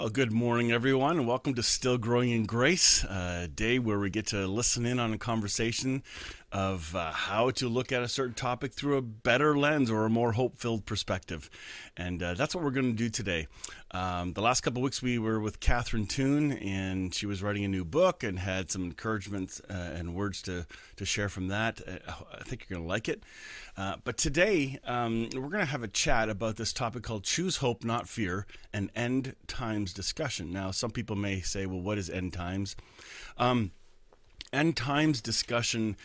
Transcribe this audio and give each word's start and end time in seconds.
Well, 0.00 0.08
good 0.08 0.32
morning, 0.32 0.72
everyone, 0.72 1.18
and 1.18 1.28
welcome 1.28 1.52
to 1.56 1.62
Still 1.62 1.98
Growing 1.98 2.30
in 2.30 2.46
Grace, 2.46 3.04
a 3.04 3.48
day 3.54 3.78
where 3.78 3.98
we 3.98 4.08
get 4.08 4.28
to 4.28 4.46
listen 4.46 4.86
in 4.86 4.98
on 4.98 5.12
a 5.12 5.18
conversation 5.18 6.02
of 6.52 6.96
uh, 6.96 7.12
how 7.12 7.50
to 7.50 7.68
look 7.68 7.92
at 7.92 8.02
a 8.02 8.08
certain 8.08 8.34
topic 8.34 8.72
through 8.72 8.96
a 8.96 9.02
better 9.02 9.56
lens 9.56 9.90
or 9.90 10.04
a 10.04 10.10
more 10.10 10.32
hope 10.32 10.58
filled 10.58 10.84
perspective. 10.84 11.48
And 11.96 12.22
uh, 12.22 12.34
that's 12.34 12.54
what 12.54 12.64
we're 12.64 12.72
going 12.72 12.90
to 12.90 12.96
do 12.96 13.08
today. 13.08 13.46
Um, 13.92 14.32
the 14.32 14.40
last 14.40 14.62
couple 14.62 14.82
weeks 14.82 15.00
we 15.02 15.18
were 15.18 15.38
with 15.38 15.60
Catherine 15.60 16.06
Toon, 16.06 16.52
and 16.52 17.14
she 17.14 17.26
was 17.26 17.42
writing 17.42 17.64
a 17.64 17.68
new 17.68 17.84
book 17.84 18.22
and 18.24 18.38
had 18.38 18.70
some 18.70 18.84
encouragement 18.84 19.60
uh, 19.70 19.74
and 19.74 20.14
words 20.14 20.42
to, 20.42 20.66
to 20.96 21.04
share 21.04 21.28
from 21.28 21.48
that. 21.48 21.80
Uh, 21.86 22.12
I 22.38 22.42
think 22.42 22.66
you're 22.68 22.76
going 22.76 22.86
to 22.86 22.88
like 22.88 23.08
it. 23.08 23.22
Uh, 23.76 23.96
but 24.02 24.16
today 24.16 24.78
um, 24.84 25.28
we're 25.34 25.48
going 25.48 25.60
to 25.60 25.64
have 25.64 25.82
a 25.82 25.88
chat 25.88 26.28
about 26.28 26.56
this 26.56 26.72
topic 26.72 27.02
called 27.02 27.24
Choose 27.24 27.58
Hope, 27.58 27.84
Not 27.84 28.08
Fear, 28.08 28.46
an 28.72 28.90
end 28.96 29.36
times 29.46 29.92
discussion. 29.92 30.52
Now, 30.52 30.70
some 30.72 30.90
people 30.90 31.16
may 31.16 31.40
say, 31.40 31.66
well, 31.66 31.80
what 31.80 31.98
is 31.98 32.10
end 32.10 32.32
times? 32.32 32.76
Um, 33.38 33.72
end 34.52 34.76
times 34.76 35.20
discussion 35.20 35.96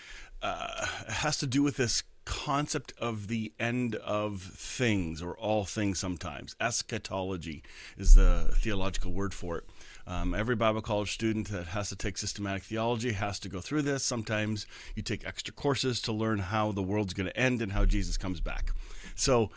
uh, 0.45 0.85
has 1.07 1.37
to 1.37 1.47
do 1.47 1.63
with 1.63 1.75
this 1.75 2.03
concept 2.23 2.93
of 2.99 3.27
the 3.27 3.51
end 3.59 3.95
of 3.95 4.41
things 4.41 5.19
or 5.21 5.35
all 5.37 5.65
things 5.65 5.97
sometimes. 5.97 6.55
Eschatology 6.61 7.63
is 7.97 8.13
the 8.13 8.49
theological 8.53 9.11
word 9.11 9.33
for 9.33 9.57
it. 9.57 9.63
Um, 10.05 10.35
every 10.35 10.55
Bible 10.55 10.81
college 10.81 11.11
student 11.11 11.49
that 11.49 11.67
has 11.67 11.89
to 11.89 11.95
take 11.95 12.17
systematic 12.17 12.61
theology 12.61 13.13
has 13.13 13.39
to 13.39 13.49
go 13.49 13.59
through 13.59 13.81
this. 13.83 14.03
Sometimes 14.03 14.67
you 14.95 15.01
take 15.01 15.25
extra 15.25 15.51
courses 15.51 15.99
to 16.01 16.11
learn 16.11 16.37
how 16.37 16.71
the 16.71 16.83
world's 16.83 17.15
going 17.15 17.27
to 17.27 17.37
end 17.37 17.63
and 17.63 17.71
how 17.71 17.85
Jesus 17.85 18.15
comes 18.15 18.39
back. 18.39 18.71
So 19.15 19.49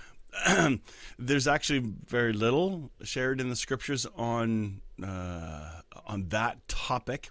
there's 1.19 1.47
actually 1.47 1.81
very 2.07 2.33
little 2.33 2.91
shared 3.03 3.43
in 3.43 3.51
the 3.51 3.57
scriptures 3.57 4.07
on 4.17 4.81
uh, 5.03 5.81
on 6.07 6.29
that 6.29 6.67
topic, 6.69 7.31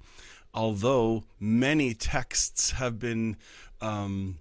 although 0.53 1.23
many 1.39 1.93
texts 1.93 2.71
have 2.71 2.99
been 2.99 3.37
um, 3.81 4.39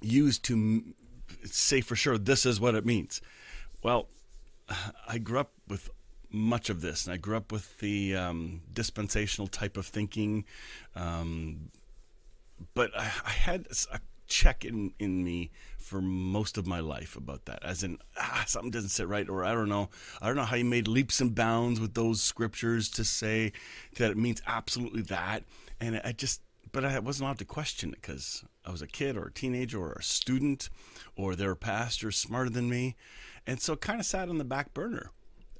used 0.00 0.44
to 0.44 0.82
say 1.44 1.80
for 1.80 1.96
sure 1.96 2.18
this 2.18 2.44
is 2.46 2.60
what 2.60 2.74
it 2.74 2.84
means. 2.84 3.20
Well, 3.82 4.08
I 5.08 5.18
grew 5.18 5.40
up 5.40 5.52
with 5.66 5.90
much 6.30 6.68
of 6.68 6.80
this, 6.80 7.06
and 7.06 7.14
I 7.14 7.16
grew 7.16 7.36
up 7.36 7.52
with 7.52 7.78
the 7.78 8.14
um, 8.14 8.62
dispensational 8.72 9.48
type 9.48 9.76
of 9.76 9.86
thinking. 9.86 10.44
Um, 10.94 11.70
but 12.74 12.90
I, 12.96 13.10
I, 13.24 13.30
had 13.30 13.66
a 13.92 14.00
check 14.28 14.64
in, 14.64 14.92
in 14.98 15.24
me 15.24 15.50
for 15.76 16.00
most 16.00 16.58
of 16.58 16.66
my 16.66 16.80
life 16.80 17.16
about 17.16 17.46
that, 17.46 17.64
as 17.64 17.82
in 17.82 17.98
ah, 18.18 18.44
something 18.46 18.70
doesn't 18.70 18.90
sit 18.90 19.08
right, 19.08 19.28
or 19.28 19.44
I 19.44 19.52
don't 19.52 19.68
know, 19.68 19.88
I 20.20 20.26
don't 20.26 20.36
know 20.36 20.44
how 20.44 20.56
you 20.56 20.64
made 20.64 20.86
leaps 20.86 21.20
and 21.20 21.34
bounds 21.34 21.80
with 21.80 21.94
those 21.94 22.20
scriptures 22.20 22.88
to 22.90 23.04
say 23.04 23.52
that 23.96 24.10
it 24.10 24.16
means 24.16 24.42
absolutely 24.46 25.02
that, 25.02 25.44
and 25.80 26.00
I 26.04 26.12
just 26.12 26.42
but 26.70 26.84
I 26.84 26.98
wasn't 26.98 27.24
allowed 27.24 27.38
to 27.38 27.44
question 27.44 27.90
it 27.90 28.02
because 28.02 28.44
I 28.64 28.70
was 28.70 28.82
a 28.82 28.86
kid 28.86 29.16
or 29.16 29.28
a 29.28 29.32
teenager 29.32 29.80
or 29.80 29.92
a 29.92 30.02
student 30.02 30.68
or 31.16 31.34
there 31.34 31.48
were 31.48 31.54
pastors 31.54 32.16
smarter 32.16 32.50
than 32.50 32.68
me. 32.68 32.94
And 33.46 33.58
so 33.58 33.74
kind 33.74 34.00
of 34.00 34.06
sat 34.06 34.28
on 34.28 34.36
the 34.36 34.44
back 34.44 34.74
burner 34.74 35.10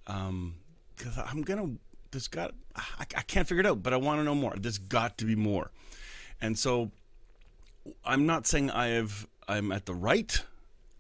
Um 0.06 0.56
because 0.99 1.17
um, 1.17 1.25
I'm 1.29 1.43
going 1.43 1.61
to, 1.61 1.81
there's 2.11 2.29
got, 2.29 2.55
I, 2.77 3.06
I 3.17 3.23
can't 3.23 3.47
figure 3.47 3.61
it 3.61 3.67
out, 3.67 3.83
but 3.83 3.93
I 3.93 3.97
want 3.97 4.21
to 4.21 4.25
know 4.25 4.35
more. 4.35 4.55
There's 4.56 4.79
got 4.79 5.17
to 5.19 5.25
be 5.25 5.37
more. 5.37 5.71
And 6.41 6.59
so 6.59 6.91
I'm 8.04 8.26
not 8.26 8.47
saying 8.47 8.71
I 8.71 8.88
have, 8.88 9.26
I'm 9.47 9.72
at 9.72 9.87
the 9.87 9.94
right 9.94 10.43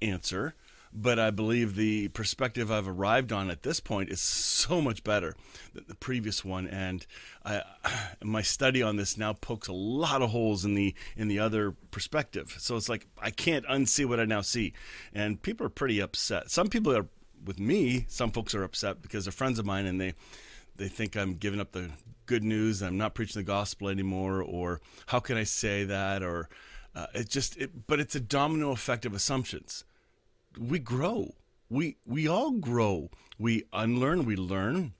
answer 0.00 0.54
but 0.92 1.18
I 1.18 1.30
believe 1.30 1.74
the 1.74 2.08
perspective 2.08 2.70
I've 2.70 2.88
arrived 2.88 3.32
on 3.32 3.50
at 3.50 3.62
this 3.62 3.80
point 3.80 4.10
is 4.10 4.20
so 4.20 4.80
much 4.80 5.04
better 5.04 5.34
than 5.74 5.84
the 5.86 5.94
previous 5.94 6.44
one, 6.44 6.66
and 6.66 7.06
I, 7.44 7.62
my 8.22 8.42
study 8.42 8.82
on 8.82 8.96
this 8.96 9.18
now 9.18 9.32
pokes 9.32 9.68
a 9.68 9.72
lot 9.72 10.22
of 10.22 10.30
holes 10.30 10.64
in 10.64 10.74
the 10.74 10.94
in 11.16 11.28
the 11.28 11.38
other 11.38 11.72
perspective. 11.90 12.56
So 12.58 12.76
it's 12.76 12.88
like 12.88 13.06
I 13.20 13.30
can't 13.30 13.66
unsee 13.66 14.06
what 14.06 14.20
I 14.20 14.24
now 14.24 14.40
see, 14.40 14.72
and 15.12 15.40
people 15.40 15.66
are 15.66 15.70
pretty 15.70 16.00
upset. 16.00 16.50
Some 16.50 16.68
people 16.68 16.96
are 16.96 17.06
with 17.44 17.60
me. 17.60 18.06
Some 18.08 18.30
folks 18.30 18.54
are 18.54 18.64
upset 18.64 19.02
because 19.02 19.24
they're 19.24 19.32
friends 19.32 19.58
of 19.58 19.66
mine, 19.66 19.86
and 19.86 20.00
they 20.00 20.14
they 20.76 20.88
think 20.88 21.16
I'm 21.16 21.34
giving 21.34 21.60
up 21.60 21.72
the 21.72 21.90
good 22.26 22.44
news. 22.44 22.82
I'm 22.82 22.98
not 22.98 23.14
preaching 23.14 23.40
the 23.40 23.46
gospel 23.46 23.88
anymore, 23.88 24.42
or 24.42 24.80
how 25.06 25.20
can 25.20 25.36
I 25.36 25.44
say 25.44 25.84
that, 25.84 26.22
or 26.22 26.48
uh, 26.94 27.06
it 27.14 27.28
just 27.28 27.56
it, 27.56 27.86
but 27.86 28.00
it's 28.00 28.14
a 28.14 28.20
domino 28.20 28.70
effect 28.70 29.06
of 29.06 29.14
assumptions 29.14 29.84
we 30.58 30.78
grow. 30.78 31.34
We 31.70 31.96
we 32.06 32.26
all 32.26 32.52
grow. 32.52 33.10
We 33.38 33.64
unlearn. 33.72 34.24
We 34.24 34.36
learn. 34.36 34.94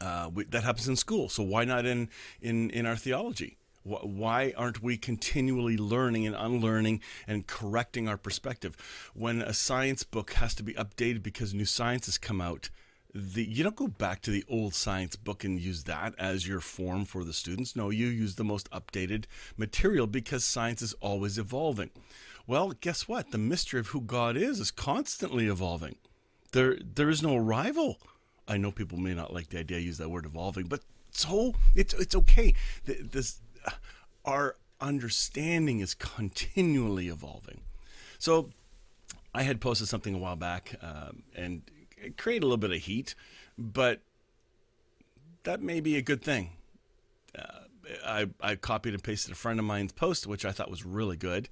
Uh, 0.00 0.30
we, 0.32 0.44
that 0.44 0.62
happens 0.62 0.86
in 0.88 0.96
school. 0.96 1.28
So 1.28 1.42
why 1.42 1.64
not 1.64 1.84
in 1.84 2.08
in 2.40 2.70
in 2.70 2.86
our 2.86 2.96
theology? 2.96 3.56
Why 3.84 4.52
aren't 4.54 4.82
we 4.82 4.98
continually 4.98 5.78
learning 5.78 6.26
and 6.26 6.36
unlearning 6.36 7.00
and 7.26 7.46
correcting 7.46 8.06
our 8.06 8.18
perspective? 8.18 8.76
When 9.14 9.40
a 9.40 9.54
science 9.54 10.02
book 10.02 10.34
has 10.34 10.54
to 10.56 10.62
be 10.62 10.74
updated 10.74 11.22
because 11.22 11.54
new 11.54 11.64
science 11.64 12.04
has 12.04 12.18
come 12.18 12.40
out, 12.40 12.68
the 13.14 13.42
you 13.42 13.64
don't 13.64 13.76
go 13.76 13.88
back 13.88 14.20
to 14.22 14.30
the 14.30 14.44
old 14.48 14.74
science 14.74 15.16
book 15.16 15.44
and 15.44 15.58
use 15.58 15.84
that 15.84 16.14
as 16.18 16.46
your 16.46 16.60
form 16.60 17.04
for 17.04 17.24
the 17.24 17.32
students. 17.32 17.74
No, 17.74 17.90
you 17.90 18.06
use 18.06 18.34
the 18.34 18.44
most 18.44 18.70
updated 18.70 19.24
material 19.56 20.06
because 20.06 20.44
science 20.44 20.82
is 20.82 20.94
always 20.94 21.38
evolving. 21.38 21.90
Well, 22.46 22.72
guess 22.80 23.08
what? 23.08 23.30
The 23.30 23.38
mystery 23.38 23.80
of 23.80 23.88
who 23.88 24.00
God 24.00 24.36
is 24.36 24.60
is 24.60 24.70
constantly 24.70 25.48
evolving. 25.48 25.96
There, 26.52 26.78
there 26.82 27.10
is 27.10 27.22
no 27.22 27.36
arrival. 27.36 27.98
I 28.46 28.56
know 28.56 28.72
people 28.72 28.98
may 28.98 29.14
not 29.14 29.34
like 29.34 29.50
the 29.50 29.58
idea 29.58 29.76
I 29.76 29.80
use 29.80 29.98
that 29.98 30.08
word 30.08 30.24
evolving, 30.24 30.66
but 30.66 30.80
so 31.10 31.54
it's 31.74 31.92
it's 31.94 32.14
okay. 32.14 32.54
This 32.84 33.40
our 34.24 34.56
understanding 34.80 35.80
is 35.80 35.94
continually 35.94 37.08
evolving. 37.08 37.60
So, 38.18 38.50
I 39.34 39.42
had 39.42 39.60
posted 39.60 39.88
something 39.88 40.14
a 40.14 40.18
while 40.18 40.36
back, 40.36 40.74
um, 40.82 41.22
and 41.36 41.62
it 42.02 42.16
created 42.16 42.42
a 42.42 42.46
little 42.46 42.56
bit 42.56 42.72
of 42.72 42.78
heat, 42.78 43.14
but 43.56 44.00
that 45.44 45.62
may 45.62 45.80
be 45.80 45.96
a 45.96 46.02
good 46.02 46.22
thing. 46.22 46.50
Uh, 47.36 47.42
I, 48.04 48.26
I 48.40 48.54
copied 48.56 48.94
and 48.94 49.02
pasted 49.02 49.32
a 49.32 49.34
friend 49.34 49.58
of 49.58 49.64
mine's 49.64 49.92
post, 49.92 50.26
which 50.26 50.44
I 50.44 50.52
thought 50.52 50.70
was 50.70 50.84
really 50.84 51.16
good, 51.16 51.48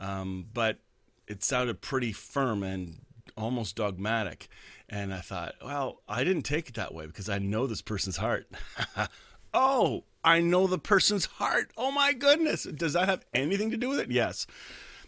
um, 0.00 0.46
but 0.52 0.78
it 1.26 1.42
sounded 1.42 1.80
pretty 1.80 2.12
firm 2.12 2.62
and 2.62 3.00
almost 3.36 3.76
dogmatic. 3.76 4.48
And 4.88 5.12
I 5.12 5.20
thought, 5.20 5.54
well, 5.64 6.00
I 6.08 6.24
didn't 6.24 6.42
take 6.42 6.68
it 6.68 6.74
that 6.74 6.94
way 6.94 7.06
because 7.06 7.28
I 7.28 7.38
know 7.38 7.66
this 7.66 7.82
person's 7.82 8.16
heart. 8.16 8.48
oh, 9.54 10.04
I 10.24 10.40
know 10.40 10.66
the 10.66 10.78
person's 10.78 11.26
heart. 11.26 11.70
Oh 11.76 11.90
my 11.90 12.12
goodness. 12.12 12.64
Does 12.64 12.94
that 12.94 13.08
have 13.08 13.24
anything 13.34 13.70
to 13.70 13.76
do 13.76 13.88
with 13.88 14.00
it? 14.00 14.10
Yes. 14.10 14.46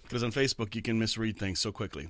Because 0.02 0.22
on 0.22 0.32
Facebook, 0.32 0.74
you 0.74 0.82
can 0.82 0.98
misread 0.98 1.38
things 1.38 1.60
so 1.60 1.72
quickly 1.72 2.08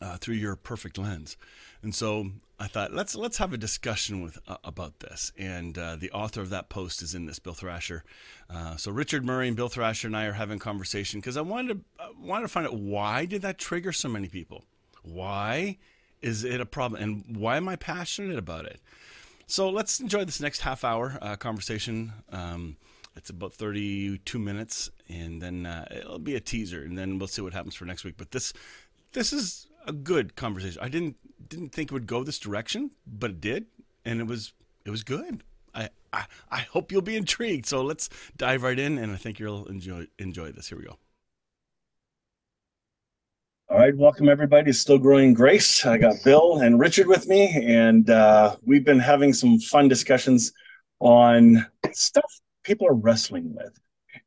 uh, 0.00 0.16
through 0.16 0.36
your 0.36 0.56
perfect 0.56 0.98
lens. 0.98 1.36
And 1.82 1.94
so 1.94 2.30
I 2.58 2.66
thought 2.66 2.92
let's 2.92 3.14
let's 3.14 3.38
have 3.38 3.52
a 3.52 3.58
discussion 3.58 4.20
with 4.20 4.38
uh, 4.48 4.56
about 4.64 5.00
this. 5.00 5.32
And 5.38 5.78
uh, 5.78 5.96
the 5.96 6.10
author 6.10 6.40
of 6.40 6.50
that 6.50 6.68
post 6.68 7.02
is 7.02 7.14
in 7.14 7.26
this, 7.26 7.38
Bill 7.38 7.54
Thrasher. 7.54 8.04
Uh, 8.50 8.76
so 8.76 8.90
Richard 8.90 9.24
Murray 9.24 9.48
and 9.48 9.56
Bill 9.56 9.68
Thrasher 9.68 10.08
and 10.08 10.16
I 10.16 10.26
are 10.26 10.32
having 10.32 10.58
conversation 10.58 11.20
because 11.20 11.36
I 11.36 11.42
wanted 11.42 11.84
to 11.98 12.04
uh, 12.04 12.08
wanted 12.18 12.42
to 12.42 12.48
find 12.48 12.66
out 12.66 12.74
why 12.74 13.26
did 13.26 13.42
that 13.42 13.58
trigger 13.58 13.92
so 13.92 14.08
many 14.08 14.28
people? 14.28 14.64
Why 15.02 15.78
is 16.20 16.42
it 16.42 16.60
a 16.60 16.66
problem? 16.66 17.00
And 17.00 17.36
why 17.36 17.56
am 17.56 17.68
I 17.68 17.76
passionate 17.76 18.38
about 18.38 18.64
it? 18.64 18.80
So 19.46 19.70
let's 19.70 20.00
enjoy 20.00 20.24
this 20.24 20.40
next 20.40 20.60
half 20.60 20.84
hour 20.84 21.16
uh, 21.22 21.36
conversation. 21.36 22.12
Um, 22.30 22.76
it's 23.16 23.30
about 23.30 23.52
32 23.52 24.38
minutes, 24.38 24.90
and 25.08 25.40
then 25.40 25.64
uh, 25.64 25.86
it'll 25.90 26.18
be 26.18 26.36
a 26.36 26.40
teaser, 26.40 26.82
and 26.82 26.98
then 26.98 27.18
we'll 27.18 27.28
see 27.28 27.40
what 27.40 27.52
happens 27.52 27.74
for 27.74 27.84
next 27.84 28.04
week. 28.04 28.16
But 28.16 28.30
this 28.32 28.52
this 29.12 29.32
is 29.32 29.67
a 29.88 29.92
good 29.92 30.36
conversation. 30.36 30.80
I 30.80 30.88
didn't 30.88 31.16
didn't 31.48 31.70
think 31.70 31.90
it 31.90 31.94
would 31.94 32.06
go 32.06 32.22
this 32.22 32.38
direction, 32.38 32.92
but 33.06 33.30
it 33.30 33.40
did, 33.40 33.66
and 34.04 34.20
it 34.20 34.26
was 34.26 34.52
it 34.84 34.90
was 34.90 35.02
good. 35.02 35.42
I, 35.74 35.88
I, 36.12 36.26
I 36.50 36.60
hope 36.60 36.92
you'll 36.92 37.02
be 37.02 37.16
intrigued. 37.16 37.66
So 37.66 37.82
let's 37.82 38.08
dive 38.36 38.62
right 38.62 38.78
in, 38.78 38.98
and 38.98 39.12
I 39.12 39.16
think 39.16 39.38
you'll 39.38 39.66
enjoy 39.66 40.06
enjoy 40.18 40.52
this. 40.52 40.68
Here 40.68 40.78
we 40.78 40.84
go. 40.84 40.98
All 43.70 43.78
right, 43.78 43.96
welcome 43.96 44.28
everybody 44.28 44.72
Still 44.72 44.98
Growing 44.98 45.34
Grace. 45.34 45.84
I 45.84 45.98
got 45.98 46.16
Bill 46.24 46.58
and 46.60 46.78
Richard 46.78 47.06
with 47.06 47.28
me, 47.28 47.50
and 47.66 48.08
uh, 48.08 48.56
we've 48.62 48.84
been 48.84 48.98
having 48.98 49.32
some 49.32 49.58
fun 49.58 49.88
discussions 49.88 50.52
on 51.00 51.66
stuff 51.92 52.40
people 52.64 52.86
are 52.86 52.94
wrestling 52.94 53.54
with. 53.54 53.78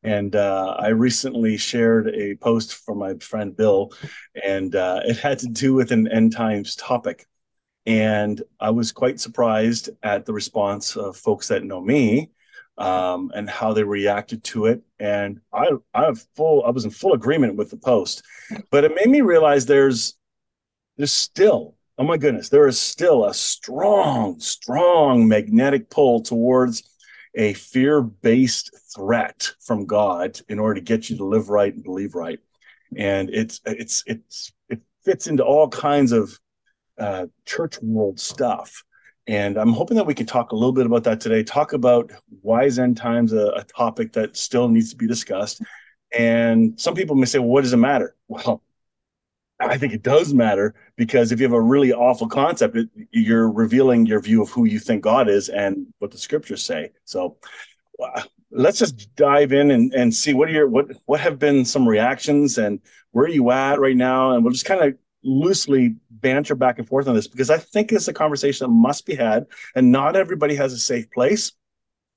And 0.03 0.35
uh, 0.35 0.75
I 0.79 0.89
recently 0.89 1.57
shared 1.57 2.07
a 2.09 2.35
post 2.35 2.73
from 2.73 2.97
my 2.97 3.15
friend 3.15 3.55
Bill, 3.55 3.93
and 4.43 4.75
uh, 4.75 5.01
it 5.05 5.17
had 5.17 5.39
to 5.39 5.47
do 5.47 5.73
with 5.73 5.91
an 5.91 6.07
end 6.07 6.33
times 6.33 6.75
topic. 6.75 7.27
And 7.85 8.41
I 8.59 8.69
was 8.71 8.91
quite 8.91 9.19
surprised 9.19 9.89
at 10.03 10.25
the 10.25 10.33
response 10.33 10.95
of 10.95 11.17
folks 11.17 11.47
that 11.47 11.63
know 11.63 11.81
me 11.81 12.31
um, 12.77 13.31
and 13.35 13.49
how 13.49 13.73
they 13.73 13.83
reacted 13.83 14.43
to 14.45 14.65
it. 14.67 14.81
And 14.99 15.39
I, 15.53 15.69
I 15.93 16.13
full, 16.35 16.63
I 16.65 16.71
was 16.71 16.85
in 16.85 16.91
full 16.91 17.13
agreement 17.13 17.55
with 17.55 17.69
the 17.69 17.77
post, 17.77 18.23
but 18.71 18.83
it 18.83 18.95
made 18.95 19.09
me 19.09 19.21
realize 19.21 19.65
there's, 19.65 20.15
there's 20.97 21.13
still, 21.13 21.75
oh 21.97 22.03
my 22.03 22.17
goodness, 22.17 22.49
there 22.49 22.67
is 22.67 22.79
still 22.79 23.25
a 23.25 23.33
strong, 23.33 24.39
strong 24.39 25.27
magnetic 25.27 25.89
pull 25.89 26.21
towards 26.21 26.83
a 27.35 27.53
fear-based 27.53 28.71
threat 28.95 29.51
from 29.61 29.85
God 29.85 30.39
in 30.49 30.59
order 30.59 30.75
to 30.75 30.81
get 30.81 31.09
you 31.09 31.17
to 31.17 31.25
live 31.25 31.49
right 31.49 31.73
and 31.73 31.83
believe 31.83 32.15
right. 32.15 32.39
And 32.95 33.29
it's, 33.29 33.61
it's, 33.65 34.03
it's, 34.05 34.51
it 34.69 34.81
fits 35.05 35.27
into 35.27 35.43
all 35.43 35.69
kinds 35.69 36.11
of 36.11 36.37
uh, 36.99 37.27
church 37.45 37.81
world 37.81 38.19
stuff 38.19 38.83
and 39.27 39.57
I'm 39.57 39.71
hoping 39.71 39.97
that 39.97 40.05
we 40.05 40.13
can 40.13 40.25
talk 40.25 40.51
a 40.51 40.55
little 40.55 40.73
bit 40.73 40.85
about 40.85 41.03
that 41.03 41.21
today. 41.21 41.43
Talk 41.43 41.73
about 41.73 42.11
why 42.41 42.63
is 42.63 42.79
end 42.79 42.97
times 42.97 43.33
a, 43.33 43.47
a 43.55 43.63
topic 43.63 44.13
that 44.13 44.35
still 44.35 44.67
needs 44.67 44.89
to 44.91 44.95
be 44.95 45.07
discussed. 45.07 45.61
And 46.11 46.79
some 46.79 46.95
people 46.95 47.15
may 47.15 47.25
say, 47.25 47.39
well, 47.39 47.49
what 47.49 47.61
does 47.61 47.73
it 47.73 47.77
matter? 47.77 48.15
Well, 48.27 48.63
I 49.69 49.77
think 49.77 49.93
it 49.93 50.03
does 50.03 50.33
matter 50.33 50.73
because 50.95 51.31
if 51.31 51.39
you 51.39 51.45
have 51.45 51.53
a 51.53 51.61
really 51.61 51.93
awful 51.93 52.27
concept, 52.27 52.75
it, 52.77 52.89
you're 53.11 53.51
revealing 53.51 54.05
your 54.05 54.21
view 54.21 54.41
of 54.41 54.49
who 54.49 54.65
you 54.65 54.79
think 54.79 55.03
God 55.03 55.29
is 55.29 55.49
and 55.49 55.87
what 55.99 56.11
the 56.11 56.17
scriptures 56.17 56.63
say. 56.63 56.91
So 57.05 57.37
uh, 58.03 58.23
let's 58.51 58.79
just 58.79 59.15
dive 59.15 59.53
in 59.53 59.71
and, 59.71 59.93
and 59.93 60.13
see 60.13 60.33
what 60.33 60.49
are 60.49 60.51
your 60.51 60.67
what 60.67 60.91
what 61.05 61.19
have 61.19 61.39
been 61.39 61.63
some 61.65 61.87
reactions 61.87 62.57
and 62.57 62.79
where 63.11 63.25
are 63.25 63.29
you 63.29 63.51
at 63.51 63.79
right 63.79 63.95
now, 63.95 64.31
and 64.31 64.43
we'll 64.43 64.53
just 64.53 64.65
kind 64.65 64.81
of 64.81 64.95
loosely 65.23 65.95
banter 66.09 66.55
back 66.55 66.79
and 66.79 66.87
forth 66.87 67.07
on 67.07 67.13
this 67.15 67.27
because 67.27 67.49
I 67.49 67.57
think 67.57 67.91
it's 67.91 68.07
a 68.07 68.13
conversation 68.13 68.65
that 68.65 68.73
must 68.73 69.05
be 69.05 69.15
had, 69.15 69.45
and 69.75 69.91
not 69.91 70.15
everybody 70.15 70.55
has 70.55 70.73
a 70.73 70.79
safe 70.79 71.09
place 71.11 71.51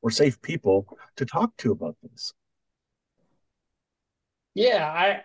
or 0.02 0.10
safe 0.10 0.40
people 0.42 0.86
to 1.16 1.26
talk 1.26 1.56
to 1.58 1.72
about 1.72 1.96
this. 2.02 2.32
Yeah, 4.54 4.86
I, 4.86 5.22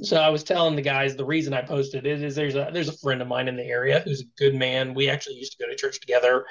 so 0.00 0.16
I 0.16 0.28
was 0.28 0.44
telling 0.44 0.76
the 0.76 0.82
guys 0.82 1.16
the 1.16 1.24
reason 1.24 1.54
I 1.54 1.62
posted 1.62 2.06
it 2.06 2.22
is 2.22 2.34
there's 2.34 2.54
a 2.54 2.70
there's 2.72 2.88
a 2.88 2.98
friend 2.98 3.22
of 3.22 3.28
mine 3.28 3.48
in 3.48 3.56
the 3.56 3.64
area 3.64 4.00
who's 4.00 4.22
a 4.22 4.38
good 4.38 4.54
man. 4.54 4.94
We 4.94 5.08
actually 5.08 5.36
used 5.36 5.52
to 5.52 5.64
go 5.64 5.70
to 5.70 5.76
church 5.76 6.00
together, 6.00 6.46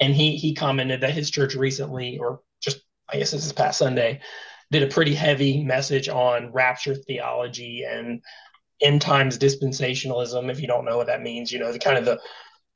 and 0.00 0.14
he 0.14 0.36
he 0.36 0.54
commented 0.54 1.00
that 1.00 1.12
his 1.12 1.30
church 1.30 1.54
recently, 1.54 2.18
or 2.18 2.40
just 2.60 2.80
I 3.08 3.18
guess 3.18 3.30
this 3.30 3.46
is 3.46 3.52
past 3.52 3.78
Sunday, 3.78 4.20
did 4.70 4.82
a 4.82 4.88
pretty 4.88 5.14
heavy 5.14 5.62
message 5.64 6.08
on 6.08 6.52
rapture 6.52 6.94
theology 6.94 7.84
and 7.84 8.22
end 8.80 9.00
times 9.00 9.38
dispensationalism, 9.38 10.50
if 10.50 10.60
you 10.60 10.66
don't 10.66 10.84
know 10.84 10.96
what 10.96 11.06
that 11.06 11.22
means, 11.22 11.50
you 11.50 11.58
know, 11.58 11.72
the 11.72 11.78
kind 11.78 11.98
of 11.98 12.04
the 12.04 12.20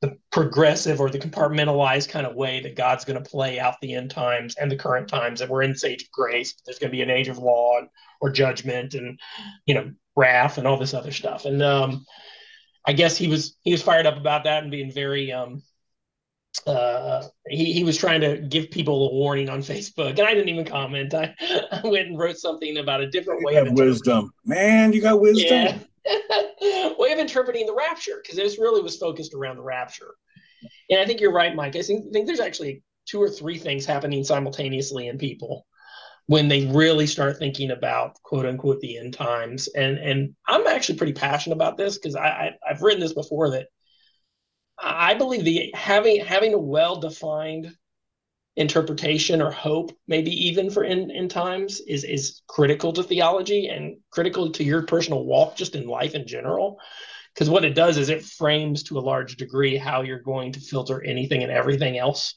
the 0.01 0.17
progressive 0.31 0.99
or 0.99 1.09
the 1.09 1.19
compartmentalized 1.19 2.09
kind 2.09 2.25
of 2.25 2.35
way 2.35 2.59
that 2.61 2.75
God's 2.75 3.05
going 3.05 3.21
to 3.21 3.29
play 3.29 3.59
out 3.59 3.75
the 3.81 3.93
end 3.93 4.09
times 4.09 4.55
and 4.55 4.71
the 4.71 4.75
current 4.75 5.07
times 5.07 5.39
that 5.39 5.49
we're 5.49 5.61
in 5.61 5.71
this 5.71 5.83
age 5.83 6.03
of 6.03 6.11
grace. 6.11 6.55
There's 6.65 6.79
going 6.79 6.89
to 6.89 6.95
be 6.95 7.03
an 7.03 7.11
age 7.11 7.27
of 7.27 7.37
law 7.37 7.77
and, 7.77 7.87
or 8.19 8.31
judgment 8.31 8.95
and 8.95 9.19
you 9.65 9.75
know 9.75 9.91
wrath 10.15 10.57
and 10.57 10.67
all 10.67 10.77
this 10.77 10.93
other 10.93 11.11
stuff. 11.11 11.45
And 11.45 11.61
um, 11.61 12.05
I 12.85 12.93
guess 12.93 13.15
he 13.15 13.27
was 13.27 13.57
he 13.61 13.71
was 13.71 13.83
fired 13.83 14.07
up 14.07 14.17
about 14.17 14.43
that 14.45 14.63
and 14.63 14.71
being 14.71 14.91
very 14.91 15.31
um, 15.31 15.61
uh, 16.65 17.23
he, 17.47 17.71
he 17.71 17.83
was 17.83 17.97
trying 17.97 18.21
to 18.21 18.37
give 18.37 18.71
people 18.71 19.09
a 19.09 19.13
warning 19.13 19.49
on 19.49 19.59
Facebook, 19.59 20.09
and 20.09 20.21
I 20.21 20.33
didn't 20.33 20.49
even 20.49 20.65
comment. 20.65 21.13
I, 21.13 21.35
I 21.71 21.81
went 21.83 22.07
and 22.07 22.17
wrote 22.17 22.37
something 22.37 22.77
about 22.77 23.01
a 23.01 23.09
different 23.09 23.41
you 23.41 23.47
way 23.47 23.55
of 23.55 23.71
wisdom. 23.71 24.33
Man, 24.45 24.93
you 24.93 25.01
got 25.01 25.21
wisdom. 25.21 25.45
Yeah. 25.47 25.77
way 26.97 27.11
of 27.11 27.19
interpreting 27.19 27.65
the 27.65 27.75
rapture 27.75 28.19
because 28.21 28.37
this 28.37 28.59
really 28.59 28.81
was 28.81 28.97
focused 28.97 29.33
around 29.33 29.57
the 29.57 29.63
rapture. 29.63 30.15
And 30.89 30.99
I 30.99 31.05
think 31.05 31.21
you're 31.21 31.33
right, 31.33 31.55
Mike. 31.55 31.75
I 31.75 31.81
think, 31.81 32.11
think 32.11 32.27
there's 32.27 32.39
actually 32.39 32.83
two 33.07 33.21
or 33.21 33.29
three 33.29 33.57
things 33.57 33.85
happening 33.85 34.23
simultaneously 34.23 35.07
in 35.07 35.17
people 35.17 35.65
when 36.27 36.47
they 36.47 36.67
really 36.67 37.07
start 37.07 37.37
thinking 37.37 37.71
about 37.71 38.21
quote 38.23 38.45
unquote 38.45 38.79
the 38.79 38.97
end 38.97 39.13
times. 39.13 39.67
And 39.69 39.97
and 39.97 40.35
I'm 40.47 40.67
actually 40.67 40.97
pretty 40.97 41.13
passionate 41.13 41.55
about 41.55 41.77
this 41.77 41.97
because 41.97 42.15
I, 42.15 42.27
I 42.27 42.51
I've 42.69 42.81
written 42.81 43.01
this 43.01 43.13
before 43.13 43.51
that 43.51 43.67
I 44.79 45.13
believe 45.13 45.43
the 45.43 45.71
having 45.75 46.23
having 46.23 46.53
a 46.53 46.59
well 46.59 46.99
defined 46.99 47.75
interpretation 48.55 49.41
or 49.41 49.51
hope, 49.51 49.91
maybe 50.07 50.31
even 50.47 50.69
for 50.69 50.83
end, 50.83 51.11
end 51.11 51.31
times, 51.31 51.79
is 51.81 52.03
is 52.03 52.41
critical 52.47 52.91
to 52.93 53.03
theology 53.03 53.67
and 53.67 53.97
critical 54.11 54.51
to 54.51 54.63
your 54.63 54.83
personal 54.83 55.25
walk, 55.25 55.55
just 55.55 55.75
in 55.75 55.87
life 55.87 56.15
in 56.15 56.27
general. 56.27 56.79
Because 57.33 57.49
what 57.49 57.63
it 57.63 57.75
does 57.75 57.97
is 57.97 58.09
it 58.09 58.25
frames 58.25 58.83
to 58.83 58.99
a 58.99 58.99
large 58.99 59.37
degree 59.37 59.77
how 59.77 60.01
you're 60.01 60.19
going 60.19 60.51
to 60.51 60.59
filter 60.59 61.01
anything 61.03 61.43
and 61.43 61.51
everything 61.51 61.97
else. 61.97 62.35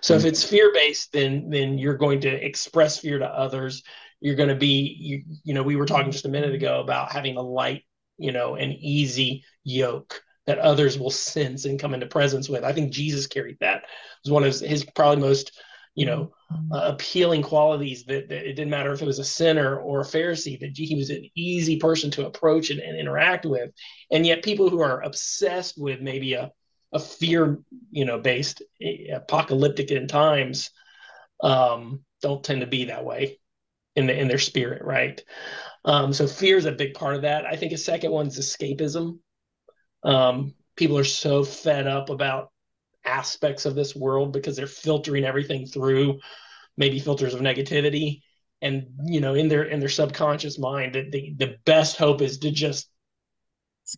So 0.00 0.14
mm-hmm. 0.14 0.26
if 0.26 0.32
it's 0.32 0.42
fear 0.44 0.72
based, 0.72 1.12
then 1.12 1.50
then 1.50 1.76
you're 1.78 1.98
going 1.98 2.20
to 2.22 2.28
express 2.28 2.98
fear 2.98 3.18
to 3.18 3.26
others. 3.26 3.82
You're 4.20 4.36
going 4.36 4.48
to 4.50 4.54
be, 4.54 4.96
you, 4.98 5.22
you 5.44 5.54
know, 5.54 5.62
we 5.62 5.76
were 5.76 5.86
talking 5.86 6.12
just 6.12 6.26
a 6.26 6.30
minute 6.30 6.54
ago 6.54 6.80
about 6.80 7.12
having 7.12 7.36
a 7.36 7.42
light, 7.42 7.84
you 8.18 8.32
know, 8.32 8.54
an 8.54 8.72
easy 8.72 9.44
yoke 9.64 10.22
that 10.46 10.58
others 10.58 10.98
will 10.98 11.10
sense 11.10 11.64
and 11.64 11.78
come 11.78 11.94
into 11.94 12.06
presence 12.06 12.48
with. 12.48 12.64
I 12.64 12.72
think 12.72 12.92
Jesus 12.92 13.26
carried 13.26 13.58
that. 13.60 13.82
It 13.82 13.88
was 14.24 14.32
one 14.32 14.44
of 14.44 14.58
his 14.58 14.84
probably 14.94 15.22
most, 15.22 15.60
you 15.94 16.06
know, 16.06 16.32
mm-hmm. 16.52 16.72
uh, 16.72 16.88
appealing 16.88 17.42
qualities 17.42 18.04
that, 18.04 18.28
that, 18.28 18.48
it 18.48 18.54
didn't 18.54 18.70
matter 18.70 18.92
if 18.92 19.02
it 19.02 19.06
was 19.06 19.18
a 19.18 19.24
sinner 19.24 19.78
or 19.78 20.00
a 20.00 20.04
Pharisee, 20.04 20.58
that 20.60 20.76
he 20.76 20.94
was 20.94 21.10
an 21.10 21.28
easy 21.34 21.76
person 21.76 22.10
to 22.12 22.26
approach 22.26 22.70
and, 22.70 22.80
and 22.80 22.98
interact 22.98 23.46
with. 23.46 23.70
And 24.10 24.26
yet 24.26 24.42
people 24.42 24.70
who 24.70 24.80
are 24.80 25.02
obsessed 25.02 25.74
with 25.76 26.00
maybe 26.00 26.34
a, 26.34 26.50
a 26.92 26.98
fear, 26.98 27.58
you 27.90 28.04
know, 28.04 28.18
based 28.18 28.62
eh, 28.82 29.12
apocalyptic 29.14 29.90
in 29.90 30.08
times 30.08 30.70
um, 31.42 32.00
don't 32.22 32.42
tend 32.42 32.62
to 32.62 32.66
be 32.66 32.86
that 32.86 33.04
way 33.04 33.38
in 33.96 34.06
the, 34.06 34.18
in 34.18 34.28
their 34.28 34.38
spirit, 34.38 34.82
right? 34.84 35.22
Um, 35.84 36.12
so 36.12 36.26
fear 36.26 36.56
is 36.56 36.66
a 36.66 36.72
big 36.72 36.94
part 36.94 37.16
of 37.16 37.22
that. 37.22 37.46
I 37.46 37.56
think 37.56 37.72
a 37.72 37.78
second 37.78 38.10
one 38.10 38.26
is 38.26 38.38
escapism. 38.38 39.18
Um, 40.02 40.54
people 40.76 40.98
are 40.98 41.04
so 41.04 41.44
fed 41.44 41.86
up 41.86 42.10
about 42.10 42.50
aspects 43.04 43.64
of 43.66 43.74
this 43.74 43.94
world 43.94 44.32
because 44.32 44.56
they're 44.56 44.66
filtering 44.66 45.24
everything 45.24 45.66
through 45.66 46.20
maybe 46.76 46.98
filters 46.98 47.34
of 47.34 47.40
negativity. 47.40 48.22
And 48.62 48.88
you 49.04 49.20
know 49.20 49.34
in 49.34 49.48
their 49.48 49.62
in 49.64 49.80
their 49.80 49.88
subconscious 49.88 50.58
mind 50.58 50.94
that 50.94 51.10
the, 51.10 51.34
the 51.38 51.56
best 51.64 51.96
hope 51.96 52.20
is 52.20 52.38
to 52.40 52.50
just 52.50 52.90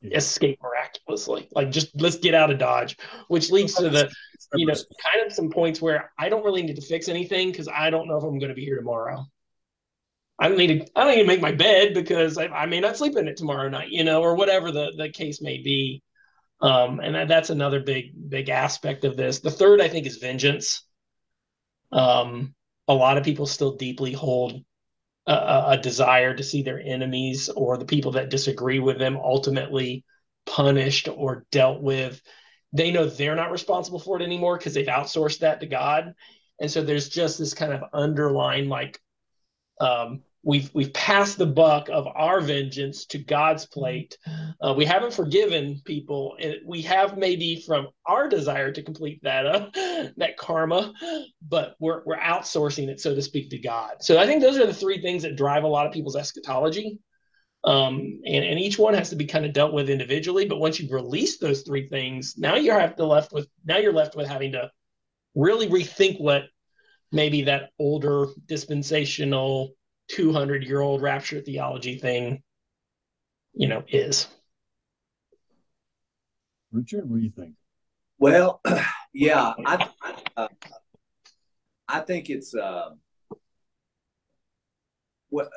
escape. 0.04 0.58
miraculously. 0.62 1.48
Like 1.50 1.72
just 1.72 2.00
let's 2.00 2.18
get 2.18 2.34
out 2.34 2.52
of 2.52 2.58
dodge. 2.58 2.96
Which 3.26 3.50
leads 3.50 3.74
to 3.74 3.90
the 3.90 4.08
you 4.54 4.66
know 4.66 4.74
kind 4.74 5.26
of 5.26 5.32
some 5.32 5.50
points 5.50 5.80
where 5.80 6.12
i 6.18 6.28
don't 6.28 6.44
really 6.44 6.62
need 6.62 6.76
to 6.76 6.82
fix 6.82 7.08
anything 7.08 7.50
because 7.50 7.68
i 7.68 7.90
don't 7.90 8.08
know 8.08 8.16
if 8.16 8.24
i'm 8.24 8.38
going 8.38 8.48
to 8.48 8.54
be 8.54 8.64
here 8.64 8.76
tomorrow 8.76 9.24
I 10.42 10.48
don't 10.48 10.58
need 10.58 10.80
to 10.80 10.86
I 10.96 11.04
don't 11.04 11.14
need 11.14 11.22
to 11.22 11.28
make 11.28 11.40
my 11.40 11.52
bed 11.52 11.94
because 11.94 12.36
I, 12.36 12.46
I 12.48 12.66
may 12.66 12.80
not 12.80 12.96
sleep 12.96 13.16
in 13.16 13.28
it 13.28 13.36
tomorrow 13.36 13.68
night, 13.68 13.90
you 13.90 14.02
know, 14.02 14.22
or 14.22 14.34
whatever 14.34 14.72
the, 14.72 14.92
the 14.96 15.08
case 15.08 15.40
may 15.40 15.58
be. 15.58 16.02
Um, 16.60 16.98
and 16.98 17.14
that, 17.14 17.28
that's 17.28 17.50
another 17.50 17.78
big 17.78 18.28
big 18.28 18.48
aspect 18.48 19.04
of 19.04 19.16
this. 19.16 19.38
The 19.38 19.52
third, 19.52 19.80
I 19.80 19.86
think, 19.86 20.04
is 20.04 20.16
vengeance. 20.16 20.84
Um, 21.92 22.56
a 22.88 22.94
lot 22.94 23.18
of 23.18 23.24
people 23.24 23.46
still 23.46 23.76
deeply 23.76 24.12
hold 24.12 24.64
a, 25.28 25.64
a 25.68 25.78
desire 25.80 26.34
to 26.34 26.42
see 26.42 26.62
their 26.62 26.80
enemies 26.80 27.48
or 27.48 27.78
the 27.78 27.84
people 27.84 28.10
that 28.12 28.28
disagree 28.28 28.80
with 28.80 28.98
them 28.98 29.16
ultimately 29.16 30.04
punished 30.44 31.08
or 31.08 31.46
dealt 31.52 31.80
with. 31.80 32.20
They 32.72 32.90
know 32.90 33.06
they're 33.06 33.36
not 33.36 33.52
responsible 33.52 34.00
for 34.00 34.20
it 34.20 34.24
anymore 34.24 34.58
because 34.58 34.74
they've 34.74 34.86
outsourced 34.88 35.38
that 35.38 35.60
to 35.60 35.66
God. 35.66 36.14
And 36.60 36.68
so 36.68 36.82
there's 36.82 37.08
just 37.08 37.38
this 37.38 37.54
kind 37.54 37.72
of 37.72 37.84
underlying 37.92 38.68
like 38.68 39.00
um, 39.80 40.22
we've 40.42 40.70
we've 40.74 40.92
passed 40.92 41.38
the 41.38 41.46
buck 41.46 41.88
of 41.88 42.06
our 42.14 42.40
vengeance 42.40 43.06
to 43.06 43.18
God's 43.18 43.66
plate. 43.66 44.16
Uh, 44.60 44.74
we 44.76 44.84
haven't 44.84 45.14
forgiven 45.14 45.80
people, 45.84 46.36
and 46.40 46.56
we 46.66 46.82
have 46.82 47.16
maybe 47.16 47.62
from 47.66 47.88
our 48.06 48.28
desire 48.28 48.72
to 48.72 48.82
complete 48.82 49.20
that 49.22 49.46
uh, 49.46 49.70
that 50.16 50.36
karma, 50.36 50.92
but 51.46 51.76
we're 51.78 52.02
we're 52.04 52.18
outsourcing 52.18 52.88
it, 52.88 53.00
so 53.00 53.14
to 53.14 53.22
speak, 53.22 53.50
to 53.50 53.58
God. 53.58 53.96
So 54.00 54.18
I 54.18 54.26
think 54.26 54.42
those 54.42 54.58
are 54.58 54.66
the 54.66 54.74
three 54.74 55.00
things 55.00 55.22
that 55.22 55.36
drive 55.36 55.64
a 55.64 55.68
lot 55.68 55.86
of 55.86 55.92
people's 55.92 56.16
eschatology. 56.16 56.98
Um, 57.64 58.20
and, 58.26 58.44
and 58.44 58.58
each 58.58 58.76
one 58.76 58.94
has 58.94 59.10
to 59.10 59.16
be 59.16 59.24
kind 59.24 59.46
of 59.46 59.52
dealt 59.52 59.72
with 59.72 59.88
individually. 59.88 60.46
But 60.46 60.58
once 60.58 60.80
you've 60.80 60.90
released 60.90 61.40
those 61.40 61.62
three 61.62 61.88
things, 61.88 62.34
now 62.36 62.56
you're 62.56 62.78
have 62.78 62.96
to 62.96 63.06
left 63.06 63.32
with 63.32 63.46
now 63.64 63.78
you're 63.78 63.92
left 63.92 64.16
with 64.16 64.26
having 64.26 64.52
to 64.52 64.70
really 65.36 65.68
rethink 65.68 66.20
what 66.20 66.44
maybe 67.12 67.42
that 67.42 67.70
older 67.78 68.26
dispensational 68.46 69.74
200 70.08 70.64
year 70.64 70.80
old 70.80 71.02
rapture 71.02 71.40
theology 71.40 71.98
thing 71.98 72.42
you 73.54 73.68
know, 73.68 73.84
is. 73.88 74.28
Richard, 76.72 77.08
what 77.08 77.18
do 77.18 77.22
you 77.22 77.30
think? 77.30 77.54
Well, 78.18 78.60
yeah, 79.12 79.52
I, 79.64 79.88
uh, 80.36 80.48
I 81.88 82.00
think 82.00 82.30
it's. 82.30 82.54
Uh, 82.54 82.90
what 85.28 85.48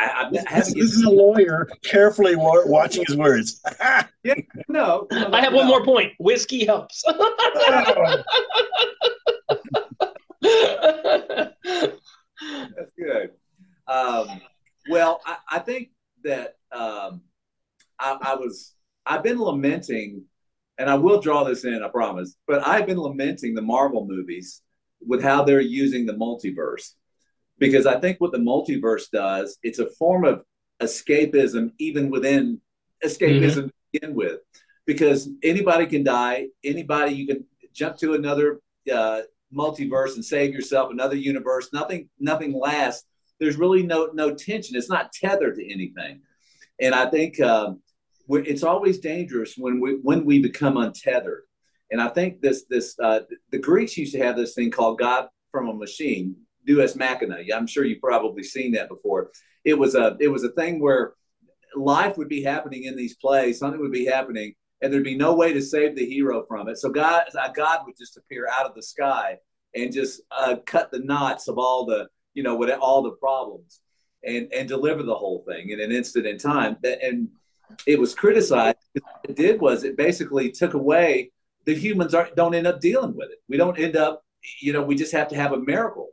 I, 0.00 0.26
I 0.26 0.30
this, 0.30 0.72
this 0.72 0.94
is 0.94 1.02
a 1.02 1.10
lawyer 1.10 1.68
carefully 1.82 2.36
watching 2.36 3.04
his 3.06 3.16
words. 3.16 3.60
yeah, 4.24 4.34
no, 4.68 5.06
no, 5.10 5.30
I 5.32 5.40
have 5.40 5.52
no. 5.52 5.58
one 5.58 5.66
more 5.66 5.84
point. 5.84 6.12
Whiskey 6.18 6.64
helps. 6.64 7.02
That's 7.06 7.32
good. 12.98 13.30
Um, 13.88 14.40
well, 14.88 15.20
I, 15.24 15.36
I, 15.50 15.58
think 15.60 15.90
that 16.24 16.56
um, 16.72 17.22
I, 17.98 18.18
I 18.20 18.34
was 18.34 18.74
I've 19.04 19.22
been 19.22 19.38
lamenting, 19.38 20.24
and 20.78 20.90
I 20.90 20.94
will 20.94 21.20
draw 21.20 21.44
this 21.44 21.64
in, 21.64 21.82
I 21.82 21.88
promise. 21.88 22.36
But 22.46 22.66
I've 22.66 22.86
been 22.86 22.98
lamenting 22.98 23.54
the 23.54 23.62
Marvel 23.62 24.06
movies 24.06 24.62
with 25.06 25.22
how 25.22 25.44
they're 25.44 25.60
using 25.60 26.06
the 26.06 26.14
multiverse, 26.14 26.94
because 27.58 27.86
I 27.86 28.00
think 28.00 28.20
what 28.20 28.32
the 28.32 28.38
multiverse 28.38 29.10
does, 29.10 29.58
it's 29.62 29.78
a 29.78 29.90
form 29.90 30.24
of 30.24 30.42
escapism, 30.82 31.72
even 31.78 32.10
within 32.10 32.60
escapism 33.04 33.40
mm-hmm. 33.40 33.66
to 33.66 33.72
begin 33.92 34.14
with, 34.14 34.40
because 34.84 35.28
anybody 35.42 35.86
can 35.86 36.02
die, 36.02 36.48
anybody 36.64 37.14
you 37.14 37.26
can 37.26 37.44
jump 37.72 37.96
to 37.98 38.14
another 38.14 38.60
uh, 38.92 39.20
multiverse 39.54 40.14
and 40.14 40.24
save 40.24 40.52
yourself, 40.52 40.90
another 40.90 41.16
universe. 41.16 41.68
Nothing, 41.72 42.08
nothing 42.18 42.52
lasts. 42.52 43.04
There's 43.38 43.56
really 43.56 43.82
no 43.82 44.10
no 44.12 44.34
tension. 44.34 44.76
It's 44.76 44.90
not 44.90 45.12
tethered 45.12 45.56
to 45.56 45.72
anything, 45.72 46.22
and 46.80 46.94
I 46.94 47.10
think 47.10 47.40
um, 47.40 47.80
it's 48.28 48.62
always 48.62 48.98
dangerous 48.98 49.54
when 49.56 49.80
we 49.80 49.98
when 50.02 50.24
we 50.24 50.40
become 50.40 50.76
untethered. 50.76 51.42
And 51.90 52.00
I 52.00 52.08
think 52.08 52.40
this 52.40 52.64
this 52.68 52.98
uh, 52.98 53.20
the 53.50 53.58
Greeks 53.58 53.96
used 53.96 54.12
to 54.14 54.24
have 54.24 54.36
this 54.36 54.54
thing 54.54 54.70
called 54.70 54.98
God 54.98 55.28
from 55.50 55.68
a 55.68 55.74
machine, 55.74 56.36
Deus 56.66 56.96
Machina. 56.96 57.38
I'm 57.54 57.66
sure 57.66 57.84
you've 57.84 58.00
probably 58.00 58.42
seen 58.42 58.72
that 58.72 58.88
before. 58.88 59.30
It 59.64 59.78
was 59.78 59.94
a 59.94 60.16
it 60.20 60.28
was 60.28 60.44
a 60.44 60.50
thing 60.50 60.80
where 60.80 61.14
life 61.74 62.16
would 62.16 62.28
be 62.28 62.42
happening 62.42 62.84
in 62.84 62.96
these 62.96 63.16
plays, 63.16 63.58
something 63.58 63.80
would 63.80 63.92
be 63.92 64.06
happening, 64.06 64.54
and 64.80 64.92
there'd 64.92 65.04
be 65.04 65.16
no 65.16 65.34
way 65.34 65.52
to 65.52 65.62
save 65.62 65.96
the 65.96 66.06
hero 66.06 66.44
from 66.48 66.68
it. 66.68 66.78
So 66.78 66.90
God 66.90 67.24
God 67.54 67.80
would 67.86 67.96
just 67.96 68.16
appear 68.16 68.48
out 68.48 68.66
of 68.66 68.74
the 68.74 68.82
sky 68.82 69.36
and 69.74 69.92
just 69.92 70.22
uh, 70.30 70.56
cut 70.66 70.90
the 70.90 71.00
knots 71.00 71.48
of 71.48 71.58
all 71.58 71.84
the 71.84 72.08
you 72.36 72.44
know 72.44 72.54
with 72.54 72.70
all 72.70 73.02
the 73.02 73.12
problems 73.12 73.80
and 74.22 74.52
and 74.52 74.68
deliver 74.68 75.02
the 75.02 75.14
whole 75.14 75.44
thing 75.48 75.70
in 75.70 75.80
an 75.80 75.90
instant 75.90 76.26
in 76.26 76.38
time. 76.38 76.76
And 76.84 77.28
it 77.86 77.98
was 77.98 78.14
criticized. 78.14 78.76
What 78.92 79.30
it 79.30 79.36
did 79.36 79.60
was 79.60 79.82
it 79.82 79.96
basically 79.96 80.50
took 80.52 80.74
away 80.74 81.32
the 81.64 81.74
humans 81.74 82.14
aren't 82.14 82.36
don't 82.36 82.54
end 82.54 82.66
up 82.66 82.80
dealing 82.80 83.16
with 83.16 83.30
it. 83.30 83.38
We 83.48 83.56
don't 83.56 83.78
end 83.78 83.96
up, 83.96 84.22
you 84.60 84.72
know, 84.72 84.82
we 84.82 84.94
just 84.94 85.12
have 85.12 85.28
to 85.28 85.36
have 85.36 85.52
a 85.52 85.58
miracle, 85.58 86.10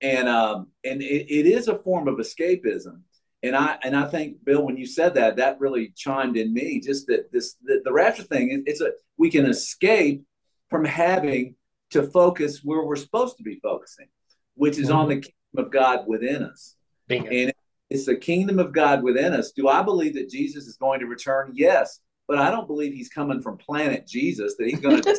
and 0.00 0.28
um, 0.28 0.68
and 0.84 1.02
it, 1.02 1.26
it 1.28 1.46
is 1.46 1.68
a 1.68 1.78
form 1.78 2.06
of 2.06 2.16
escapism. 2.16 3.00
And 3.42 3.56
I 3.56 3.78
and 3.82 3.96
I 3.96 4.06
think 4.06 4.44
Bill, 4.44 4.64
when 4.64 4.76
you 4.76 4.86
said 4.86 5.14
that, 5.14 5.36
that 5.36 5.60
really 5.60 5.92
chimed 5.96 6.36
in 6.36 6.52
me. 6.52 6.80
Just 6.80 7.06
that 7.08 7.32
this 7.32 7.56
the, 7.64 7.80
the 7.84 7.92
rapture 7.92 8.22
thing, 8.22 8.62
it's 8.66 8.80
a 8.80 8.92
we 9.16 9.30
can 9.30 9.46
escape 9.46 10.22
from 10.68 10.84
having 10.84 11.54
to 11.90 12.02
focus 12.02 12.60
where 12.64 12.84
we're 12.84 12.96
supposed 12.96 13.36
to 13.36 13.42
be 13.42 13.60
focusing, 13.62 14.06
which 14.54 14.78
is 14.78 14.88
mm-hmm. 14.88 14.98
on 14.98 15.08
the 15.08 15.14
kingdom 15.14 15.35
of 15.58 15.70
God 15.70 16.06
within 16.06 16.42
us. 16.42 16.76
Bingo. 17.08 17.30
And 17.30 17.52
it's 17.90 18.06
the 18.06 18.16
kingdom 18.16 18.58
of 18.58 18.72
God 18.72 19.02
within 19.02 19.32
us. 19.32 19.52
Do 19.52 19.68
I 19.68 19.82
believe 19.82 20.14
that 20.14 20.28
Jesus 20.28 20.66
is 20.66 20.76
going 20.76 21.00
to 21.00 21.06
return? 21.06 21.52
Yes, 21.54 22.00
but 22.26 22.38
I 22.38 22.50
don't 22.50 22.66
believe 22.66 22.92
he's 22.92 23.08
coming 23.08 23.40
from 23.40 23.58
planet 23.58 24.06
Jesus. 24.06 24.56
That 24.56 24.68
he's 24.68 24.80
going 24.80 25.02
to 25.02 25.14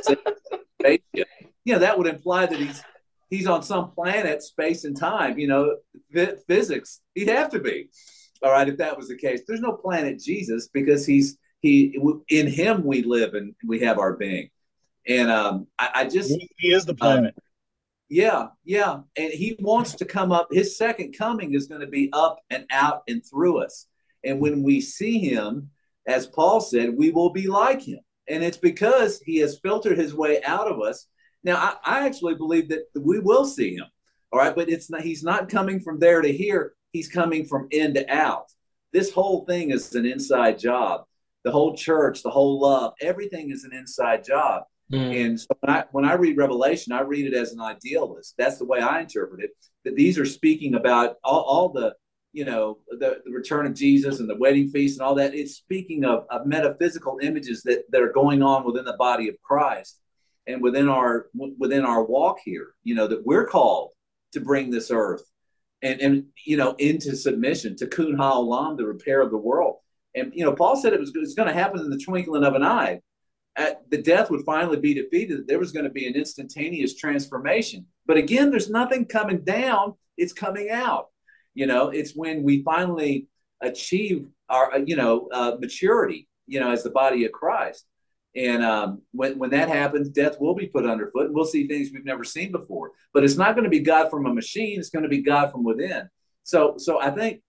space. 0.79 0.99
You 1.13 1.73
know, 1.73 1.79
that 1.79 1.97
would 1.97 2.07
imply 2.07 2.45
that 2.45 2.59
he's 2.59 2.83
he's 3.29 3.47
on 3.47 3.63
some 3.63 3.91
planet, 3.91 4.43
space 4.43 4.83
and 4.83 4.97
time. 4.97 5.39
You 5.39 5.47
know, 5.47 5.77
physics. 6.47 7.01
He'd 7.15 7.29
have 7.29 7.49
to 7.51 7.59
be. 7.59 7.89
All 8.43 8.51
right, 8.51 8.69
if 8.69 8.77
that 8.77 8.95
was 8.95 9.07
the 9.07 9.17
case, 9.17 9.41
there's 9.47 9.61
no 9.61 9.73
planet 9.73 10.19
Jesus 10.19 10.67
because 10.67 11.05
he's 11.05 11.37
he 11.61 11.97
in 12.29 12.47
him 12.47 12.83
we 12.83 13.01
live 13.03 13.33
and 13.33 13.55
we 13.65 13.79
have 13.79 13.97
our 13.97 14.13
being. 14.13 14.49
And 15.07 15.31
um, 15.31 15.67
I, 15.79 15.89
I 15.95 16.03
just 16.05 16.29
he 16.57 16.67
is 16.67 16.85
the 16.85 16.93
planet. 16.93 17.33
Um, 17.35 17.43
yeah, 18.09 18.47
yeah. 18.63 18.99
And 19.17 19.31
he 19.31 19.57
wants 19.59 19.95
to 19.95 20.05
come 20.05 20.31
up. 20.31 20.47
His 20.51 20.77
second 20.77 21.17
coming 21.17 21.53
is 21.53 21.67
going 21.67 21.81
to 21.81 21.87
be 21.87 22.09
up 22.13 22.39
and 22.49 22.65
out 22.71 23.03
and 23.07 23.23
through 23.25 23.63
us. 23.63 23.87
And 24.23 24.39
when 24.39 24.63
we 24.63 24.81
see 24.81 25.19
him, 25.19 25.69
as 26.07 26.27
Paul 26.27 26.61
said, 26.61 26.95
we 26.95 27.11
will 27.11 27.31
be 27.31 27.47
like 27.47 27.81
him. 27.81 27.99
And 28.29 28.43
it's 28.43 28.57
because 28.57 29.21
he 29.21 29.37
has 29.37 29.59
filtered 29.59 29.97
his 29.97 30.13
way 30.13 30.41
out 30.43 30.71
of 30.71 30.81
us. 30.81 31.07
Now, 31.43 31.55
I, 31.57 31.99
I 31.99 32.05
actually 32.05 32.35
believe 32.35 32.69
that 32.69 32.85
we 32.95 33.19
will 33.19 33.45
see 33.45 33.75
him. 33.75 33.85
All 34.31 34.39
right. 34.39 34.55
But 34.55 34.69
it's 34.69 34.89
not, 34.89 35.01
he's 35.01 35.23
not 35.23 35.49
coming 35.49 35.79
from 35.79 35.99
there 35.99 36.21
to 36.21 36.31
here. 36.31 36.73
He's 36.91 37.09
coming 37.09 37.45
from 37.45 37.67
in 37.71 37.93
to 37.93 38.09
out. 38.13 38.47
This 38.93 39.11
whole 39.11 39.45
thing 39.45 39.71
is 39.71 39.93
an 39.95 40.05
inside 40.05 40.59
job. 40.59 41.03
The 41.43 41.51
whole 41.51 41.75
church, 41.75 42.23
the 42.23 42.29
whole 42.29 42.59
love, 42.59 42.93
everything 43.01 43.51
is 43.51 43.63
an 43.63 43.73
inside 43.73 44.23
job. 44.23 44.63
Mm. 44.91 45.25
And 45.25 45.39
so 45.39 45.47
when 45.59 45.75
I, 45.75 45.83
when 45.91 46.05
I 46.05 46.13
read 46.13 46.37
Revelation, 46.37 46.93
I 46.93 47.01
read 47.01 47.25
it 47.25 47.33
as 47.33 47.51
an 47.51 47.59
idealist. 47.59 48.35
That's 48.37 48.57
the 48.57 48.65
way 48.65 48.79
I 48.79 49.01
interpret 49.01 49.43
it. 49.43 49.51
That 49.83 49.95
these 49.95 50.17
are 50.17 50.25
speaking 50.25 50.75
about 50.75 51.15
all, 51.23 51.41
all 51.41 51.69
the, 51.69 51.93
you 52.33 52.45
know, 52.45 52.79
the, 52.89 53.21
the 53.25 53.31
return 53.31 53.65
of 53.65 53.73
Jesus 53.73 54.19
and 54.19 54.29
the 54.29 54.37
wedding 54.37 54.69
feast 54.69 54.99
and 54.99 55.05
all 55.05 55.15
that. 55.15 55.33
It's 55.33 55.55
speaking 55.55 56.05
of, 56.05 56.25
of 56.29 56.45
metaphysical 56.45 57.19
images 57.21 57.63
that, 57.63 57.83
that 57.91 58.01
are 58.01 58.11
going 58.11 58.41
on 58.41 58.65
within 58.65 58.85
the 58.85 58.97
body 58.97 59.27
of 59.27 59.35
Christ 59.41 59.99
and 60.45 60.61
within 60.61 60.87
our 60.87 61.27
within 61.59 61.83
our 61.83 62.03
walk 62.03 62.37
here. 62.43 62.69
You 62.83 62.95
know 62.95 63.07
that 63.07 63.25
we're 63.25 63.45
called 63.45 63.91
to 64.33 64.39
bring 64.39 64.69
this 64.69 64.89
earth 64.91 65.23
and 65.81 65.99
and 65.99 66.25
you 66.45 66.57
know 66.57 66.75
into 66.79 67.15
submission 67.15 67.75
to 67.77 67.87
tikkun 67.87 68.77
the 68.77 68.85
repair 68.85 69.21
of 69.21 69.31
the 69.31 69.37
world. 69.37 69.77
And 70.15 70.31
you 70.33 70.43
know, 70.43 70.53
Paul 70.53 70.75
said 70.75 70.93
it 70.93 70.99
was, 70.99 71.11
it 71.13 71.19
was 71.19 71.35
going 71.35 71.47
to 71.47 71.53
happen 71.53 71.79
in 71.79 71.89
the 71.89 71.99
twinkling 72.03 72.43
of 72.43 72.55
an 72.55 72.63
eye 72.63 73.01
at, 73.57 73.89
the 73.89 74.01
death 74.01 74.29
would 74.29 74.45
finally 74.45 74.79
be 74.79 74.93
defeated, 74.93 75.47
there 75.47 75.59
was 75.59 75.71
going 75.71 75.85
to 75.85 75.91
be 75.91 76.07
an 76.07 76.15
instantaneous 76.15 76.95
transformation. 76.95 77.85
But 78.05 78.17
again, 78.17 78.51
there's 78.51 78.69
nothing 78.69 79.05
coming 79.05 79.39
down, 79.39 79.95
it's 80.15 80.33
coming 80.33 80.69
out. 80.69 81.07
You 81.55 81.65
know, 81.65 81.89
it's 81.89 82.15
when 82.15 82.43
we 82.43 82.63
finally 82.63 83.27
achieve 83.61 84.27
our, 84.47 84.77
you 84.85 84.95
know, 84.95 85.27
uh, 85.33 85.57
maturity, 85.59 86.27
you 86.45 86.59
know, 86.59 86.71
as 86.71 86.83
the 86.83 86.91
body 86.91 87.25
of 87.25 87.31
Christ. 87.31 87.85
And 88.35 88.63
um, 88.63 89.01
when, 89.11 89.39
when 89.39 89.49
that 89.49 89.67
happens, 89.67 90.09
death 90.09 90.39
will 90.39 90.53
be 90.53 90.67
put 90.67 90.85
underfoot 90.85 91.25
and 91.25 91.35
we'll 91.35 91.45
see 91.45 91.67
things 91.67 91.89
we've 91.91 92.05
never 92.05 92.23
seen 92.23 92.51
before. 92.51 92.91
But 93.11 93.23
it's 93.23 93.37
not 93.37 93.55
going 93.55 93.63
to 93.63 93.69
be 93.71 93.79
God 93.79 94.11
from 94.11 94.27
a 94.27 94.33
machine, 94.33 94.79
it's 94.79 94.91
going 94.91 95.03
to 95.03 95.09
be 95.09 95.23
God 95.23 95.51
from 95.51 95.63
within. 95.63 96.07
So, 96.43 96.75
so 96.77 97.01
I 97.01 97.09
think 97.09 97.41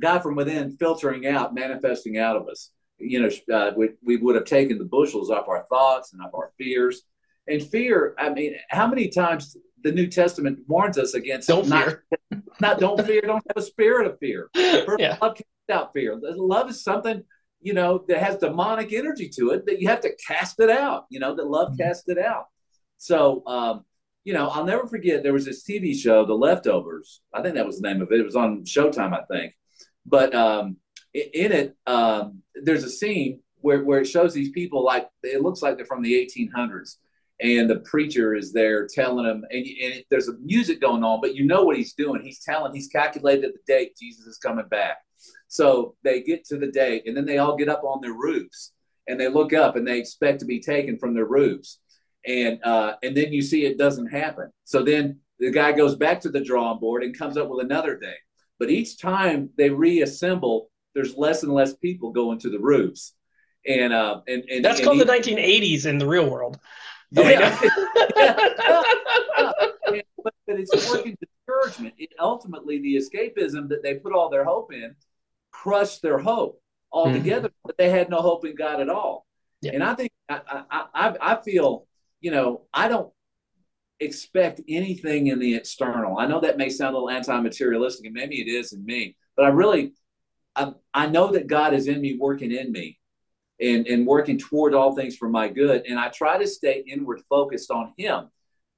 God 0.00 0.20
from 0.20 0.34
within 0.34 0.76
filtering 0.78 1.26
out, 1.26 1.54
manifesting 1.54 2.16
out 2.16 2.36
of 2.36 2.48
us 2.48 2.70
you 2.98 3.20
know, 3.20 3.54
uh, 3.54 3.72
we, 3.76 3.90
we 4.02 4.16
would 4.16 4.34
have 4.34 4.44
taken 4.44 4.78
the 4.78 4.84
bushels 4.84 5.30
off 5.30 5.48
our 5.48 5.64
thoughts 5.64 6.12
and 6.12 6.22
off 6.22 6.34
our 6.34 6.52
fears. 6.58 7.02
And 7.46 7.62
fear, 7.62 8.14
I 8.18 8.30
mean, 8.30 8.56
how 8.68 8.86
many 8.86 9.08
times 9.08 9.56
the 9.82 9.92
New 9.92 10.06
Testament 10.06 10.60
warns 10.66 10.98
us 10.98 11.14
against 11.14 11.48
don't 11.48 11.68
not, 11.68 11.84
fear, 11.84 12.04
not 12.60 12.80
don't 12.80 13.04
fear, 13.06 13.22
don't 13.22 13.44
have 13.48 13.62
a 13.62 13.66
spirit 13.66 14.06
of 14.06 14.18
fear. 14.18 14.50
yeah. 14.54 15.16
Love 15.22 15.36
casts 15.36 15.70
out 15.70 15.92
fear. 15.92 16.18
Love 16.20 16.70
is 16.70 16.82
something 16.82 17.22
you 17.60 17.72
know 17.72 18.04
that 18.06 18.22
has 18.22 18.36
demonic 18.36 18.92
energy 18.92 19.28
to 19.28 19.50
it 19.50 19.66
that 19.66 19.80
you 19.80 19.88
have 19.88 20.00
to 20.00 20.14
cast 20.26 20.60
it 20.60 20.70
out. 20.70 21.06
You 21.10 21.20
know 21.20 21.34
that 21.34 21.46
love 21.46 21.68
mm-hmm. 21.68 21.82
casts 21.82 22.08
it 22.08 22.18
out. 22.18 22.46
So, 22.98 23.42
um, 23.46 23.84
you 24.24 24.32
know, 24.32 24.48
I'll 24.48 24.64
never 24.64 24.86
forget 24.86 25.22
there 25.22 25.32
was 25.32 25.44
this 25.44 25.64
TV 25.64 25.96
show, 25.96 26.26
The 26.26 26.34
Leftovers. 26.34 27.22
I 27.32 27.40
think 27.40 27.54
that 27.54 27.66
was 27.66 27.80
the 27.80 27.88
name 27.88 28.02
of 28.02 28.12
it. 28.12 28.20
It 28.20 28.24
was 28.24 28.36
on 28.36 28.64
Showtime, 28.64 29.14
I 29.14 29.22
think. 29.32 29.54
But 30.04 30.34
um, 30.34 30.76
in 31.14 31.52
it, 31.52 31.76
um, 31.86 32.42
there's 32.54 32.84
a 32.84 32.90
scene 32.90 33.40
where, 33.60 33.82
where 33.82 34.00
it 34.00 34.06
shows 34.06 34.34
these 34.34 34.50
people 34.50 34.84
like 34.84 35.08
it 35.22 35.42
looks 35.42 35.62
like 35.62 35.76
they're 35.76 35.86
from 35.86 36.02
the 36.02 36.14
1800s, 36.14 36.96
and 37.40 37.68
the 37.68 37.80
preacher 37.80 38.34
is 38.34 38.52
there 38.52 38.86
telling 38.86 39.26
them, 39.26 39.44
and, 39.50 39.66
and 39.82 40.04
there's 40.10 40.28
a 40.28 40.36
music 40.38 40.80
going 40.80 41.04
on, 41.04 41.20
but 41.20 41.34
you 41.34 41.44
know 41.44 41.62
what 41.62 41.76
he's 41.76 41.94
doing. 41.94 42.22
He's 42.22 42.40
telling, 42.40 42.74
he's 42.74 42.88
calculated 42.88 43.52
the 43.52 43.72
date 43.72 43.96
Jesus 44.00 44.26
is 44.26 44.38
coming 44.38 44.66
back. 44.68 44.98
So 45.48 45.94
they 46.04 46.22
get 46.22 46.44
to 46.46 46.58
the 46.58 46.70
date, 46.70 47.04
and 47.06 47.16
then 47.16 47.24
they 47.24 47.38
all 47.38 47.56
get 47.56 47.68
up 47.68 47.84
on 47.84 48.00
their 48.00 48.12
roofs, 48.12 48.72
and 49.08 49.18
they 49.18 49.28
look 49.28 49.52
up, 49.52 49.76
and 49.76 49.86
they 49.86 49.98
expect 49.98 50.40
to 50.40 50.46
be 50.46 50.60
taken 50.60 50.98
from 50.98 51.14
their 51.14 51.26
roofs, 51.26 51.80
and 52.26 52.62
uh, 52.64 52.94
and 53.02 53.16
then 53.16 53.32
you 53.32 53.42
see 53.42 53.64
it 53.64 53.78
doesn't 53.78 54.08
happen. 54.08 54.50
So 54.64 54.82
then 54.82 55.20
the 55.38 55.50
guy 55.50 55.72
goes 55.72 55.96
back 55.96 56.20
to 56.20 56.28
the 56.28 56.44
drawing 56.44 56.80
board 56.80 57.02
and 57.02 57.16
comes 57.16 57.36
up 57.36 57.48
with 57.48 57.64
another 57.64 57.96
date. 57.96 58.16
But 58.58 58.70
each 58.70 58.98
time 58.98 59.50
they 59.56 59.70
reassemble, 59.70 60.70
there's 60.98 61.16
less 61.16 61.44
and 61.44 61.52
less 61.52 61.74
people 61.74 62.10
going 62.10 62.40
to 62.40 62.50
the 62.50 62.58
roofs. 62.58 63.14
And 63.64 63.92
uh, 63.92 64.22
and, 64.26 64.42
and 64.50 64.64
that's 64.64 64.80
and 64.80 64.84
called 64.84 64.98
he, 64.98 65.04
the 65.04 65.12
1980s 65.12 65.86
in 65.86 65.98
the 65.98 66.06
real 66.06 66.28
world. 66.28 66.58
Yeah, 67.10 67.58
but, 70.22 70.34
but 70.46 70.60
it's 70.60 70.90
working 70.90 71.16
discouragement. 71.18 71.94
It, 71.96 72.10
ultimately, 72.20 72.82
the 72.82 72.96
escapism 72.96 73.70
that 73.70 73.82
they 73.82 73.94
put 73.94 74.12
all 74.12 74.28
their 74.28 74.44
hope 74.44 74.74
in 74.74 74.94
crushed 75.50 76.02
their 76.02 76.18
hope. 76.18 76.60
altogether, 76.92 77.48
mm-hmm. 77.48 77.64
but 77.64 77.78
they 77.78 77.88
had 77.88 78.10
no 78.10 78.18
hope 78.18 78.44
in 78.44 78.54
God 78.54 78.80
at 78.82 78.90
all. 78.90 79.24
Yeah. 79.62 79.72
And 79.72 79.82
I 79.82 79.94
think 79.94 80.12
I, 80.28 80.40
I 80.70 81.16
I 81.18 81.36
feel 81.36 81.86
you 82.20 82.30
know 82.30 82.66
I 82.74 82.88
don't 82.88 83.10
expect 84.00 84.60
anything 84.68 85.28
in 85.28 85.38
the 85.38 85.54
external. 85.54 86.18
I 86.18 86.26
know 86.26 86.40
that 86.40 86.58
may 86.58 86.68
sound 86.68 86.94
a 86.94 86.98
little 86.98 87.10
anti-materialistic, 87.10 88.04
and 88.04 88.14
maybe 88.14 88.42
it 88.42 88.48
is 88.48 88.74
in 88.74 88.84
me, 88.84 89.16
but 89.34 89.46
I 89.46 89.48
really 89.48 89.94
I, 90.58 90.72
I 90.92 91.06
know 91.06 91.32
that 91.32 91.46
God 91.46 91.72
is 91.72 91.86
in 91.86 92.00
me, 92.00 92.16
working 92.18 92.52
in 92.52 92.72
me, 92.72 92.98
and 93.60 93.86
and 93.86 94.06
working 94.06 94.38
toward 94.38 94.74
all 94.74 94.94
things 94.94 95.16
for 95.16 95.28
my 95.28 95.48
good. 95.48 95.86
And 95.86 95.98
I 95.98 96.08
try 96.08 96.36
to 96.38 96.46
stay 96.46 96.84
inward 96.86 97.22
focused 97.28 97.70
on 97.70 97.94
Him. 97.96 98.28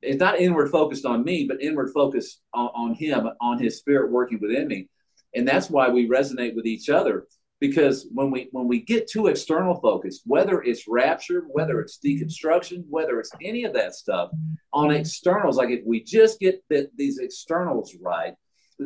It's 0.02 0.20
not 0.20 0.38
inward 0.38 0.70
focused 0.70 1.06
on 1.06 1.25
me, 1.25 1.46
but 1.46 1.62
inward 1.62 1.90
focused 1.92 2.40
on, 2.54 2.70
on 2.75 2.94
Him, 2.94 3.28
on 3.40 3.58
His 3.58 3.78
Spirit 3.78 4.12
working 4.12 4.38
within 4.40 4.68
me. 4.68 4.88
And 5.34 5.46
that's 5.46 5.70
why 5.70 5.88
we 5.88 6.08
resonate 6.08 6.54
with 6.54 6.66
each 6.66 6.88
other 6.88 7.26
because 7.60 8.06
when 8.12 8.30
we 8.30 8.49
when 8.52 8.66
we 8.66 8.80
get 8.80 9.08
too 9.08 9.26
external 9.28 9.78
focused 9.80 10.22
whether 10.25 10.62
it's 10.62 10.88
rapture 10.88 11.44
whether 11.50 11.80
it's 11.80 11.99
deconstruction 12.04 12.82
whether 12.88 13.20
it's 13.20 13.30
any 13.42 13.64
of 13.64 13.75
that 13.75 13.94
stuff 13.94 14.30
on 14.72 14.90
externals 14.90 15.56
like 15.56 15.70
if 15.70 15.84
we 15.84 16.02
just 16.02 16.40
get 16.40 16.62
the, 16.70 16.90
these 16.96 17.18
externals 17.18 17.94
right 18.00 18.34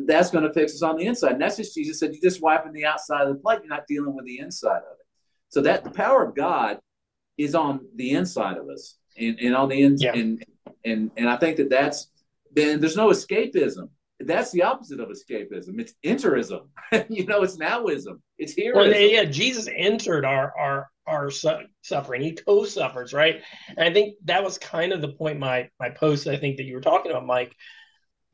that's 0.05 0.31
going 0.31 0.43
to 0.43 0.53
fix 0.53 0.73
us 0.73 0.81
on 0.81 0.97
the 0.97 1.05
inside 1.05 1.33
and 1.33 1.41
that's 1.41 1.57
just 1.57 1.73
jesus 1.73 1.99
said 1.99 2.11
you're 2.13 2.21
just 2.21 2.41
wiping 2.41 2.73
the 2.73 2.85
outside 2.85 3.27
of 3.27 3.29
the 3.29 3.41
plate 3.41 3.59
you're 3.61 3.69
not 3.69 3.87
dealing 3.87 4.15
with 4.15 4.25
the 4.25 4.39
inside 4.39 4.77
of 4.77 4.97
it 4.99 5.05
so 5.49 5.61
that 5.61 5.83
the 5.83 5.91
power 5.91 6.23
of 6.23 6.35
god 6.35 6.79
is 7.37 7.55
on 7.55 7.79
the 7.95 8.11
inside 8.11 8.57
of 8.57 8.69
us 8.69 8.97
and, 9.17 9.39
and 9.39 9.55
on 9.55 9.69
the 9.69 9.81
inside 9.81 10.15
yeah. 10.15 10.21
and, 10.21 10.45
and 10.83 11.11
and 11.17 11.29
i 11.29 11.35
think 11.37 11.57
that 11.57 11.69
that's 11.69 12.09
then 12.53 12.79
there's 12.79 12.97
no 12.97 13.09
escapism 13.09 13.89
that's 14.19 14.51
the 14.51 14.63
opposite 14.63 14.99
of 14.99 15.09
escapism. 15.09 15.79
It's 15.79 15.93
interism. 16.03 16.67
you 17.09 17.25
know, 17.25 17.43
it's 17.43 17.57
nowism. 17.57 18.19
It's 18.37 18.53
here. 18.53 18.75
Well, 18.75 18.91
yeah, 18.91 19.25
Jesus 19.25 19.67
entered 19.75 20.25
our 20.25 20.53
our 20.57 20.89
our 21.05 21.29
su- 21.29 21.67
suffering. 21.81 22.21
He 22.21 22.31
co-suffers, 22.31 23.13
right? 23.13 23.41
And 23.69 23.79
I 23.79 23.93
think 23.93 24.15
that 24.25 24.43
was 24.43 24.57
kind 24.57 24.93
of 24.93 25.01
the 25.01 25.09
point. 25.09 25.39
My 25.39 25.69
my 25.79 25.89
post, 25.89 26.27
I 26.27 26.37
think 26.37 26.57
that 26.57 26.63
you 26.63 26.75
were 26.75 26.81
talking 26.81 27.11
about, 27.11 27.25
Mike, 27.25 27.55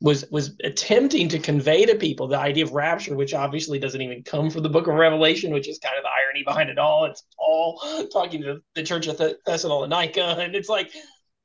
was 0.02 0.24
was 0.30 0.56
attempting 0.64 1.28
to 1.28 1.38
convey 1.38 1.86
to 1.86 1.94
people 1.94 2.26
the 2.26 2.38
idea 2.38 2.64
of 2.64 2.72
rapture, 2.72 3.14
which 3.14 3.34
obviously 3.34 3.78
doesn't 3.78 4.02
even 4.02 4.22
come 4.24 4.50
from 4.50 4.64
the 4.64 4.68
Book 4.68 4.88
of 4.88 4.94
Revelation, 4.94 5.52
which 5.52 5.68
is 5.68 5.78
kind 5.78 5.94
of 5.96 6.02
the 6.02 6.10
irony 6.10 6.42
behind 6.44 6.68
it 6.70 6.78
all. 6.78 7.04
It's 7.04 7.24
Paul 7.38 7.80
talking 8.12 8.42
to 8.42 8.60
the 8.74 8.82
Church 8.82 9.06
of 9.06 9.20
Thessalonica, 9.46 10.36
and 10.40 10.56
it's 10.56 10.68
like 10.68 10.90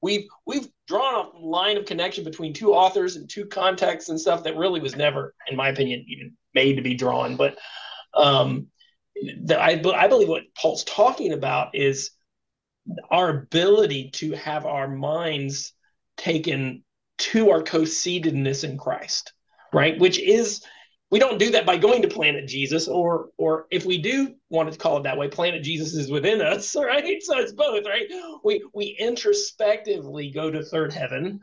we've 0.01 0.25
we've 0.45 0.67
drawn 0.87 1.27
a 1.35 1.39
line 1.39 1.77
of 1.77 1.85
connection 1.85 2.23
between 2.23 2.53
two 2.53 2.73
authors 2.73 3.15
and 3.15 3.29
two 3.29 3.45
contexts 3.45 4.09
and 4.09 4.19
stuff 4.19 4.43
that 4.43 4.57
really 4.57 4.81
was 4.81 4.95
never, 4.95 5.35
in 5.49 5.55
my 5.55 5.69
opinion, 5.69 6.03
even 6.07 6.35
made 6.55 6.77
to 6.77 6.81
be 6.81 6.95
drawn. 6.95 7.35
But 7.35 7.57
um, 8.15 8.67
the, 9.15 9.59
I, 9.59 9.81
I 9.95 10.07
believe 10.07 10.29
what 10.29 10.43
Paul's 10.59 10.83
talking 10.83 11.31
about 11.31 11.75
is 11.75 12.11
our 13.11 13.29
ability 13.29 14.11
to 14.11 14.31
have 14.31 14.65
our 14.65 14.87
minds 14.87 15.73
taken 16.15 16.83
to 17.17 17.51
our 17.51 17.61
co-seatedness 17.61 18.63
in 18.63 18.77
Christ, 18.77 19.33
right? 19.73 19.99
Which 19.99 20.19
is 20.19 20.63
we 21.09 21.19
don't 21.19 21.39
do 21.39 21.51
that 21.51 21.65
by 21.65 21.77
going 21.77 22.01
to 22.01 22.07
planet 22.07 22.47
jesus 22.47 22.87
or 22.87 23.29
or 23.37 23.65
if 23.71 23.85
we 23.85 23.97
do 23.97 24.35
want 24.49 24.71
to 24.71 24.77
call 24.77 24.97
it 24.97 25.03
that 25.03 25.17
way 25.17 25.27
planet 25.27 25.63
jesus 25.63 25.93
is 25.93 26.11
within 26.11 26.41
us 26.41 26.75
right 26.79 27.21
so 27.23 27.37
it's 27.37 27.53
both 27.53 27.85
right 27.85 28.07
we 28.43 28.63
we 28.73 28.95
introspectively 28.99 30.31
go 30.31 30.51
to 30.51 30.63
third 30.63 30.93
heaven 30.93 31.39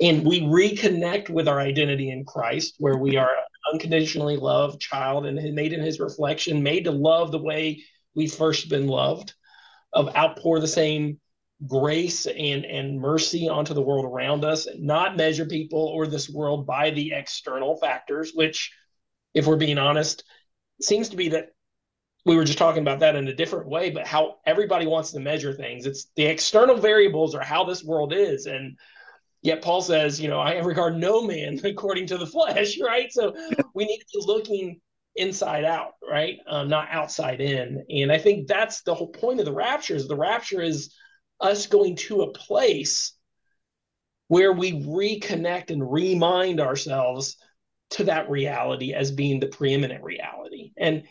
and 0.00 0.24
we 0.24 0.42
reconnect 0.42 1.30
with 1.30 1.48
our 1.48 1.60
identity 1.60 2.10
in 2.10 2.24
christ 2.24 2.74
where 2.78 2.98
we 2.98 3.16
are 3.16 3.30
unconditionally 3.72 4.36
loved 4.36 4.80
child 4.80 5.26
and 5.26 5.54
made 5.54 5.72
in 5.72 5.80
his 5.80 6.00
reflection 6.00 6.62
made 6.62 6.84
to 6.84 6.92
love 6.92 7.32
the 7.32 7.42
way 7.42 7.82
we 8.14 8.26
first 8.26 8.68
been 8.68 8.86
loved 8.86 9.34
of 9.92 10.14
outpour 10.14 10.60
the 10.60 10.68
same 10.68 11.18
grace 11.66 12.26
and 12.26 12.64
and 12.66 13.00
mercy 13.00 13.48
onto 13.48 13.72
the 13.72 13.80
world 13.80 14.04
around 14.04 14.44
us 14.44 14.66
not 14.76 15.16
measure 15.16 15.46
people 15.46 15.80
or 15.80 16.06
this 16.06 16.28
world 16.28 16.66
by 16.66 16.90
the 16.90 17.12
external 17.12 17.76
factors 17.76 18.32
which 18.34 18.70
if 19.36 19.46
we're 19.46 19.56
being 19.56 19.78
honest, 19.78 20.24
seems 20.80 21.10
to 21.10 21.16
be 21.16 21.28
that 21.28 21.50
we 22.24 22.36
were 22.36 22.44
just 22.44 22.58
talking 22.58 22.82
about 22.82 23.00
that 23.00 23.14
in 23.14 23.28
a 23.28 23.34
different 23.34 23.68
way, 23.68 23.90
but 23.90 24.06
how 24.06 24.36
everybody 24.46 24.86
wants 24.86 25.12
to 25.12 25.20
measure 25.20 25.52
things. 25.52 25.86
It's 25.86 26.10
the 26.16 26.24
external 26.24 26.76
variables 26.76 27.34
are 27.34 27.44
how 27.44 27.62
this 27.62 27.84
world 27.84 28.14
is. 28.14 28.46
And 28.46 28.78
yet 29.42 29.62
Paul 29.62 29.82
says, 29.82 30.18
you 30.18 30.28
know, 30.28 30.40
I 30.40 30.58
regard 30.58 30.96
no 30.96 31.22
man 31.22 31.60
according 31.64 32.06
to 32.08 32.18
the 32.18 32.26
flesh, 32.26 32.80
right? 32.82 33.12
So 33.12 33.34
we 33.74 33.84
need 33.84 33.98
to 33.98 34.06
be 34.14 34.24
looking 34.26 34.80
inside 35.16 35.64
out, 35.64 35.92
right? 36.08 36.38
Um, 36.48 36.68
not 36.68 36.88
outside 36.90 37.42
in. 37.42 37.84
And 37.90 38.10
I 38.10 38.18
think 38.18 38.48
that's 38.48 38.82
the 38.82 38.94
whole 38.94 39.12
point 39.12 39.38
of 39.38 39.44
the 39.44 39.52
rapture 39.52 39.94
is 39.94 40.08
the 40.08 40.16
rapture 40.16 40.62
is 40.62 40.94
us 41.40 41.66
going 41.66 41.96
to 41.96 42.22
a 42.22 42.32
place 42.32 43.12
where 44.28 44.52
we 44.52 44.72
reconnect 44.72 45.70
and 45.70 45.90
remind 45.90 46.60
ourselves 46.60 47.36
to 47.90 48.04
that 48.04 48.28
reality 48.28 48.92
as 48.92 49.12
being 49.12 49.38
the 49.40 49.46
preeminent 49.46 50.02
reality. 50.02 50.72
And 50.76 51.04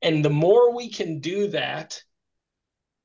and 0.00 0.24
the 0.24 0.30
more 0.30 0.74
we 0.74 0.90
can 0.90 1.20
do 1.20 1.48
that, 1.48 2.02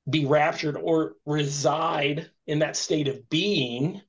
be 0.10 0.26
raptured 0.26 0.78
or 0.78 1.16
reside 1.26 2.30
in 2.48 2.60
that 2.60 2.76
state 2.76 3.08
of 3.08 3.30
being, 3.30 4.02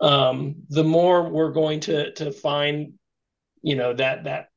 um, 0.00 0.56
the 0.68 0.84
more 0.84 1.28
we're 1.28 1.52
going 1.52 1.80
to 1.80 2.12
to 2.14 2.32
find, 2.32 2.94
you 3.62 3.76
know, 3.76 3.92
that 3.94 4.24
that 4.24 4.48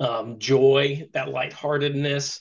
um, 0.00 0.38
joy, 0.38 1.08
that 1.12 1.28
lightheartedness, 1.28 2.40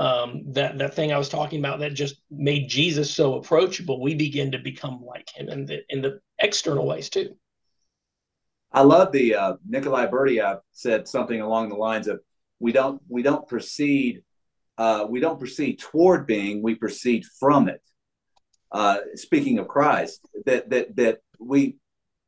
um, 0.00 0.44
that 0.46 0.78
that 0.78 0.94
thing 0.94 1.12
I 1.12 1.18
was 1.18 1.28
talking 1.28 1.58
about 1.60 1.78
that 1.80 1.92
just 1.92 2.22
made 2.30 2.70
Jesus 2.70 3.10
so 3.14 3.34
approachable. 3.34 4.00
We 4.00 4.14
begin 4.14 4.50
to 4.52 4.58
become 4.58 5.04
like 5.04 5.28
him 5.28 5.50
in 5.50 5.66
the 5.66 5.82
in 5.90 6.00
the 6.00 6.20
external 6.38 6.86
ways 6.86 7.10
too. 7.10 7.36
I 8.72 8.80
love 8.80 9.12
the 9.12 9.34
uh, 9.34 9.54
Nikolai 9.68 10.06
Berdyaev 10.06 10.60
said 10.72 11.06
something 11.06 11.42
along 11.42 11.68
the 11.68 11.74
lines 11.74 12.08
of 12.08 12.20
we 12.60 12.72
don't 12.72 13.02
we 13.08 13.22
don't 13.22 13.46
proceed 13.46 14.22
uh, 14.78 15.04
we 15.06 15.20
don't 15.20 15.38
proceed 15.38 15.78
toward 15.78 16.26
being 16.26 16.62
we 16.62 16.76
proceed 16.76 17.26
from 17.38 17.68
it. 17.68 17.82
Uh, 18.72 18.98
speaking 19.16 19.58
of 19.58 19.68
Christ, 19.68 20.26
that 20.46 20.70
that 20.70 20.96
that 20.96 21.18
we 21.38 21.76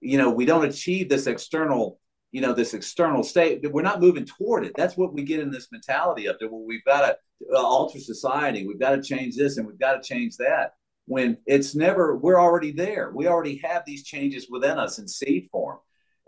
you 0.02 0.18
know 0.18 0.30
we 0.30 0.44
don't 0.44 0.66
achieve 0.66 1.08
this 1.08 1.26
external 1.26 1.98
you 2.32 2.40
know 2.40 2.52
this 2.52 2.74
external 2.74 3.22
state 3.22 3.62
we're 3.70 3.82
not 3.82 4.00
moving 4.00 4.24
toward 4.24 4.64
it. 4.64 4.72
That's 4.76 4.96
what 4.96 5.12
we 5.12 5.22
get 5.22 5.40
in 5.40 5.50
this 5.50 5.68
mentality 5.70 6.26
of 6.26 6.36
it 6.40 6.50
where 6.50 6.60
we've 6.60 6.84
got 6.84 7.02
to 7.02 7.16
uh, 7.54 7.58
alter 7.58 7.98
society 7.98 8.66
we've 8.66 8.80
got 8.80 8.96
to 8.96 9.02
change 9.02 9.36
this 9.36 9.56
and 9.56 9.66
we've 9.66 9.78
got 9.78 10.02
to 10.02 10.08
change 10.08 10.36
that 10.38 10.74
when 11.06 11.36
it's 11.46 11.74
never 11.74 12.16
we're 12.16 12.40
already 12.40 12.72
there. 12.72 13.12
We 13.14 13.26
already 13.26 13.56
have 13.64 13.82
these 13.86 14.04
changes 14.04 14.48
within 14.50 14.78
us 14.78 14.98
in 14.98 15.06
seed 15.06 15.48
form. 15.52 15.78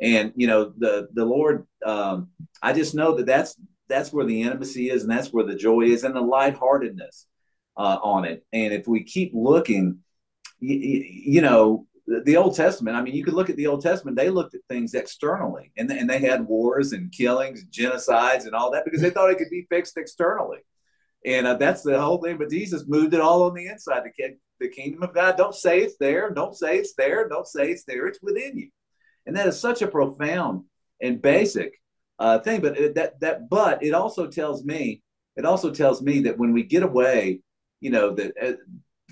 And 0.01 0.33
you 0.37 0.47
know 0.47 0.73
the 0.77 1.09
the 1.15 1.25
lord 1.25 1.67
um, 1.87 2.29
i 2.63 2.73
just 2.73 2.95
know 2.95 3.15
that 3.15 3.27
that's 3.27 3.57
that's 3.89 4.13
where 4.13 4.27
the 4.27 4.43
intimacy 4.43 4.91
is 4.91 5.03
and 5.03 5.11
that's 5.11 5.29
where 5.29 5.45
the 5.45 5.55
joy 5.55 5.83
is 5.83 6.05
and 6.05 6.17
the 6.17 6.21
lightheartedness 6.21 7.27
uh, 7.77 7.99
on 8.03 8.25
it. 8.25 8.45
And 8.53 8.73
if 8.73 8.87
we 8.87 9.05
keep 9.05 9.33
looking 9.35 9.99
you, 10.61 10.77
you 10.77 11.41
know 11.43 11.87
the, 12.07 12.37
old 12.37 12.55
testament 12.55 12.97
i 12.97 13.03
mean 13.03 13.15
you 13.15 13.25
could 13.25 13.35
look 13.35 13.51
at 13.51 13.57
the 13.57 13.67
old 13.67 13.83
testament 13.83 14.17
they 14.17 14.31
looked 14.31 14.55
at 14.55 14.61
things 14.69 14.95
externally 14.95 15.73
and, 15.77 15.91
and 15.91 16.09
they 16.09 16.19
had 16.19 16.47
wars 16.47 16.93
and 16.93 17.13
killings 17.13 17.65
genocides 17.67 18.45
and 18.45 18.55
all 18.55 18.71
that 18.71 18.85
because 18.85 19.01
they 19.01 19.11
thought 19.11 19.31
it 19.31 19.39
could 19.39 19.51
be 19.51 19.67
fixed 19.71 19.97
externally 19.97 20.59
and 21.25 21.47
uh, 21.47 21.55
that's 21.55 21.83
the 21.83 22.01
whole 22.01 22.19
thing 22.23 22.37
but 22.37 22.51
jesus 22.51 22.85
moved 22.87 23.15
it 23.15 23.21
all 23.21 23.45
on 23.45 23.55
the 23.55 23.67
inside 23.67 24.03
the, 24.05 24.37
the 24.61 24.69
kingdom 24.69 25.03
of 25.03 25.15
god 25.15 25.37
don't 25.37 25.55
say 25.55 25.81
it's 25.81 25.97
there 25.99 26.31
don't 26.31 26.57
say 26.57 26.79
it's 26.79 26.95
there 26.95 27.29
don't 27.29 27.47
say 27.47 27.71
it's 27.71 27.85
there 27.85 28.07
it's 28.07 28.21
within 28.23 28.57
you 28.57 28.69
and 29.27 29.37
that 29.37 29.47
is 29.47 29.59
such 29.59 29.83
a 29.83 29.89
profound 29.89 30.65
and 31.01 31.23
basic 31.23 31.81
uh, 32.19 32.39
thing. 32.41 32.61
But 32.61 32.95
that 32.95 33.21
that 33.21 33.49
but 33.49 33.83
it 33.83 33.95
also 33.95 34.27
tells 34.27 34.65
me 34.65 35.03
it 35.37 35.45
also 35.45 35.71
tells 35.71 36.03
me 36.03 36.21
that 36.21 36.39
when 36.39 36.53
we 36.53 36.63
get 36.63 36.83
away, 36.83 37.41
you 37.81 37.91
know, 37.91 38.15
that 38.15 38.33
uh, 38.41 38.53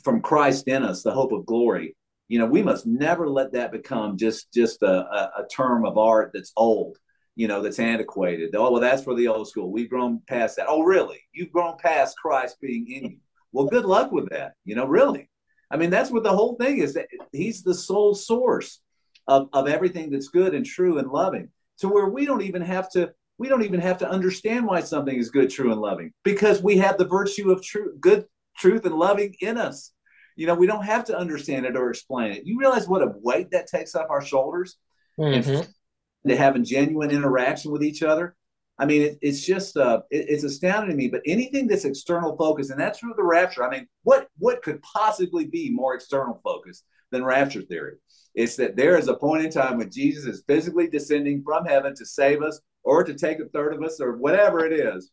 from 0.03 0.23
Christ 0.23 0.69
in 0.69 0.83
us, 0.83 1.03
the 1.03 1.13
hope 1.13 1.33
of 1.33 1.47
glory. 1.47 1.97
You 2.33 2.38
know, 2.38 2.47
we 2.47 2.62
must 2.62 2.87
never 2.87 3.29
let 3.29 3.53
that 3.53 3.73
become 3.73 4.16
just 4.16 4.51
just 4.55 4.83
a, 4.83 4.97
a, 5.40 5.47
term 5.55 5.85
of 5.85 5.99
art 5.99 6.31
that's 6.33 6.53
old 6.57 6.97
you 7.35 7.47
know, 7.47 7.61
that's 7.62 7.79
antiquated. 7.79 8.55
Oh, 8.55 8.73
well, 8.73 8.81
that's 8.81 9.05
for 9.05 9.14
the 9.14 9.29
old 9.29 9.49
school. 9.49 9.71
We've 9.71 9.88
grown 9.88 10.21
past 10.29 10.57
that. 10.57 10.66
Oh, 10.68 10.83
really? 10.83 11.21
You've 11.33 11.53
grown 11.53 11.77
past 11.79 12.16
Christ 12.16 12.57
being 12.61 12.90
in 12.90 13.05
you. 13.05 13.16
Well, 13.53 13.66
good 13.66 13.85
luck 13.85 14.12
with 14.12 14.31
that. 14.31 14.55
You 14.64 14.77
know, 14.77 14.87
really. 14.87 15.29
I 15.71 15.77
mean, 15.77 15.90
that's 15.90 16.11
what 16.11 16.25
the 16.25 16.33
whole 16.33 16.57
thing 16.57 16.79
is. 16.79 16.95
That 16.95 17.09
he's 17.33 17.62
the 17.62 17.75
sole 17.75 18.14
source 18.14 18.81
of, 19.29 19.49
of 19.53 19.68
everything 19.68 20.11
that's 20.11 20.29
good 20.29 20.55
and 20.55 20.64
true 20.64 20.99
and 20.99 21.11
loving 21.11 21.51
to 21.79 21.88
where 21.88 22.09
we 22.09 22.25
don't 22.25 22.42
even 22.42 22.62
have 22.62 22.90
to 22.92 23.12
we 23.38 23.49
don't 23.49 23.64
even 23.64 23.81
have 23.81 23.99
to 23.99 24.09
understand 24.09 24.66
why 24.66 24.81
something 24.81 25.16
is 25.16 25.31
good 25.31 25.51
true 25.51 25.73
and 25.73 25.81
loving 25.81 26.12
because 26.23 26.62
we 26.62 26.77
have 26.79 26.97
the 26.97 27.07
virtue 27.07 27.51
of 27.51 27.62
true 27.62 27.95
good 28.01 28.25
truth 28.57 28.85
and 28.85 28.95
loving 28.95 29.35
in 29.40 29.59
us 29.59 29.92
you 30.37 30.47
know 30.47 30.55
we 30.55 30.66
don't 30.66 30.85
have 30.85 31.05
to 31.05 31.16
understand 31.16 31.66
it 31.66 31.77
or 31.77 31.90
explain 31.90 32.33
it 32.33 32.47
you 32.47 32.59
realize 32.59 32.88
what 32.88 33.03
a 33.03 33.12
weight 33.23 33.51
that 33.51 33.66
takes 33.66 33.95
off 33.95 34.11
our 34.11 34.25
shoulders 34.25 34.77
mm-hmm. 35.18 36.29
to 36.29 36.37
having 36.37 36.64
genuine 36.64 37.11
interaction 37.11 37.71
with 37.71 37.83
each 37.83 38.03
other 38.03 38.37
I 38.79 38.87
mean, 38.87 39.03
it, 39.03 39.18
it's 39.23 39.45
just 39.45 39.77
uh, 39.77 40.03
it, 40.11 40.27
it's 40.29 40.45
astounding 40.45 40.90
to 40.90 40.97
me. 40.97 41.09
But 41.09 41.23
anything 41.27 41.66
that's 41.66 41.85
external 41.85 42.37
focus, 42.37 42.71
and 42.71 42.81
that's 42.81 42.99
through 42.99 43.14
the 43.16 43.23
rapture. 43.23 43.64
I 43.64 43.71
mean, 43.71 43.87
what 44.03 44.29
what 44.38 44.62
could 44.62 44.83
possibly 44.83 45.45
be 45.45 45.71
more 45.71 45.95
external 45.95 46.40
focus 46.42 46.83
than 47.11 47.25
rapture 47.25 47.62
theory? 47.62 47.97
It's 48.35 48.57
that 48.57 48.77
there 48.77 48.97
is 48.97 49.09
a 49.09 49.14
point 49.14 49.45
in 49.45 49.53
time 49.53 49.79
when 49.79 49.90
Jesus 49.90 50.25
is 50.25 50.45
physically 50.49 50.88
descending 50.88 51.42
from 51.45 51.66
heaven 51.66 51.95
to 51.95 52.07
save 52.07 52.42
us, 52.42 52.61
or 52.83 53.05
to 53.05 53.14
take 53.14 53.40
a 53.40 53.45
third 53.47 53.75
of 53.75 53.83
us, 53.83 54.01
or 54.01 54.16
whatever 54.16 54.64
it 54.64 54.73
is, 54.73 55.11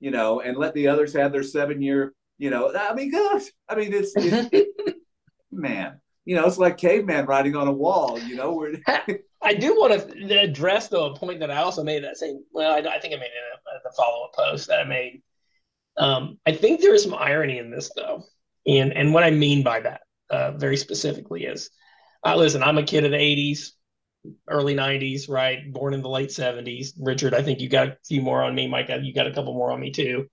you 0.00 0.10
know, 0.10 0.40
and 0.40 0.56
let 0.56 0.74
the 0.74 0.88
others 0.88 1.12
have 1.12 1.32
their 1.32 1.42
seven 1.42 1.82
year. 1.82 2.14
You 2.38 2.50
know, 2.50 2.74
I 2.74 2.94
mean, 2.94 3.12
gosh, 3.12 3.44
I 3.68 3.74
mean, 3.76 3.92
it's, 3.92 4.12
it's 4.16 4.48
it, 4.52 4.96
man. 5.50 6.00
You 6.24 6.36
know, 6.36 6.46
it's 6.46 6.58
like 6.58 6.76
caveman 6.78 7.26
writing 7.26 7.56
on 7.56 7.68
a 7.68 7.72
wall. 7.72 8.18
You 8.18 8.36
know, 8.36 8.52
where 8.54 8.72
I 9.42 9.54
do 9.54 9.74
want 9.74 9.92
to 10.08 10.40
address 10.40 10.88
though 10.88 11.12
a 11.12 11.16
point 11.16 11.40
that 11.40 11.50
I 11.50 11.56
also 11.58 11.82
made 11.82 12.04
that 12.04 12.16
same. 12.16 12.44
Well, 12.52 12.72
I, 12.72 12.78
I 12.78 13.00
think 13.00 13.12
I 13.12 13.16
made 13.16 13.26
it 13.26 13.74
in 13.74 13.80
the 13.84 13.92
follow 13.96 14.24
up 14.24 14.32
post 14.34 14.68
that 14.68 14.80
I 14.80 14.84
made. 14.84 15.22
Um, 15.96 16.38
I 16.46 16.52
think 16.52 16.80
there 16.80 16.94
is 16.94 17.02
some 17.02 17.14
irony 17.14 17.58
in 17.58 17.70
this 17.70 17.90
though, 17.94 18.24
and 18.66 18.92
and 18.92 19.12
what 19.12 19.24
I 19.24 19.30
mean 19.30 19.62
by 19.62 19.80
that 19.80 20.02
uh, 20.30 20.52
very 20.52 20.76
specifically 20.76 21.44
is, 21.44 21.70
uh, 22.24 22.36
listen, 22.36 22.62
I'm 22.62 22.78
a 22.78 22.82
kid 22.84 23.04
of 23.04 23.10
the 23.10 23.16
'80s, 23.16 23.70
early 24.48 24.74
'90s, 24.74 25.28
right? 25.28 25.72
Born 25.72 25.92
in 25.92 26.02
the 26.02 26.08
late 26.08 26.30
'70s. 26.30 26.92
Richard, 27.00 27.34
I 27.34 27.42
think 27.42 27.60
you 27.60 27.68
got 27.68 27.88
a 27.88 27.96
few 28.06 28.22
more 28.22 28.42
on 28.42 28.54
me. 28.54 28.68
Mike, 28.68 28.90
you 29.02 29.12
got 29.12 29.26
a 29.26 29.32
couple 29.34 29.54
more 29.54 29.72
on 29.72 29.80
me 29.80 29.90
too. 29.90 30.28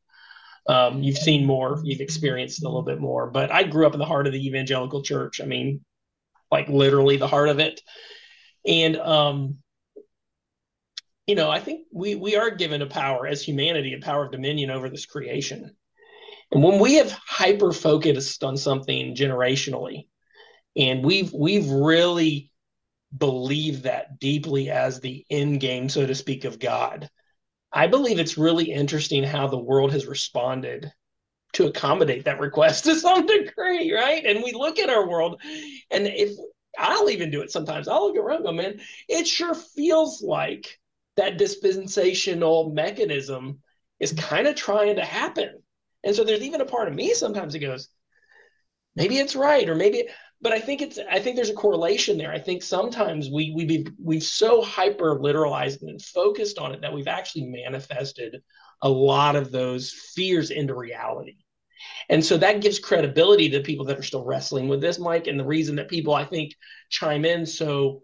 Um, 0.69 1.01
you've 1.01 1.17
seen 1.17 1.45
more, 1.45 1.81
you've 1.83 1.99
experienced 1.99 2.63
a 2.63 2.67
little 2.67 2.83
bit 2.83 2.99
more. 2.99 3.29
But 3.29 3.51
I 3.51 3.63
grew 3.63 3.87
up 3.87 3.93
in 3.93 3.99
the 3.99 4.05
heart 4.05 4.27
of 4.27 4.33
the 4.33 4.45
evangelical 4.45 5.01
church. 5.01 5.41
I 5.41 5.45
mean, 5.45 5.83
like 6.51 6.69
literally 6.69 7.17
the 7.17 7.27
heart 7.27 7.49
of 7.49 7.59
it 7.59 7.81
and 8.65 8.97
um, 8.97 9.57
you 11.27 11.35
know, 11.35 11.49
I 11.49 11.59
think 11.59 11.87
we 11.91 12.15
we 12.15 12.35
are 12.35 12.49
given 12.51 12.81
a 12.81 12.87
power 12.87 13.27
as 13.27 13.41
humanity, 13.41 13.93
a 13.93 14.03
power 14.03 14.25
of 14.25 14.31
dominion 14.31 14.71
over 14.71 14.89
this 14.89 15.05
creation. 15.05 15.75
And 16.51 16.63
when 16.63 16.79
we 16.79 16.95
have 16.95 17.11
hyper 17.11 17.71
focused 17.71 18.43
on 18.43 18.57
something 18.57 19.15
generationally, 19.15 20.07
and 20.75 21.03
we've 21.03 21.31
we've 21.31 21.69
really 21.69 22.51
believed 23.15 23.83
that 23.83 24.19
deeply 24.19 24.69
as 24.69 24.99
the 24.99 25.25
end 25.29 25.59
game, 25.59 25.89
so 25.89 26.05
to 26.05 26.15
speak, 26.15 26.45
of 26.45 26.59
God, 26.59 27.09
I 27.71 27.87
believe 27.87 28.19
it's 28.19 28.37
really 28.37 28.71
interesting 28.71 29.23
how 29.23 29.47
the 29.47 29.57
world 29.57 29.91
has 29.91 30.07
responded 30.07 30.91
to 31.53 31.67
accommodate 31.67 32.25
that 32.25 32.39
request 32.39 32.83
to 32.85 32.95
some 32.95 33.25
degree, 33.25 33.93
right? 33.93 34.25
And 34.25 34.43
we 34.43 34.53
look 34.53 34.79
at 34.79 34.89
our 34.89 35.07
world, 35.07 35.41
and 35.91 36.07
if 36.07 36.31
I'll 36.77 37.09
even 37.09 37.31
do 37.31 37.41
it 37.41 37.51
sometimes. 37.51 37.87
I'll 37.87 38.07
look 38.07 38.17
around 38.17 38.43
go, 38.43 38.51
man, 38.51 38.79
it 39.07 39.27
sure 39.27 39.53
feels 39.53 40.21
like 40.21 40.79
that 41.17 41.37
dispensational 41.37 42.71
mechanism 42.71 43.59
is 43.99 44.13
kind 44.13 44.47
of 44.47 44.55
trying 44.55 44.95
to 44.95 45.03
happen. 45.03 45.61
And 46.03 46.15
so 46.15 46.23
there's 46.23 46.41
even 46.41 46.61
a 46.61 46.65
part 46.65 46.87
of 46.87 46.93
me 46.93 47.13
sometimes 47.13 47.53
that 47.53 47.59
goes, 47.59 47.89
maybe 48.95 49.17
it's 49.17 49.35
right, 49.35 49.67
or 49.67 49.75
maybe, 49.75 50.07
but 50.41 50.53
I 50.53 50.59
think 50.59 50.81
it's, 50.81 50.99
I 51.11 51.19
think 51.19 51.35
there's 51.35 51.49
a 51.49 51.55
correlation 51.55 52.17
there. 52.17 52.31
I 52.31 52.39
think 52.39 52.63
sometimes 52.63 53.29
we 53.29 53.51
we 53.55 53.65
be, 53.65 53.87
we've 54.01 54.23
so 54.23 54.61
hyper 54.61 55.19
literalized 55.19 55.81
and 55.81 56.01
focused 56.01 56.57
on 56.57 56.73
it 56.73 56.81
that 56.81 56.93
we've 56.93 57.07
actually 57.07 57.45
manifested 57.45 58.41
a 58.81 58.89
lot 58.89 59.35
of 59.35 59.51
those 59.51 59.91
fears 59.91 60.51
into 60.51 60.73
reality. 60.73 61.37
And 62.09 62.23
so 62.23 62.37
that 62.37 62.61
gives 62.61 62.79
credibility 62.79 63.49
to 63.49 63.61
people 63.61 63.85
that 63.85 63.97
are 63.97 64.03
still 64.03 64.25
wrestling 64.25 64.67
with 64.67 64.81
this, 64.81 64.99
Mike. 64.99 65.27
And 65.27 65.39
the 65.39 65.45
reason 65.45 65.75
that 65.77 65.89
people, 65.89 66.13
I 66.13 66.25
think, 66.25 66.53
chime 66.89 67.25
in 67.25 67.45
so 67.45 68.03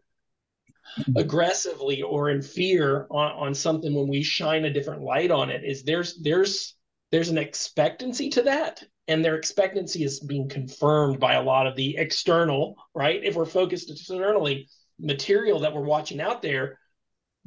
aggressively 1.16 2.02
or 2.02 2.30
in 2.30 2.42
fear 2.42 3.08
on, 3.10 3.32
on 3.32 3.54
something 3.54 3.94
when 3.94 4.08
we 4.08 4.24
shine 4.24 4.66
a 4.66 4.74
different 4.74 5.02
light 5.02 5.32
on 5.32 5.50
it 5.50 5.64
is 5.64 5.84
there's 5.84 6.22
there's 6.22 6.76
there's 7.12 7.30
an 7.30 7.38
expectancy 7.38 8.30
to 8.30 8.44
that 8.44 8.84
and 9.08 9.24
their 9.24 9.36
expectancy 9.36 10.04
is 10.04 10.20
being 10.20 10.50
confirmed 10.50 11.20
by 11.20 11.34
a 11.34 11.44
lot 11.44 11.68
of 11.68 11.76
the 11.76 11.98
external 11.98 12.76
right 12.94 13.24
if 13.24 13.36
we're 13.36 13.46
focused 13.46 13.90
externally 13.90 14.68
material 15.00 15.60
that 15.60 15.74
we're 15.74 15.82
watching 15.82 16.22
out 16.22 16.42
there 16.42 16.80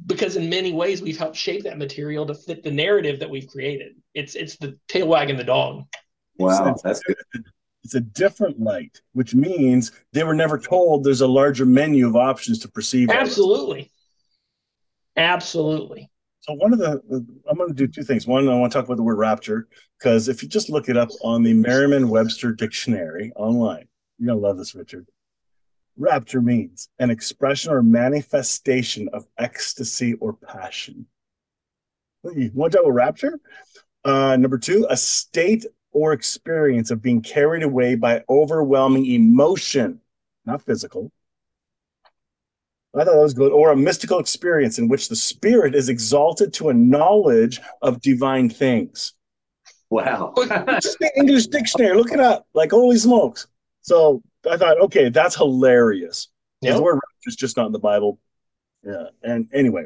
because 0.05 0.35
in 0.35 0.49
many 0.49 0.71
ways 0.71 1.01
we've 1.01 1.17
helped 1.17 1.35
shape 1.35 1.63
that 1.63 1.77
material 1.77 2.25
to 2.25 2.33
fit 2.33 2.63
the 2.63 2.71
narrative 2.71 3.19
that 3.19 3.29
we've 3.29 3.47
created 3.47 3.95
it's 4.13 4.35
it's 4.35 4.57
the 4.57 4.77
tail 4.87 5.07
wagging 5.07 5.37
the 5.37 5.43
dog 5.43 5.85
Wow, 6.39 6.75
that's 6.83 7.01
good. 7.03 7.17
It's 7.83 7.95
a 7.95 8.01
different 8.01 8.59
light, 8.59 9.01
which 9.13 9.35
means 9.35 9.91
they 10.13 10.23
were 10.23 10.33
never 10.33 10.57
told 10.57 11.03
there's 11.03 11.21
a 11.21 11.27
larger 11.27 11.65
menu 11.65 12.07
of 12.07 12.15
options 12.15 12.59
to 12.59 12.67
perceive. 12.69 13.09
Absolutely. 13.09 13.91
Absolutely. 15.15 16.09
So 16.41 16.53
one 16.53 16.71
of 16.71 16.79
the, 16.79 17.01
I'm 17.49 17.57
going 17.57 17.69
to 17.69 17.75
do 17.75 17.87
two 17.87 18.03
things. 18.03 18.25
One, 18.25 18.47
I 18.47 18.55
want 18.55 18.71
to 18.71 18.77
talk 18.77 18.85
about 18.85 18.97
the 18.97 19.03
word 19.03 19.17
rapture 19.17 19.67
because 19.97 20.29
if 20.29 20.41
you 20.41 20.47
just 20.49 20.69
look 20.69 20.87
it 20.87 20.97
up 20.97 21.09
on 21.21 21.43
the 21.43 21.53
Merriam-Webster 21.53 22.53
dictionary 22.53 23.31
online, 23.35 23.87
you're 24.17 24.27
going 24.27 24.41
to 24.41 24.47
love 24.47 24.57
this, 24.57 24.73
Richard. 24.73 25.07
Rapture 25.97 26.41
means 26.41 26.87
an 26.99 27.09
expression 27.09 27.73
or 27.73 27.83
manifestation 27.83 29.09
of 29.11 29.25
ecstasy 29.37 30.13
or 30.15 30.33
passion. 30.33 31.05
You 32.23 32.51
want 32.53 32.71
to 32.71 32.77
talk 32.77 32.85
about 32.85 32.95
rapture? 32.95 33.39
Uh, 34.05 34.37
number 34.37 34.57
two, 34.57 34.87
a 34.89 34.95
state 34.95 35.65
or 35.91 36.13
experience 36.13 36.89
of 36.89 37.01
being 37.01 37.21
carried 37.21 37.63
away 37.63 37.95
by 37.95 38.23
overwhelming 38.29 39.05
emotion, 39.07 39.99
not 40.45 40.61
physical. 40.61 41.11
I 42.95 43.03
thought 43.03 43.13
that 43.13 43.21
was 43.21 43.33
good. 43.33 43.51
Or 43.51 43.71
a 43.71 43.77
mystical 43.77 44.19
experience 44.19 44.79
in 44.79 44.87
which 44.87 45.09
the 45.09 45.15
spirit 45.15 45.75
is 45.75 45.89
exalted 45.89 46.53
to 46.53 46.69
a 46.69 46.73
knowledge 46.73 47.61
of 47.81 48.01
divine 48.01 48.49
things. 48.49 49.13
Wow. 49.89 50.33
Just 50.81 50.99
the 50.99 51.11
English 51.15 51.47
dictionary, 51.47 51.95
look 51.95 52.11
it 52.11 52.19
up. 52.19 52.47
Like, 52.53 52.71
holy 52.71 52.97
smokes. 52.97 53.47
So 53.81 54.21
I 54.49 54.57
thought, 54.57 54.79
okay, 54.81 55.09
that's 55.09 55.35
hilarious. 55.35 56.29
Yep. 56.61 56.75
The 56.75 56.81
word 56.81 56.95
rapture 56.95 57.27
is 57.27 57.35
just 57.35 57.57
not 57.57 57.67
in 57.67 57.71
the 57.71 57.79
Bible. 57.79 58.19
Yeah. 58.83 59.05
And 59.23 59.47
anyway, 59.53 59.85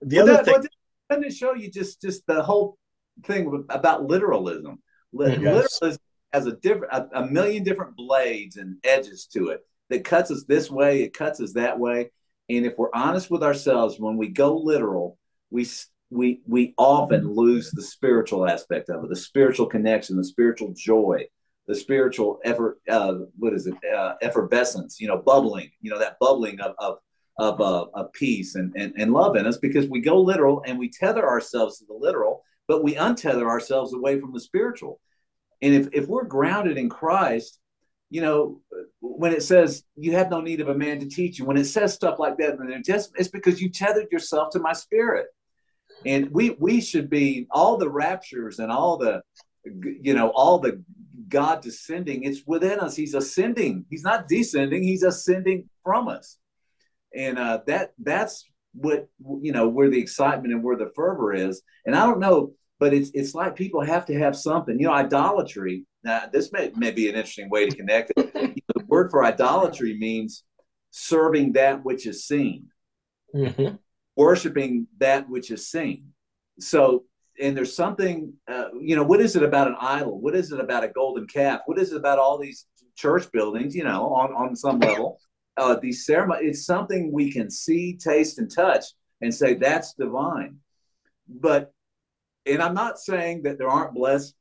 the 0.00 0.16
well, 0.16 0.24
other 0.24 0.32
that, 0.44 0.44
thing. 0.44 0.70
Doesn't 1.10 1.24
it 1.24 1.34
show 1.34 1.54
you 1.54 1.70
just 1.70 2.00
just 2.00 2.26
the 2.26 2.42
whole 2.42 2.78
thing 3.24 3.66
about 3.68 4.04
literalism? 4.04 4.80
Literalism 5.12 5.98
has 6.32 6.46
a 6.46 6.52
different, 6.52 6.92
a, 6.92 7.08
a 7.20 7.26
million 7.26 7.62
different 7.62 7.96
blades 7.96 8.56
and 8.56 8.76
edges 8.84 9.26
to 9.34 9.48
it 9.48 9.60
that 9.90 10.04
cuts 10.04 10.30
us 10.30 10.44
this 10.44 10.70
way, 10.70 11.02
it 11.02 11.12
cuts 11.12 11.40
us 11.40 11.52
that 11.52 11.78
way. 11.78 12.10
And 12.48 12.66
if 12.66 12.76
we're 12.76 12.94
honest 12.94 13.30
with 13.30 13.42
ourselves, 13.42 13.98
when 13.98 14.16
we 14.16 14.28
go 14.28 14.56
literal, 14.56 15.18
we 15.50 15.66
we 16.10 16.42
we 16.46 16.74
often 16.76 17.32
lose 17.32 17.70
the 17.70 17.82
spiritual 17.82 18.48
aspect 18.48 18.90
of 18.90 19.04
it, 19.04 19.08
the 19.08 19.16
spiritual 19.16 19.66
connection, 19.66 20.16
the 20.16 20.24
spiritual 20.24 20.72
joy, 20.76 21.26
the 21.66 21.74
spiritual 21.74 22.40
effort. 22.44 22.78
Uh, 22.88 23.14
what 23.38 23.52
is 23.52 23.66
it? 23.66 23.74
Uh, 23.84 24.14
effervescence. 24.22 25.00
You 25.00 25.08
know, 25.08 25.18
bubbling. 25.18 25.70
You 25.80 25.90
know, 25.90 25.98
that 25.98 26.18
bubbling 26.20 26.60
of 26.60 26.74
of 26.78 26.98
of, 27.38 27.60
uh, 27.94 28.04
peace 28.12 28.56
and, 28.56 28.74
and 28.76 28.92
and 28.98 29.12
love 29.12 29.36
in 29.36 29.46
us 29.46 29.56
because 29.56 29.88
we 29.88 30.00
go 30.00 30.20
literal 30.20 30.62
and 30.66 30.78
we 30.78 30.90
tether 30.90 31.26
ourselves 31.26 31.78
to 31.78 31.86
the 31.86 31.94
literal 31.94 32.44
but 32.68 32.82
we 32.82 32.94
untether 32.94 33.46
ourselves 33.46 33.92
away 33.92 34.20
from 34.20 34.32
the 34.32 34.40
spiritual. 34.40 35.00
And 35.60 35.74
if, 35.74 35.88
if 35.92 36.08
we're 36.08 36.24
grounded 36.24 36.78
in 36.78 36.88
Christ, 36.88 37.58
you 38.12 38.20
know, 38.20 38.60
when 39.00 39.32
it 39.32 39.42
says 39.42 39.84
you 39.96 40.12
have 40.12 40.30
no 40.30 40.42
need 40.42 40.60
of 40.60 40.68
a 40.68 40.74
man 40.74 41.00
to 41.00 41.08
teach 41.08 41.38
you, 41.38 41.46
when 41.46 41.56
it 41.56 41.64
says 41.64 41.94
stuff 41.94 42.18
like 42.18 42.36
that 42.36 42.50
in 42.50 42.58
the 42.58 42.64
New 42.64 42.82
Testament, 42.82 43.18
it's 43.18 43.30
because 43.30 43.62
you 43.62 43.70
tethered 43.70 44.12
yourself 44.12 44.50
to 44.50 44.58
my 44.58 44.74
spirit. 44.74 45.28
And 46.04 46.30
we 46.30 46.50
we 46.60 46.82
should 46.82 47.08
be 47.08 47.46
all 47.50 47.78
the 47.78 47.88
raptures 47.88 48.58
and 48.58 48.70
all 48.70 48.98
the 48.98 49.22
you 49.64 50.12
know 50.12 50.28
all 50.28 50.58
the 50.58 50.84
God 51.30 51.62
descending. 51.62 52.24
It's 52.24 52.42
within 52.46 52.80
us. 52.80 52.94
He's 52.94 53.14
ascending. 53.14 53.86
He's 53.88 54.02
not 54.02 54.28
descending. 54.28 54.82
He's 54.82 55.04
ascending 55.04 55.70
from 55.82 56.08
us. 56.08 56.36
And 57.16 57.38
uh, 57.38 57.60
that 57.66 57.92
that's 57.98 58.44
what 58.74 59.08
you 59.40 59.52
know 59.52 59.68
where 59.68 59.88
the 59.88 60.00
excitement 60.00 60.52
and 60.52 60.62
where 60.62 60.76
the 60.76 60.92
fervor 60.94 61.32
is. 61.32 61.62
And 61.86 61.96
I 61.96 62.04
don't 62.04 62.20
know, 62.20 62.52
but 62.78 62.92
it's 62.92 63.10
it's 63.14 63.34
like 63.34 63.56
people 63.56 63.80
have 63.80 64.04
to 64.06 64.18
have 64.18 64.36
something. 64.36 64.78
You 64.78 64.88
know, 64.88 64.92
idolatry. 64.92 65.86
Now, 66.04 66.28
this 66.32 66.52
may, 66.52 66.72
may 66.76 66.90
be 66.90 67.08
an 67.08 67.14
interesting 67.14 67.48
way 67.48 67.68
to 67.68 67.76
connect 67.76 68.12
it. 68.16 68.32
the 68.34 68.84
word 68.86 69.10
for 69.10 69.24
idolatry 69.24 69.96
means 69.98 70.44
serving 70.90 71.52
that 71.52 71.84
which 71.84 72.06
is 72.06 72.26
seen, 72.26 72.66
mm-hmm. 73.34 73.76
worshiping 74.16 74.86
that 74.98 75.28
which 75.28 75.50
is 75.50 75.70
seen. 75.70 76.08
So, 76.58 77.04
and 77.40 77.56
there's 77.56 77.74
something, 77.74 78.34
uh, 78.48 78.68
you 78.80 78.96
know, 78.96 79.04
what 79.04 79.20
is 79.20 79.36
it 79.36 79.42
about 79.42 79.68
an 79.68 79.76
idol? 79.80 80.20
What 80.20 80.34
is 80.34 80.52
it 80.52 80.60
about 80.60 80.84
a 80.84 80.88
golden 80.88 81.26
calf? 81.26 81.60
What 81.66 81.78
is 81.78 81.92
it 81.92 81.96
about 81.96 82.18
all 82.18 82.38
these 82.38 82.66
church 82.96 83.30
buildings, 83.32 83.74
you 83.74 83.84
know, 83.84 84.12
on, 84.12 84.32
on 84.34 84.54
some 84.54 84.80
level? 84.80 85.18
uh, 85.56 85.76
these 85.80 86.06
ceremony, 86.06 86.46
it's 86.46 86.64
something 86.64 87.12
we 87.12 87.30
can 87.30 87.50
see, 87.50 87.94
taste, 87.96 88.38
and 88.38 88.50
touch 88.50 88.84
and 89.20 89.34
say 89.34 89.54
that's 89.54 89.94
divine. 89.94 90.56
But, 91.28 91.72
and 92.46 92.62
I'm 92.62 92.74
not 92.74 92.98
saying 92.98 93.42
that 93.42 93.58
there 93.58 93.68
aren't 93.68 93.94
blessed, 93.94 94.34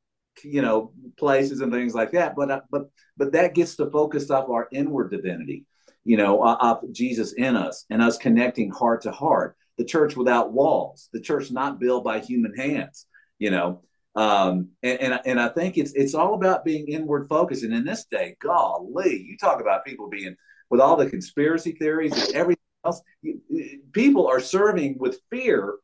you 0.43 0.61
know, 0.61 0.91
places 1.17 1.61
and 1.61 1.71
things 1.71 1.93
like 1.93 2.11
that, 2.11 2.35
but, 2.35 2.51
uh, 2.51 2.61
but, 2.69 2.89
but 3.17 3.31
that 3.31 3.55
gets 3.55 3.75
to 3.75 3.89
focus 3.89 4.29
off 4.29 4.49
our 4.49 4.67
inward 4.71 5.11
divinity, 5.11 5.65
you 6.03 6.17
know, 6.17 6.41
uh, 6.43 6.57
of 6.59 6.91
Jesus 6.91 7.33
in 7.33 7.55
us 7.55 7.85
and 7.89 8.01
us 8.01 8.17
connecting 8.17 8.71
heart 8.71 9.01
to 9.01 9.11
heart. 9.11 9.55
the 9.77 9.85
church 9.85 10.15
without 10.15 10.53
walls, 10.53 11.09
the 11.11 11.19
church 11.19 11.51
not 11.51 11.79
built 11.79 12.03
by 12.03 12.19
human 12.19 12.53
hands. 12.55 13.07
You 13.39 13.49
know, 13.49 13.81
um, 14.15 14.69
and, 14.83 14.99
and 15.01 15.19
and 15.25 15.39
I 15.39 15.49
think 15.49 15.77
it's 15.77 15.93
it's 15.93 16.13
all 16.13 16.35
about 16.35 16.63
being 16.63 16.87
inward 16.87 17.27
focused. 17.27 17.63
And 17.63 17.73
in 17.73 17.83
this 17.83 18.05
day, 18.05 18.35
golly, 18.39 19.23
you 19.27 19.37
talk 19.37 19.61
about 19.61 19.85
people 19.85 20.09
being 20.09 20.35
with 20.69 20.79
all 20.79 20.95
the 20.95 21.09
conspiracy 21.09 21.71
theories 21.71 22.13
and 22.13 22.35
everything 22.35 22.61
else. 22.85 23.01
You, 23.23 23.41
people 23.93 24.27
are 24.27 24.39
serving 24.39 24.97
with 24.99 25.19
fear 25.31 25.75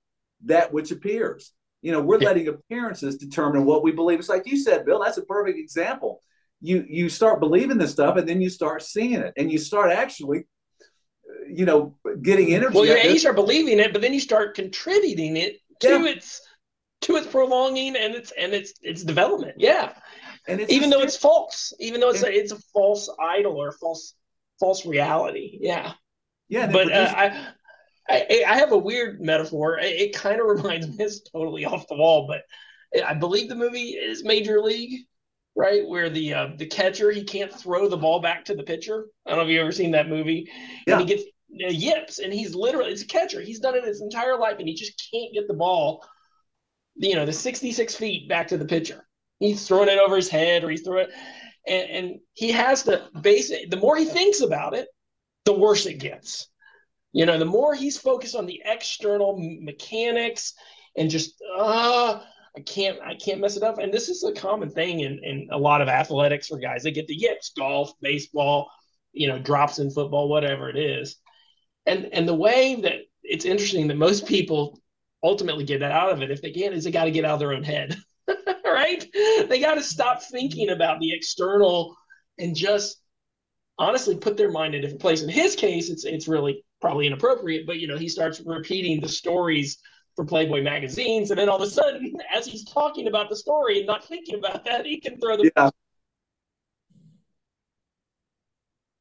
that 0.45 0.71
which 0.71 0.91
appears. 0.91 1.51
You 1.81 1.91
know, 1.91 2.01
we're 2.01 2.17
letting 2.17 2.47
appearances 2.47 3.17
determine 3.17 3.65
what 3.65 3.83
we 3.83 3.91
believe. 3.91 4.19
It's 4.19 4.29
like 4.29 4.47
you 4.47 4.57
said, 4.57 4.85
Bill. 4.85 5.01
That's 5.03 5.17
a 5.17 5.25
perfect 5.25 5.59
example. 5.59 6.23
You 6.59 6.85
you 6.89 7.07
start 7.07 7.39
believing 7.39 7.77
this 7.77 7.91
stuff, 7.91 8.17
and 8.17 8.27
then 8.27 8.41
you 8.41 8.49
start 8.49 8.81
seeing 8.81 9.13
it, 9.13 9.33
and 9.37 9.51
you 9.51 9.59
start 9.59 9.91
actually, 9.91 10.47
you 11.47 11.65
know, 11.65 11.95
getting 12.21 12.53
energy. 12.53 12.73
Well, 12.73 12.85
yeah, 12.85 13.07
you 13.07 13.19
start 13.19 13.35
believing 13.35 13.79
it, 13.79 13.93
but 13.93 14.01
then 14.01 14.13
you 14.13 14.19
start 14.19 14.55
contributing 14.55 15.37
it 15.37 15.59
to 15.81 15.89
yeah. 15.89 16.05
its 16.05 16.41
to 17.01 17.15
its 17.15 17.27
prolonging 17.27 17.95
and 17.95 18.15
its 18.15 18.31
and 18.31 18.53
its 18.53 18.73
its 18.81 19.03
development. 19.03 19.55
Yeah, 19.57 19.93
and 20.47 20.61
even 20.69 20.89
though 20.89 21.01
it's 21.01 21.17
false, 21.17 21.73
even 21.79 22.01
though 22.01 22.09
it's 22.09 22.23
a, 22.23 22.33
it's 22.33 22.51
a 22.51 22.59
false 22.73 23.09
idol 23.19 23.61
or 23.61 23.71
false 23.73 24.15
false 24.59 24.85
reality. 24.85 25.57
Yeah, 25.61 25.93
yeah. 26.49 26.71
But 26.71 26.91
uh, 26.91 27.13
I 27.15 27.47
I, 28.09 28.43
I 28.47 28.57
have 28.57 28.71
a 28.71 28.77
weird 28.77 29.21
metaphor. 29.21 29.79
It, 29.79 30.01
it 30.01 30.15
kind 30.15 30.39
of 30.39 30.47
reminds 30.57 30.87
me. 30.87 30.95
It's 30.99 31.21
totally 31.21 31.65
off 31.65 31.87
the 31.87 31.95
wall, 31.95 32.27
but 32.27 32.43
I 33.05 33.13
believe 33.13 33.49
the 33.49 33.55
movie 33.55 33.91
is 33.91 34.23
Major 34.23 34.61
League, 34.61 35.05
right? 35.55 35.87
Where 35.87 36.09
the 36.09 36.33
uh, 36.33 36.47
the 36.57 36.65
catcher 36.65 37.11
he 37.11 37.23
can't 37.23 37.53
throw 37.53 37.87
the 37.89 37.97
ball 37.97 38.19
back 38.21 38.45
to 38.45 38.55
the 38.55 38.63
pitcher. 38.63 39.07
I 39.25 39.31
don't 39.31 39.39
know 39.39 39.45
if 39.45 39.51
you 39.51 39.61
ever 39.61 39.71
seen 39.71 39.91
that 39.91 40.09
movie. 40.09 40.49
Yeah. 40.85 40.99
And 40.99 41.09
he 41.09 41.15
gets 41.15 41.23
uh, 41.65 41.69
yips, 41.69 42.19
and 42.19 42.33
he's 42.33 42.55
literally 42.55 42.91
it's 42.91 43.03
a 43.03 43.07
catcher. 43.07 43.41
He's 43.41 43.59
done 43.59 43.75
it 43.75 43.83
his 43.83 44.01
entire 44.01 44.37
life, 44.37 44.57
and 44.59 44.67
he 44.67 44.73
just 44.73 45.09
can't 45.11 45.33
get 45.33 45.47
the 45.47 45.53
ball, 45.53 46.05
you 46.95 47.15
know, 47.15 47.25
the 47.25 47.33
sixty 47.33 47.71
six 47.71 47.95
feet 47.95 48.29
back 48.29 48.47
to 48.47 48.57
the 48.57 48.65
pitcher. 48.65 49.05
He's 49.39 49.67
throwing 49.67 49.89
it 49.89 49.99
over 49.99 50.15
his 50.15 50.29
head, 50.29 50.63
or 50.63 50.69
he's 50.69 50.81
throwing 50.81 51.07
it, 51.07 51.13
and, 51.67 51.89
and 51.89 52.19
he 52.33 52.51
has 52.51 52.83
to 52.83 53.09
base 53.21 53.51
it. 53.51 53.69
The 53.69 53.77
more 53.77 53.97
he 53.97 54.05
thinks 54.05 54.41
about 54.41 54.73
it, 54.73 54.87
the 55.45 55.53
worse 55.53 55.85
it 55.85 55.99
gets 55.99 56.47
you 57.13 57.25
know, 57.25 57.37
the 57.37 57.45
more 57.45 57.73
he's 57.73 57.97
focused 57.97 58.35
on 58.35 58.45
the 58.45 58.61
external 58.65 59.37
mechanics 59.39 60.53
and 60.95 61.09
just 61.09 61.41
uh 61.57 62.19
I 62.55 62.61
can't 62.61 62.99
I 63.01 63.15
can't 63.15 63.39
mess 63.39 63.55
it 63.55 63.63
up. 63.63 63.77
And 63.77 63.93
this 63.93 64.09
is 64.09 64.23
a 64.23 64.33
common 64.33 64.69
thing 64.69 65.01
in, 65.01 65.19
in 65.23 65.47
a 65.51 65.57
lot 65.57 65.81
of 65.81 65.87
athletics 65.87 66.47
for 66.47 66.57
guys. 66.57 66.83
They 66.83 66.91
get 66.91 67.07
the 67.07 67.15
yips, 67.15 67.51
golf, 67.55 67.91
baseball, 68.01 68.69
you 69.13 69.27
know, 69.27 69.39
drops 69.39 69.79
in 69.79 69.91
football, 69.91 70.27
whatever 70.27 70.69
it 70.69 70.77
is. 70.77 71.17
And 71.85 72.09
and 72.13 72.27
the 72.27 72.33
way 72.33 72.75
that 72.81 73.01
it's 73.23 73.45
interesting 73.45 73.87
that 73.87 73.97
most 73.97 74.25
people 74.25 74.79
ultimately 75.23 75.65
get 75.65 75.81
that 75.81 75.91
out 75.91 76.11
of 76.11 76.21
it, 76.21 76.31
if 76.31 76.41
they 76.41 76.51
can, 76.51 76.73
is 76.73 76.83
they 76.83 76.91
got 76.91 77.05
to 77.05 77.11
get 77.11 77.25
out 77.25 77.33
of 77.33 77.39
their 77.39 77.53
own 77.53 77.63
head. 77.63 77.95
right? 78.65 79.05
They 79.47 79.59
got 79.59 79.75
to 79.75 79.83
stop 79.83 80.23
thinking 80.23 80.69
about 80.69 80.99
the 80.99 81.13
external 81.13 81.95
and 82.37 82.55
just 82.55 83.01
honestly 83.79 84.17
put 84.17 84.37
their 84.37 84.51
mind 84.51 84.73
in 84.73 84.79
a 84.79 84.81
different 84.81 85.01
place. 85.01 85.21
In 85.21 85.29
his 85.29 85.55
case, 85.55 85.89
it's 85.89 86.05
it's 86.05 86.27
really 86.27 86.63
probably 86.81 87.07
inappropriate, 87.07 87.65
but 87.65 87.79
you 87.79 87.87
know, 87.87 87.97
he 87.97 88.07
starts 88.07 88.41
repeating 88.45 89.01
the 89.01 89.09
stories 89.09 89.79
for 90.15 90.25
Playboy 90.25 90.63
magazines, 90.63 91.31
and 91.31 91.39
then 91.39 91.49
all 91.49 91.57
of 91.57 91.61
a 91.61 91.69
sudden, 91.69 92.15
as 92.33 92.45
he's 92.45 92.65
talking 92.65 93.07
about 93.07 93.29
the 93.29 93.35
story 93.35 93.79
and 93.79 93.87
not 93.87 94.03
thinking 94.03 94.35
about 94.35 94.65
that, 94.65 94.85
he 94.85 94.99
can 94.99 95.19
throw 95.19 95.37
the. 95.37 95.51
Yeah. 95.55 95.69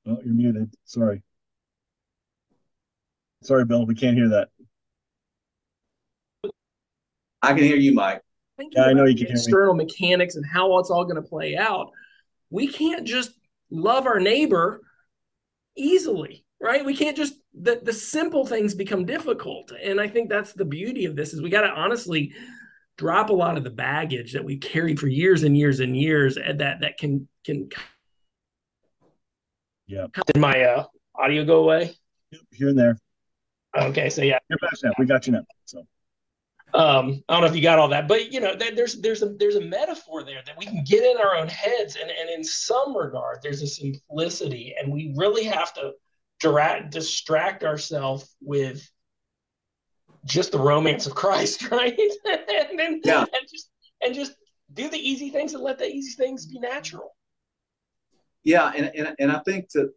Oh, 0.09 0.19
you're 0.25 0.35
muted. 0.35 0.73
Sorry. 0.85 1.23
Sorry, 3.43 3.65
Bill. 3.65 3.87
We 3.87 3.95
can't 3.95 4.17
hear 4.17 4.29
that. 4.29 4.49
I 7.43 7.55
can 7.55 7.65
hear 7.65 7.77
you, 7.77 7.93
Mike. 7.93 8.23
Yeah, 8.73 8.85
I 8.85 8.93
know 8.93 9.05
you 9.05 9.15
can 9.15 9.27
hear 9.27 9.37
the 9.37 9.41
external 9.41 9.75
mechanics 9.75 10.37
and 10.37 10.47
how 10.47 10.79
it's 10.79 10.91
all 10.91 11.05
going 11.05 11.17
to 11.17 11.29
play 11.29 11.57
out. 11.57 11.91
We 12.51 12.69
can't 12.69 13.05
just 13.07 13.33
love 13.71 14.07
our 14.07 14.21
neighbor 14.21 14.81
easily 15.77 16.45
right 16.61 16.85
we 16.85 16.97
can't 16.97 17.17
just 17.17 17.35
the, 17.61 17.81
the 17.83 17.93
simple 17.93 18.47
things 18.47 18.75
become 18.75 19.05
difficult. 19.05 19.73
And 19.83 20.01
i 20.01 20.09
think 20.09 20.29
that's 20.29 20.53
the 20.53 20.65
beauty 20.65 21.07
of 21.07 21.17
this 21.17 21.33
is 21.33 21.43
we 21.43 21.51
got 21.51 21.63
to 21.63 21.71
honestly 21.71 22.33
drop 22.99 23.31
a 23.31 23.33
lot 23.33 23.57
of 23.57 23.65
the 23.65 23.71
baggage 23.71 24.33
that 24.33 24.45
we 24.45 24.57
carried 24.57 24.99
for 24.99 25.07
years 25.07 25.43
and 25.43 25.57
years 25.57 25.81
and 25.81 25.97
years 25.97 26.37
and 26.37 26.61
that 26.61 26.81
that 26.81 26.99
can 26.99 27.29
can 27.45 27.69
yeah. 29.87 30.07
Did 30.27 30.41
my 30.41 30.63
uh 30.63 30.85
audio 31.15 31.45
go 31.45 31.61
away? 31.63 31.95
Here 32.51 32.69
and 32.69 32.79
there. 32.79 32.99
Okay 33.77 34.11
so 34.11 34.23
yeah. 34.23 34.39
You're 34.49 34.59
back 34.59 34.73
now 34.83 34.93
we 34.99 35.07
got 35.07 35.27
you 35.27 35.35
now 35.35 35.45
so. 35.65 35.87
Um, 36.75 37.23
I 37.29 37.35
don't 37.35 37.43
know 37.43 37.49
if 37.49 37.57
you 37.57 37.63
got 37.63 37.79
all 37.79 37.89
that, 37.89 38.09
but 38.09 38.33
you 38.33 38.41
know, 38.41 38.55
there's 38.55 39.01
there's 39.01 39.23
a 39.23 39.29
there's 39.39 39.55
a 39.55 39.61
metaphor 39.61 40.25
there 40.25 40.43
that 40.45 40.59
we 40.59 40.67
can 40.67 40.83
get 40.85 41.05
in 41.05 41.17
our 41.17 41.37
own 41.37 41.49
heads, 41.49 41.97
and 41.97 42.11
and 42.11 42.29
in 42.29 42.43
some 42.43 42.95
regard, 42.95 43.39
there's 43.41 43.63
a 43.63 43.67
simplicity, 43.67 44.75
and 44.79 44.93
we 44.93 45.15
really 45.17 45.45
have 45.45 45.73
to 45.75 45.93
distract 46.41 47.65
ourselves 47.65 48.35
with 48.41 48.89
just 50.25 50.53
the 50.53 50.59
romance 50.59 51.07
of 51.07 51.15
Christ, 51.15 51.69
right? 51.71 51.99
and 51.99 52.79
then 52.79 53.01
yeah. 53.05 53.21
and 53.21 53.49
just 53.51 53.71
and 54.03 54.15
just 54.15 54.35
do 54.73 54.89
the 54.89 54.99
easy 54.99 55.31
things 55.31 55.55
and 55.55 55.63
let 55.63 55.79
the 55.79 55.87
easy 55.87 56.15
things 56.17 56.47
be 56.47 56.59
natural. 56.59 57.15
Yeah, 58.45 58.73
and 58.77 58.91
and, 58.95 59.15
and 59.19 59.33
I 59.33 59.41
think 59.41 59.69
to 59.71 59.91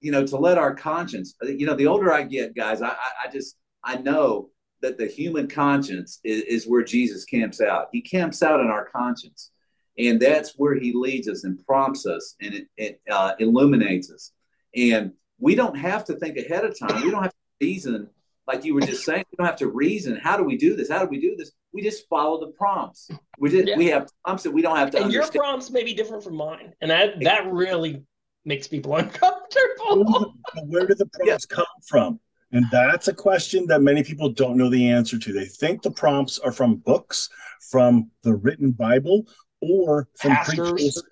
you 0.00 0.12
know 0.12 0.26
to 0.26 0.36
let 0.36 0.58
our 0.58 0.74
conscience, 0.74 1.34
you 1.42 1.66
know, 1.66 1.74
the 1.74 1.86
older 1.86 2.12
I 2.12 2.22
get, 2.22 2.54
guys, 2.54 2.82
I 2.82 2.88
I, 2.88 3.26
I 3.26 3.30
just 3.30 3.56
I 3.84 3.96
know 3.96 4.50
that 4.82 4.98
the 4.98 5.06
human 5.06 5.46
conscience 5.46 6.20
is, 6.24 6.42
is 6.42 6.66
where 6.66 6.82
Jesus 6.82 7.24
camps 7.24 7.60
out. 7.60 7.88
He 7.92 8.02
camps 8.02 8.42
out 8.42 8.60
in 8.60 8.66
our 8.66 8.84
conscience. 8.84 9.50
And 9.98 10.20
that's 10.20 10.54
where 10.56 10.74
he 10.74 10.92
leads 10.92 11.28
us 11.28 11.44
and 11.44 11.64
prompts 11.66 12.06
us 12.06 12.34
and 12.40 12.54
it, 12.54 12.66
it 12.76 13.00
uh, 13.10 13.32
illuminates 13.38 14.10
us. 14.10 14.32
And 14.74 15.12
we 15.42 15.56
don't 15.56 15.76
have 15.76 16.04
to 16.04 16.14
think 16.14 16.38
ahead 16.38 16.64
of 16.64 16.78
time. 16.78 17.02
We 17.02 17.10
don't 17.10 17.24
have 17.24 17.32
to 17.32 17.36
reason, 17.60 18.08
like 18.46 18.64
you 18.64 18.74
were 18.74 18.80
just 18.80 19.04
saying. 19.04 19.24
We 19.32 19.36
don't 19.36 19.46
have 19.46 19.56
to 19.56 19.68
reason. 19.68 20.16
How 20.16 20.36
do 20.36 20.44
we 20.44 20.56
do 20.56 20.76
this? 20.76 20.88
How 20.88 21.00
do 21.04 21.10
we 21.10 21.20
do 21.20 21.34
this? 21.36 21.50
We 21.72 21.82
just 21.82 22.08
follow 22.08 22.40
the 22.40 22.52
prompts. 22.52 23.10
We 23.38 23.50
just 23.50 23.66
yeah. 23.66 23.76
we 23.76 23.86
have 23.86 24.08
prompts 24.24 24.44
that 24.44 24.52
we 24.52 24.62
don't 24.62 24.76
have 24.76 24.92
to. 24.92 24.98
And 24.98 25.06
understand. 25.06 25.34
your 25.34 25.42
prompts 25.42 25.70
may 25.70 25.82
be 25.82 25.94
different 25.94 26.22
from 26.22 26.36
mine, 26.36 26.72
and 26.80 26.90
that 26.92 27.20
that 27.22 27.52
really 27.52 28.04
makes 28.44 28.68
people 28.68 28.94
uncomfortable. 29.02 30.34
Where 30.66 30.86
do 30.86 30.94
the 30.94 31.06
prompts 31.06 31.46
yeah. 31.50 31.56
come 31.56 31.66
from? 31.88 32.20
And 32.52 32.66
that's 32.70 33.08
a 33.08 33.14
question 33.14 33.66
that 33.66 33.80
many 33.80 34.04
people 34.04 34.28
don't 34.28 34.56
know 34.56 34.68
the 34.68 34.90
answer 34.90 35.18
to. 35.18 35.32
They 35.32 35.46
think 35.46 35.82
the 35.82 35.90
prompts 35.90 36.38
are 36.38 36.52
from 36.52 36.76
books, 36.76 37.30
from 37.70 38.10
the 38.22 38.34
written 38.34 38.70
Bible, 38.70 39.26
or 39.60 40.08
from 40.18 40.32
pastors. 40.32 40.70
preachers. 40.70 41.02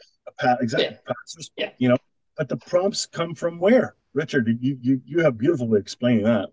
Exactly, 0.61 0.91
yeah. 0.91 0.97
pastors. 1.07 1.51
Yeah. 1.57 1.71
You 1.79 1.89
know, 1.89 1.97
but 2.37 2.49
the 2.49 2.59
prompts 2.59 3.07
come 3.07 3.35
from 3.35 3.59
where? 3.59 3.97
Richard, 4.15 4.59
you 4.61 4.79
you 4.81 5.01
you 5.05 5.21
have 5.21 5.39
beautifully 5.39 5.81
explained 5.81 6.27
that. 6.27 6.51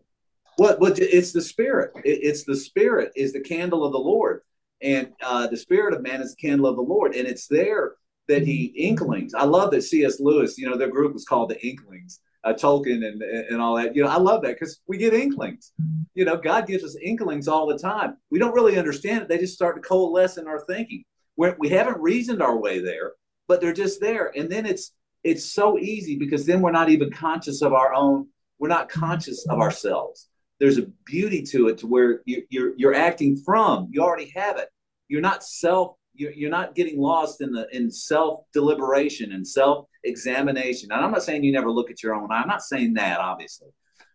Well, 0.58 0.78
but 0.80 1.00
it's 1.00 1.32
the 1.32 1.42
spirit. 1.42 1.92
it's 2.04 2.44
the 2.44 2.56
spirit 2.56 3.12
is 3.16 3.34
the 3.34 3.40
candle 3.40 3.84
of 3.84 3.92
the 3.92 4.00
Lord, 4.00 4.42
and 4.82 5.12
uh, 5.24 5.48
the 5.48 5.58
spirit 5.58 5.94
of 5.94 6.02
man 6.02 6.22
is 6.22 6.36
the 6.36 6.48
candle 6.48 6.68
of 6.68 6.76
the 6.76 6.82
Lord, 6.82 7.16
and 7.16 7.28
it's 7.28 7.48
there 7.48 7.94
that 8.28 8.44
he 8.44 8.66
inklings. 8.66 9.34
I 9.34 9.44
love 9.44 9.72
that 9.72 9.84
C.S. 9.84 10.20
Lewis. 10.20 10.58
You 10.58 10.70
know, 10.70 10.78
their 10.78 10.90
group 10.90 11.14
was 11.14 11.26
called 11.26 11.50
the 11.50 11.66
Inklings 11.66 12.20
uh, 12.44 12.54
Tolkien 12.54 13.06
and 13.06 13.22
and 13.22 13.62
all 13.62 13.76
that. 13.76 13.96
You 13.96 14.04
know, 14.04 14.10
I 14.10 14.18
love 14.18 14.42
that 14.44 14.56
because 14.56 14.80
we 14.88 14.98
get 14.98 15.14
inklings. 15.14 15.74
You 16.14 16.26
know, 16.26 16.38
God 16.38 16.68
gives 16.68 16.84
us 16.84 16.96
inklings 17.02 17.48
all 17.48 17.68
the 17.68 17.78
time. 17.78 18.18
We 18.32 18.40
don't 18.40 18.54
really 18.54 18.78
understand 18.78 19.24
it. 19.24 19.30
They 19.30 19.38
just 19.38 19.54
start 19.54 19.76
to 19.76 19.82
coalesce 19.82 20.38
in 20.38 20.48
our 20.48 20.64
thinking. 20.66 21.04
We're, 21.36 21.56
we 21.60 21.70
haven't 21.70 22.00
reasoned 22.00 22.42
our 22.42 22.58
way 22.58 22.80
there, 22.80 23.14
but 23.48 23.62
they're 23.62 23.74
just 23.74 24.02
there. 24.02 24.32
And 24.36 24.50
then 24.50 24.66
it's 24.66 24.94
it's 25.28 25.52
so 25.52 25.78
easy 25.78 26.16
because 26.18 26.46
then 26.46 26.62
we're 26.62 26.72
not 26.72 26.90
even 26.90 27.12
conscious 27.12 27.62
of 27.62 27.74
our 27.74 27.94
own. 27.94 28.28
We're 28.60 28.70
not 28.70 28.88
conscious 28.88 29.46
of 29.50 29.60
ourselves. 29.60 30.30
There's 30.60 30.78
a 30.78 30.88
beauty 31.06 31.44
to 31.52 31.68
it 31.68 31.78
to 31.80 31.88
where 31.88 32.22
you, 32.26 32.44
you're 32.50 32.74
you're 32.78 32.94
acting 32.94 33.36
from. 33.36 33.90
You 33.92 34.02
already 34.02 34.32
have 34.36 34.58
it. 34.58 34.70
You're 35.10 35.22
not 35.22 35.44
self 35.44 35.96
you're, 36.14 36.32
you're 36.32 36.50
not 36.50 36.76
getting 36.76 37.00
lost 37.00 37.42
in 37.42 37.52
the 37.52 37.68
in 37.76 37.92
self 37.92 38.46
deliberation 38.54 39.34
and 39.34 39.46
self 39.46 39.88
examination. 40.06 40.92
And 40.92 41.04
I'm 41.04 41.12
not 41.12 41.24
saying 41.24 41.44
you 41.44 41.52
never 41.52 41.70
look 41.70 41.92
at 41.92 42.02
your 42.02 42.16
own. 42.16 42.32
I'm 42.32 42.48
not 42.48 42.64
saying 42.64 42.94
that, 42.94 43.20
obviously, 43.20 43.70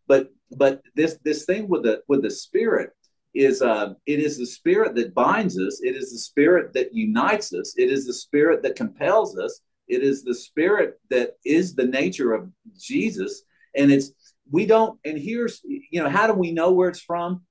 but 0.09 0.31
but 0.57 0.81
this 0.97 1.19
this 1.25 1.45
thing 1.45 1.69
with 1.69 1.83
the 1.83 2.01
with 2.09 2.23
the 2.23 2.31
spirit 2.31 2.91
is 3.35 3.61
uh, 3.61 3.93
it 4.07 4.19
is 4.19 4.39
the 4.39 4.47
spirit 4.47 4.95
that 4.95 5.15
binds 5.15 5.59
us. 5.59 5.81
It 5.83 5.95
is 5.95 6.11
the 6.11 6.19
spirit 6.19 6.73
that 6.73 6.95
unites 6.95 7.53
us. 7.53 7.75
It 7.77 7.91
is 7.91 8.07
the 8.07 8.15
spirit 8.15 8.63
that 8.63 8.77
compels 8.77 9.39
us. 9.39 9.61
It 9.93 10.03
is 10.03 10.25
the 10.25 10.35
spirit 10.35 10.99
that 11.11 11.37
is 11.45 11.75
the 11.75 11.87
nature 11.87 12.33
of 12.33 12.51
Jesus. 12.79 13.43
And 13.77 13.91
it's 13.93 14.13
we 14.51 14.67
don't. 14.67 14.99
And 15.05 15.19
here's 15.19 15.61
you 15.65 16.03
know 16.03 16.09
how 16.09 16.27
do 16.27 16.35
we 16.35 16.53
know 16.53 16.73
where 16.73 16.89
it's 16.89 17.01
from? 17.01 17.43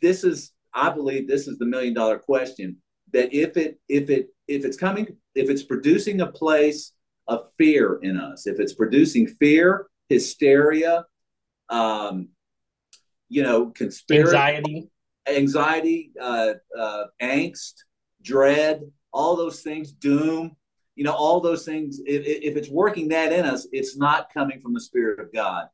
This 0.00 0.24
is 0.24 0.52
I 0.74 0.90
believe 0.90 1.28
this 1.28 1.46
is 1.48 1.58
the 1.58 1.66
million 1.66 1.94
dollar 1.94 2.18
question 2.18 2.78
that 3.12 3.34
if 3.34 3.56
it 3.56 3.78
if 3.88 4.10
it 4.10 4.28
if 4.48 4.64
it's 4.64 4.76
coming 4.76 5.06
if 5.34 5.50
it's 5.50 5.62
producing 5.62 6.20
a 6.20 6.26
place 6.26 6.92
of 7.28 7.48
fear 7.56 7.98
in 8.02 8.16
us 8.16 8.46
if 8.46 8.58
it's 8.58 8.74
producing 8.74 9.26
fear 9.26 9.86
hysteria 10.08 11.04
um, 11.68 12.28
you 13.32 13.42
know, 13.42 13.70
conspiracy, 13.70 14.36
anxiety, 14.36 14.90
anxiety, 15.26 16.12
uh, 16.20 16.52
uh, 16.78 17.04
angst, 17.20 17.72
dread, 18.20 18.82
all 19.10 19.36
those 19.36 19.62
things, 19.62 19.90
doom, 19.90 20.54
you 21.02 21.08
know, 21.08 21.14
all 21.14 21.40
those 21.40 21.64
things. 21.64 22.00
If, 22.06 22.24
if 22.24 22.56
it's 22.56 22.70
working 22.70 23.08
that 23.08 23.32
in 23.32 23.44
us, 23.44 23.66
it's 23.72 23.96
not 23.96 24.32
coming 24.32 24.60
from 24.60 24.72
the 24.72 24.80
Spirit 24.80 25.18
of 25.18 25.32
God. 25.32 25.66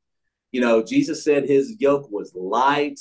You 0.53 0.63
know, 0.63 0.83
Jesus 0.83 1.23
said 1.23 1.45
his 1.45 1.77
yoke 1.79 2.11
was 2.11 2.33
light 2.35 2.99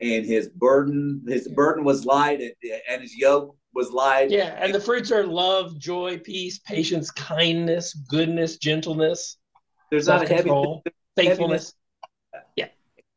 and 0.00 0.26
his 0.26 0.48
burden, 0.48 1.22
his 1.28 1.46
burden 1.46 1.84
was 1.84 2.04
light 2.04 2.40
and, 2.40 2.50
and 2.90 3.00
his 3.00 3.16
yoke 3.16 3.56
was 3.72 3.92
light. 3.92 4.32
Yeah. 4.32 4.58
And 4.60 4.74
the 4.74 4.80
fruits 4.80 5.12
are 5.12 5.24
love, 5.24 5.78
joy, 5.78 6.18
peace, 6.18 6.58
patience, 6.58 7.12
kindness, 7.12 7.94
goodness, 7.94 8.56
gentleness. 8.56 9.38
There's 9.92 10.08
not 10.08 10.24
a 10.24 10.26
heavy 10.26 10.50
faithfulness. 11.14 11.74
Yeah. 12.56 12.70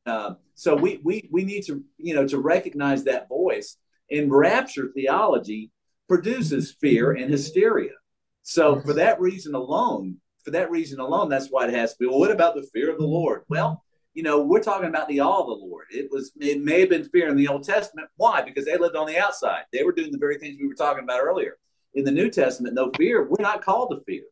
Uh, 0.05 0.35
so 0.53 0.75
we, 0.75 0.99
we, 1.03 1.27
we 1.31 1.45
need 1.45 1.63
to, 1.63 1.83
you 1.97 2.13
know, 2.13 2.27
to 2.27 2.37
recognize 2.37 3.05
that 3.05 3.27
voice 3.27 3.77
in 4.07 4.31
rapture 4.31 4.91
theology 4.93 5.71
produces 6.07 6.75
fear 6.79 7.13
and 7.13 7.31
hysteria. 7.31 7.93
So 8.49 8.81
for 8.81 8.93
that 8.93 9.21
reason 9.21 9.53
alone, 9.53 10.17
for 10.43 10.49
that 10.49 10.71
reason 10.71 10.99
alone, 10.99 11.29
that's 11.29 11.49
why 11.49 11.67
it 11.67 11.73
has 11.75 11.91
to 11.91 11.97
be. 11.99 12.07
Well, 12.07 12.17
what 12.17 12.31
about 12.31 12.55
the 12.55 12.67
fear 12.73 12.89
of 12.89 12.97
the 12.97 13.05
Lord? 13.05 13.43
Well, 13.47 13.83
you 14.15 14.23
know, 14.23 14.41
we're 14.41 14.63
talking 14.63 14.89
about 14.89 15.07
the 15.07 15.21
awe 15.21 15.41
of 15.41 15.45
the 15.45 15.65
Lord. 15.67 15.85
It 15.91 16.09
was, 16.11 16.31
it 16.39 16.59
may 16.59 16.79
have 16.79 16.89
been 16.89 17.03
fear 17.03 17.29
in 17.29 17.37
the 17.37 17.47
Old 17.47 17.63
Testament. 17.63 18.07
Why? 18.17 18.41
Because 18.41 18.65
they 18.65 18.75
lived 18.75 18.95
on 18.95 19.05
the 19.05 19.19
outside. 19.19 19.65
They 19.71 19.83
were 19.83 19.91
doing 19.91 20.11
the 20.11 20.17
very 20.17 20.39
things 20.39 20.57
we 20.59 20.67
were 20.67 20.73
talking 20.73 21.03
about 21.03 21.21
earlier. 21.21 21.59
In 21.93 22.03
the 22.03 22.11
New 22.11 22.31
Testament, 22.31 22.73
no 22.73 22.89
fear. 22.97 23.23
We're 23.23 23.35
not 23.39 23.63
called 23.63 23.91
to 23.91 24.03
fear. 24.05 24.23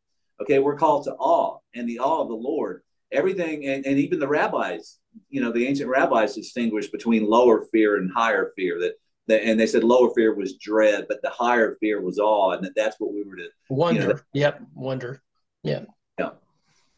Okay, 0.42 0.58
we're 0.58 0.78
called 0.78 1.04
to 1.04 1.14
awe 1.14 1.60
and 1.76 1.88
the 1.88 2.00
awe 2.00 2.24
of 2.24 2.30
the 2.30 2.34
Lord. 2.34 2.82
Everything, 3.12 3.68
and, 3.68 3.86
and 3.86 4.00
even 4.00 4.18
the 4.18 4.28
rabbis, 4.28 4.98
you 5.30 5.42
know, 5.42 5.52
the 5.52 5.68
ancient 5.68 5.92
rabbis 5.92 6.34
distinguished 6.34 6.92
between 6.92 7.30
lower 7.30 7.66
fear 7.72 7.98
and 7.98 8.12
higher 8.12 8.52
fear. 8.56 8.80
That 8.80 8.96
and 9.30 9.60
they 9.60 9.68
said 9.68 9.84
lower 9.84 10.14
fear 10.14 10.34
was 10.34 10.58
dread, 10.58 11.06
but 11.08 11.22
the 11.22 11.30
higher 11.30 11.78
fear 11.80 12.02
was 12.02 12.20
awe, 12.20 12.52
and 12.52 12.64
that 12.66 12.74
that's 12.76 13.00
what 13.00 13.14
we 13.14 13.24
were 13.24 13.36
to 13.36 13.48
wonder. 13.70 14.02
You 14.02 14.08
know, 14.08 14.20
yep, 14.34 14.62
wonder. 14.74 15.22
Yeah. 15.64 15.86
Yeah. 16.20 16.32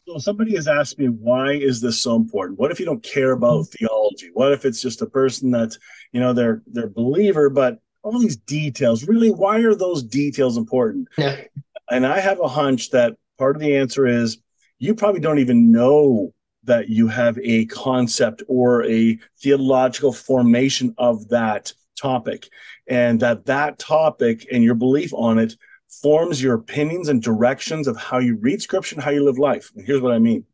So 0.06 0.18
somebody 0.18 0.54
has 0.54 0.68
asked 0.68 0.98
me, 0.98 1.06
why 1.06 1.52
is 1.52 1.80
this 1.80 2.00
so 2.00 2.16
important? 2.16 2.58
What 2.58 2.70
if 2.70 2.80
you 2.80 2.86
don't 2.86 3.02
care 3.02 3.32
about 3.32 3.64
mm-hmm. 3.64 3.86
theology? 3.86 4.30
What 4.32 4.52
if 4.52 4.64
it's 4.64 4.80
just 4.80 5.02
a 5.02 5.06
person 5.06 5.50
that, 5.52 5.76
you 6.12 6.20
know, 6.20 6.32
they're 6.32 6.62
they're 6.66 6.88
believer, 6.88 7.50
but 7.50 7.78
all 8.02 8.18
these 8.18 8.36
details, 8.36 9.06
really, 9.06 9.30
why 9.30 9.58
are 9.60 9.74
those 9.74 10.02
details 10.02 10.56
important? 10.56 11.08
Yeah. 11.18 11.42
And 11.90 12.06
I 12.06 12.20
have 12.20 12.40
a 12.40 12.48
hunch 12.48 12.90
that 12.90 13.16
part 13.38 13.56
of 13.56 13.62
the 13.62 13.76
answer 13.76 14.06
is 14.06 14.38
you 14.78 14.94
probably 14.94 15.20
don't 15.20 15.38
even 15.38 15.70
know 15.70 16.32
that 16.64 16.88
you 16.88 17.08
have 17.08 17.38
a 17.42 17.66
concept 17.66 18.42
or 18.48 18.84
a 18.86 19.18
theological 19.42 20.12
formation 20.12 20.94
of 20.98 21.28
that 21.28 21.72
topic 22.00 22.48
and 22.86 23.20
that 23.20 23.46
that 23.46 23.78
topic 23.78 24.46
and 24.52 24.64
your 24.64 24.74
belief 24.74 25.12
on 25.14 25.38
it 25.38 25.54
forms 25.88 26.42
your 26.42 26.54
opinions 26.54 27.08
and 27.08 27.22
directions 27.22 27.88
of 27.88 27.96
how 27.96 28.18
you 28.18 28.36
read 28.36 28.62
scripture 28.62 28.94
and 28.94 29.02
how 29.02 29.10
you 29.10 29.24
live 29.24 29.38
life. 29.38 29.70
And 29.74 29.84
here's 29.84 30.00
what 30.00 30.12
i 30.12 30.18
mean. 30.18 30.44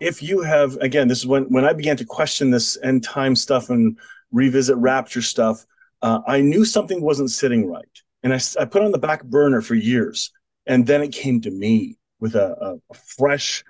If 0.00 0.22
you 0.22 0.42
have 0.42 0.76
again 0.76 1.08
this 1.08 1.18
is 1.18 1.26
when 1.26 1.44
when 1.44 1.64
i 1.64 1.72
began 1.72 1.96
to 1.96 2.04
question 2.04 2.50
this 2.50 2.78
end 2.82 3.02
time 3.04 3.36
stuff 3.36 3.70
and 3.70 3.98
revisit 4.32 4.76
rapture 4.76 5.22
stuff 5.22 5.64
uh, 6.02 6.20
i 6.26 6.40
knew 6.40 6.64
something 6.64 7.00
wasn't 7.00 7.30
sitting 7.30 7.68
right. 7.68 7.84
And 8.22 8.32
I, 8.32 8.40
I 8.58 8.64
put 8.64 8.82
on 8.82 8.92
the 8.92 8.98
back 8.98 9.22
burner 9.24 9.60
for 9.60 9.74
years. 9.74 10.32
And 10.66 10.86
then 10.86 11.02
it 11.02 11.12
came 11.12 11.42
to 11.42 11.50
me 11.50 11.98
with 12.20 12.34
a, 12.36 12.80
a 12.90 12.94
fresh 12.94 13.62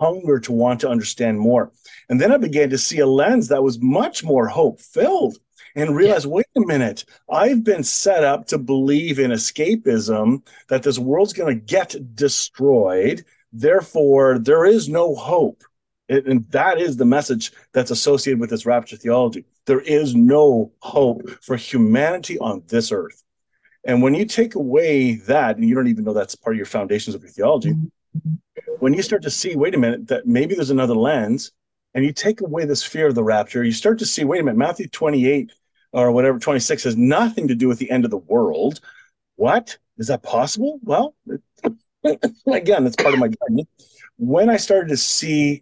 hunger 0.00 0.38
to 0.38 0.52
want 0.52 0.80
to 0.80 0.88
understand 0.88 1.38
more. 1.38 1.72
And 2.08 2.20
then 2.20 2.32
i 2.32 2.36
began 2.36 2.70
to 2.70 2.78
see 2.78 3.00
a 3.00 3.06
lens 3.06 3.48
that 3.48 3.62
was 3.62 3.80
much 3.80 4.22
more 4.22 4.46
hope 4.46 4.80
filled 4.80 5.38
and 5.74 5.96
realize, 5.96 6.24
yeah. 6.24 6.30
wait 6.30 6.46
a 6.56 6.60
minute, 6.60 7.04
I've 7.30 7.64
been 7.64 7.84
set 7.84 8.24
up 8.24 8.46
to 8.48 8.58
believe 8.58 9.18
in 9.18 9.30
escapism 9.30 10.46
that 10.68 10.82
this 10.82 10.98
world's 10.98 11.32
going 11.32 11.58
to 11.58 11.64
get 11.64 12.14
destroyed. 12.14 13.24
Therefore, 13.52 14.38
there 14.38 14.64
is 14.64 14.88
no 14.88 15.14
hope. 15.14 15.62
It, 16.08 16.26
and 16.26 16.44
that 16.50 16.80
is 16.80 16.96
the 16.96 17.04
message 17.04 17.52
that's 17.72 17.90
associated 17.90 18.40
with 18.40 18.50
this 18.50 18.66
rapture 18.66 18.96
theology. 18.96 19.44
There 19.66 19.80
is 19.80 20.14
no 20.14 20.72
hope 20.80 21.28
for 21.42 21.56
humanity 21.56 22.38
on 22.38 22.62
this 22.68 22.92
earth. 22.92 23.22
And 23.84 24.02
when 24.02 24.14
you 24.14 24.24
take 24.24 24.54
away 24.54 25.16
that, 25.16 25.56
and 25.56 25.68
you 25.68 25.74
don't 25.74 25.88
even 25.88 26.04
know 26.04 26.12
that's 26.12 26.34
part 26.34 26.54
of 26.54 26.58
your 26.58 26.66
foundations 26.66 27.14
of 27.14 27.22
your 27.22 27.30
theology, 27.30 27.70
mm-hmm. 27.70 28.72
when 28.78 28.94
you 28.94 29.02
start 29.02 29.22
to 29.22 29.30
see, 29.30 29.56
wait 29.56 29.74
a 29.74 29.78
minute, 29.78 30.06
that 30.08 30.26
maybe 30.26 30.54
there's 30.54 30.70
another 30.70 30.94
lens, 30.94 31.52
and 31.94 32.04
you 32.04 32.12
take 32.12 32.40
away 32.40 32.64
this 32.64 32.82
fear 32.82 33.08
of 33.08 33.14
the 33.14 33.24
rapture, 33.24 33.64
you 33.64 33.72
start 33.72 33.98
to 33.98 34.06
see, 34.06 34.24
wait 34.24 34.40
a 34.40 34.44
minute, 34.44 34.58
Matthew 34.58 34.88
28 34.88 35.52
or 35.92 36.10
whatever 36.12 36.38
26 36.38 36.84
has 36.84 36.96
nothing 36.96 37.48
to 37.48 37.54
do 37.54 37.68
with 37.68 37.78
the 37.78 37.90
end 37.90 38.04
of 38.04 38.10
the 38.10 38.16
world. 38.16 38.80
What? 39.36 39.78
Is 39.98 40.08
that 40.08 40.22
possible? 40.22 40.80
Well, 40.82 41.14
again, 42.46 42.84
that's 42.84 42.96
part 42.96 43.14
of 43.14 43.20
my. 43.20 43.30
When 44.18 44.48
I 44.48 44.56
started 44.56 44.88
to 44.88 44.96
see 44.96 45.60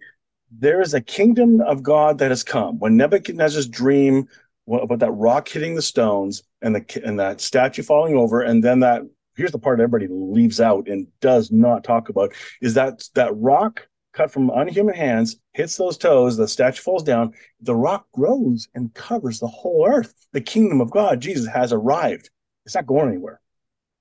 there 0.56 0.80
is 0.80 0.94
a 0.94 1.00
kingdom 1.00 1.60
of 1.60 1.82
God 1.82 2.18
that 2.18 2.30
has 2.30 2.42
come, 2.42 2.78
when 2.78 2.96
Nebuchadnezzar's 2.96 3.68
dream 3.68 4.28
about 4.68 5.00
that 5.00 5.12
rock 5.12 5.48
hitting 5.48 5.74
the 5.74 5.82
stones 5.82 6.42
and 6.62 6.74
the 6.74 7.02
and 7.04 7.18
that 7.18 7.40
statue 7.40 7.82
falling 7.82 8.16
over, 8.16 8.42
and 8.42 8.62
then 8.62 8.80
that 8.80 9.02
here's 9.36 9.52
the 9.52 9.58
part 9.58 9.80
everybody 9.80 10.06
leaves 10.10 10.60
out 10.60 10.88
and 10.88 11.06
does 11.20 11.50
not 11.50 11.84
talk 11.84 12.08
about 12.08 12.32
is 12.60 12.74
that 12.74 13.02
that 13.14 13.32
rock 13.36 13.88
cut 14.12 14.30
from 14.30 14.50
unhuman 14.50 14.94
hands, 14.94 15.36
hits 15.52 15.76
those 15.76 15.96
toes, 15.96 16.36
the 16.36 16.48
statue 16.48 16.82
falls 16.82 17.02
down, 17.02 17.32
the 17.60 17.74
rock 17.74 18.06
grows 18.12 18.68
and 18.74 18.92
covers 18.94 19.38
the 19.38 19.46
whole 19.46 19.86
earth. 19.86 20.14
The 20.32 20.40
kingdom 20.40 20.80
of 20.80 20.90
God, 20.90 21.20
Jesus, 21.20 21.46
has 21.46 21.72
arrived. 21.72 22.30
It's 22.66 22.74
not 22.74 22.86
going 22.86 23.08
anywhere. 23.08 23.40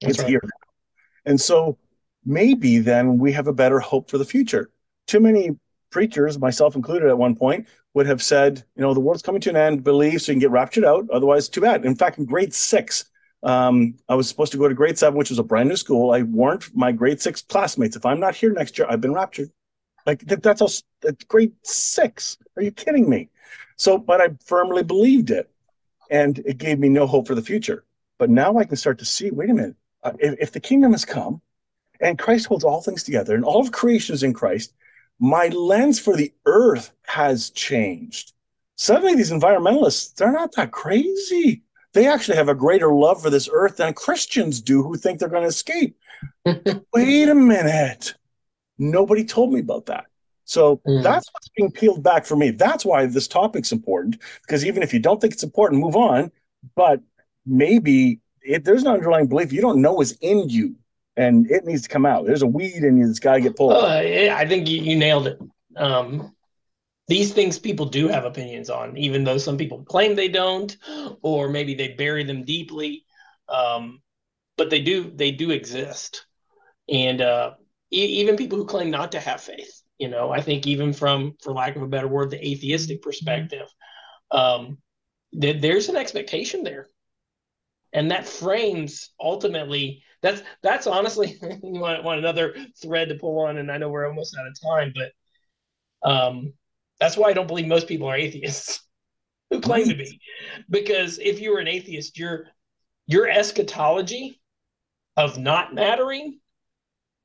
That's 0.01 0.11
it's 0.11 0.19
right. 0.19 0.29
here. 0.29 0.41
And 1.25 1.39
so 1.39 1.77
maybe 2.25 2.79
then 2.79 3.17
we 3.17 3.31
have 3.33 3.47
a 3.47 3.53
better 3.53 3.79
hope 3.79 4.09
for 4.09 4.17
the 4.17 4.25
future. 4.25 4.71
Too 5.07 5.19
many 5.19 5.51
preachers, 5.91 6.39
myself 6.39 6.75
included 6.75 7.09
at 7.09 7.17
one 7.17 7.35
point, 7.35 7.67
would 7.93 8.05
have 8.05 8.21
said, 8.21 8.63
you 8.75 8.81
know, 8.81 8.93
the 8.93 8.99
world's 8.99 9.21
coming 9.21 9.41
to 9.41 9.49
an 9.49 9.55
end, 9.55 9.83
believe 9.83 10.21
so 10.21 10.31
you 10.31 10.35
can 10.35 10.39
get 10.39 10.51
raptured 10.51 10.85
out. 10.85 11.09
Otherwise, 11.11 11.49
too 11.49 11.61
bad. 11.61 11.85
In 11.85 11.95
fact, 11.95 12.19
in 12.19 12.25
grade 12.25 12.53
six, 12.53 13.05
um, 13.41 13.95
I 14.07 14.15
was 14.15 14.27
supposed 14.27 14.51
to 14.51 14.57
go 14.57 14.67
to 14.67 14.75
grade 14.75 14.97
seven, 14.97 15.17
which 15.17 15.29
was 15.29 15.39
a 15.39 15.43
brand 15.43 15.69
new 15.69 15.75
school. 15.75 16.11
I 16.11 16.21
warned 16.21 16.65
my 16.73 16.91
grade 16.91 17.21
six 17.21 17.41
classmates, 17.41 17.95
if 17.95 18.05
I'm 18.05 18.19
not 18.19 18.35
here 18.35 18.51
next 18.51 18.77
year, 18.77 18.87
I've 18.89 19.01
been 19.01 19.13
raptured. 19.13 19.49
Like 20.09 20.25
that, 20.25 20.41
that's 20.41 20.61
a, 21.03 21.07
a 21.07 21.11
grade 21.27 21.53
six. 21.61 22.39
Are 22.57 22.63
you 22.63 22.71
kidding 22.71 23.07
me? 23.07 23.29
So, 23.77 23.99
but 23.99 24.19
I 24.19 24.29
firmly 24.43 24.81
believed 24.81 25.29
it, 25.29 25.51
and 26.09 26.39
it 26.39 26.57
gave 26.57 26.79
me 26.79 26.89
no 26.89 27.05
hope 27.05 27.27
for 27.27 27.35
the 27.35 27.43
future. 27.43 27.85
But 28.17 28.31
now 28.31 28.57
I 28.57 28.63
can 28.63 28.75
start 28.75 28.97
to 28.99 29.05
see. 29.05 29.29
Wait 29.29 29.51
a 29.51 29.53
minute. 29.53 29.75
Uh, 30.01 30.13
if, 30.17 30.35
if 30.39 30.51
the 30.51 30.59
kingdom 30.59 30.93
has 30.93 31.05
come, 31.05 31.43
and 32.01 32.17
Christ 32.17 32.47
holds 32.47 32.63
all 32.63 32.81
things 32.81 33.03
together, 33.03 33.35
and 33.35 33.45
all 33.45 33.61
of 33.61 33.71
creation 33.71 34.15
is 34.15 34.23
in 34.23 34.33
Christ, 34.33 34.73
my 35.19 35.49
lens 35.49 35.99
for 35.99 36.17
the 36.17 36.33
earth 36.47 36.91
has 37.03 37.51
changed. 37.51 38.33
Suddenly, 38.77 39.13
these 39.13 39.31
environmentalists, 39.31 40.15
they're 40.15 40.31
not 40.31 40.55
that 40.55 40.71
crazy. 40.71 41.61
They 41.93 42.07
actually 42.07 42.37
have 42.37 42.49
a 42.49 42.55
greater 42.55 42.91
love 42.91 43.21
for 43.21 43.29
this 43.29 43.47
earth 43.53 43.77
than 43.77 43.93
Christians 43.93 44.59
do 44.59 44.81
who 44.81 44.95
think 44.95 45.19
they're 45.19 45.29
going 45.29 45.43
to 45.43 45.49
escape. 45.49 45.99
Wait 46.95 47.29
a 47.29 47.35
minute. 47.35 48.15
Nobody 48.79 49.23
told 49.23 49.53
me 49.53 49.59
about 49.59 49.85
that. 49.87 50.05
So 50.45 50.77
mm. 50.87 51.03
that's 51.03 51.29
what's 51.31 51.49
being 51.49 51.71
peeled 51.71 52.01
back 52.01 52.25
for 52.25 52.35
me. 52.35 52.49
That's 52.49 52.83
why 52.83 53.05
this 53.05 53.27
topic's 53.27 53.71
important 53.71 54.17
because 54.41 54.65
even 54.65 54.81
if 54.81 54.93
you 54.93 54.99
don't 54.99 55.21
think 55.21 55.33
it's 55.33 55.43
important, 55.43 55.81
move 55.81 55.95
on. 55.95 56.31
But 56.75 57.01
maybe 57.45 58.19
if 58.41 58.63
there's 58.63 58.81
an 58.81 58.87
underlying 58.87 59.27
belief 59.27 59.53
you 59.53 59.61
don't 59.61 59.81
know 59.81 60.01
is 60.01 60.17
in 60.21 60.49
you 60.49 60.75
and 61.15 61.51
it 61.51 61.65
needs 61.65 61.83
to 61.83 61.89
come 61.89 62.05
out. 62.05 62.25
There's 62.25 62.41
a 62.41 62.47
weed 62.47 62.83
in 62.83 62.97
you 62.97 63.05
that's 63.05 63.19
got 63.19 63.35
to 63.35 63.41
get 63.41 63.57
pulled. 63.57 63.73
Uh, 63.73 63.97
I 63.97 64.47
think 64.47 64.67
you, 64.67 64.81
you 64.81 64.95
nailed 64.95 65.27
it. 65.27 65.39
Um, 65.75 66.35
these 67.09 67.33
things 67.33 67.59
people 67.59 67.87
do 67.87 68.07
have 68.07 68.23
opinions 68.23 68.69
on, 68.69 68.95
even 68.95 69.23
though 69.23 69.37
some 69.37 69.57
people 69.57 69.83
claim 69.83 70.15
they 70.15 70.29
don't, 70.29 70.77
or 71.21 71.49
maybe 71.49 71.73
they 71.73 71.89
bury 71.89 72.23
them 72.23 72.43
deeply. 72.43 73.03
Um, 73.49 74.01
but 74.57 74.69
they 74.69 74.81
do 74.81 75.11
they 75.15 75.31
do 75.31 75.51
exist, 75.51 76.25
and 76.87 77.21
uh, 77.21 77.53
even 77.91 78.37
people 78.37 78.57
who 78.57 78.65
claim 78.65 78.91
not 78.91 79.11
to 79.13 79.19
have 79.19 79.41
faith. 79.41 79.81
You 79.97 80.07
know, 80.07 80.31
I 80.31 80.41
think 80.41 80.65
even 80.65 80.93
from, 80.93 81.35
for 81.41 81.53
lack 81.53 81.75
of 81.75 81.81
a 81.81 81.87
better 81.87 82.07
word, 82.07 82.29
the 82.29 82.47
atheistic 82.47 83.01
perspective, 83.01 83.67
um, 84.31 84.77
th- 85.39 85.61
there's 85.61 85.89
an 85.89 85.97
expectation 85.97 86.63
there, 86.63 86.87
and 87.91 88.11
that 88.11 88.27
frames 88.27 89.09
ultimately. 89.19 90.03
That's 90.21 90.41
that's 90.61 90.87
honestly 90.87 91.37
you 91.41 91.79
want, 91.79 92.03
want 92.03 92.19
another 92.19 92.55
thread 92.81 93.09
to 93.09 93.15
pull 93.15 93.39
on, 93.39 93.57
and 93.57 93.71
I 93.71 93.77
know 93.77 93.89
we're 93.89 94.07
almost 94.07 94.37
out 94.37 94.47
of 94.47 94.53
time, 94.61 94.93
but 94.95 96.09
um, 96.09 96.53
that's 96.99 97.17
why 97.17 97.29
I 97.29 97.33
don't 97.33 97.47
believe 97.47 97.67
most 97.67 97.87
people 97.87 98.07
are 98.07 98.15
atheists 98.15 98.81
who 99.49 99.59
claim 99.59 99.89
to 99.89 99.95
be, 99.95 100.21
because 100.69 101.19
if 101.19 101.41
you 101.41 101.51
were 101.51 101.59
an 101.59 101.67
atheist, 101.67 102.17
your 102.17 102.47
your 103.05 103.27
eschatology 103.27 104.39
of 105.17 105.37
not 105.37 105.73
mattering 105.73 106.39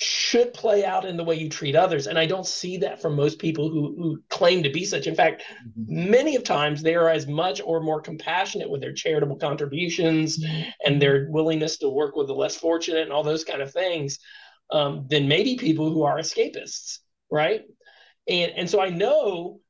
should 0.00 0.52
play 0.52 0.84
out 0.84 1.04
in 1.04 1.16
the 1.16 1.24
way 1.24 1.36
you 1.36 1.48
treat 1.48 1.76
others. 1.76 2.06
And 2.06 2.18
I 2.18 2.26
don't 2.26 2.46
see 2.46 2.78
that 2.78 3.00
from 3.00 3.14
most 3.14 3.38
people 3.38 3.70
who, 3.70 3.94
who 3.96 4.22
claim 4.28 4.62
to 4.64 4.70
be 4.70 4.84
such. 4.84 5.06
In 5.06 5.14
fact, 5.14 5.44
mm-hmm. 5.78 6.10
many 6.10 6.34
of 6.36 6.42
times 6.42 6.82
they 6.82 6.94
are 6.94 7.08
as 7.08 7.26
much 7.26 7.60
or 7.64 7.80
more 7.80 8.00
compassionate 8.00 8.68
with 8.68 8.80
their 8.80 8.92
charitable 8.92 9.36
contributions 9.36 10.38
mm-hmm. 10.38 10.70
and 10.84 11.00
their 11.00 11.28
willingness 11.30 11.78
to 11.78 11.88
work 11.88 12.16
with 12.16 12.26
the 12.26 12.34
less 12.34 12.56
fortunate 12.56 13.02
and 13.02 13.12
all 13.12 13.22
those 13.22 13.44
kind 13.44 13.62
of 13.62 13.72
things 13.72 14.18
um, 14.70 15.06
than 15.08 15.28
maybe 15.28 15.56
people 15.56 15.92
who 15.92 16.02
are 16.02 16.18
escapists, 16.18 16.98
right? 17.30 17.62
And 18.28 18.52
and 18.56 18.70
so 18.70 18.80
I 18.80 18.88
know 18.88 19.60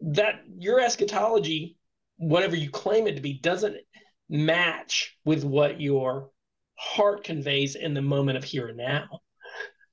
that 0.00 0.40
your 0.58 0.80
eschatology, 0.80 1.76
whatever 2.16 2.56
you 2.56 2.70
claim 2.70 3.06
it 3.06 3.16
to 3.16 3.22
be, 3.22 3.38
doesn't 3.38 3.76
match 4.28 5.16
with 5.24 5.44
what 5.44 5.80
your 5.80 6.30
heart 6.74 7.24
conveys 7.24 7.74
in 7.76 7.94
the 7.94 8.02
moment 8.02 8.38
of 8.38 8.44
here 8.44 8.68
and 8.68 8.78
now. 8.78 9.20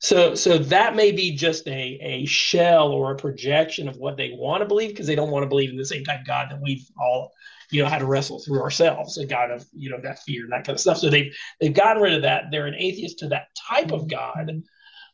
So, 0.04 0.36
so 0.36 0.58
that 0.58 0.98
may 0.98 1.14
be 1.14 1.34
just 1.34 1.66
a, 1.66 1.98
a 2.02 2.26
shell 2.26 2.90
or 2.90 3.14
a 3.14 3.16
projection 3.16 3.88
of 3.88 3.96
what 3.96 4.18
they 4.18 4.36
want 4.38 4.62
to 4.62 4.68
believe 4.68 4.90
because 4.90 5.08
they 5.08 5.16
don't 5.16 5.32
want 5.32 5.44
to 5.44 5.50
believe 5.50 5.70
in 5.70 5.78
the 5.78 5.86
same 5.86 6.04
type 6.04 6.20
of 6.20 6.28
God 6.28 6.52
that 6.52 6.62
we've 6.62 6.86
all, 7.00 7.32
you 7.72 7.82
know, 7.82 7.88
had 7.88 8.00
to 8.00 8.06
wrestle 8.06 8.40
through 8.40 8.62
ourselves, 8.62 9.18
a 9.18 9.26
God 9.26 9.50
of, 9.50 9.66
you 9.72 9.90
know, 9.90 10.02
that 10.04 10.20
fear 10.20 10.44
and 10.44 10.52
that 10.52 10.66
kind 10.66 10.76
of 10.76 10.82
stuff. 10.82 10.98
So 10.98 11.10
they've 11.10 11.34
they've 11.62 11.74
gotten 11.74 12.04
rid 12.04 12.14
of 12.14 12.24
that. 12.24 12.52
They're 12.52 12.68
an 12.68 12.76
atheist 12.76 13.20
to 13.20 13.30
that 13.30 13.48
type 13.70 13.94
of 13.94 14.10
God. 14.10 14.52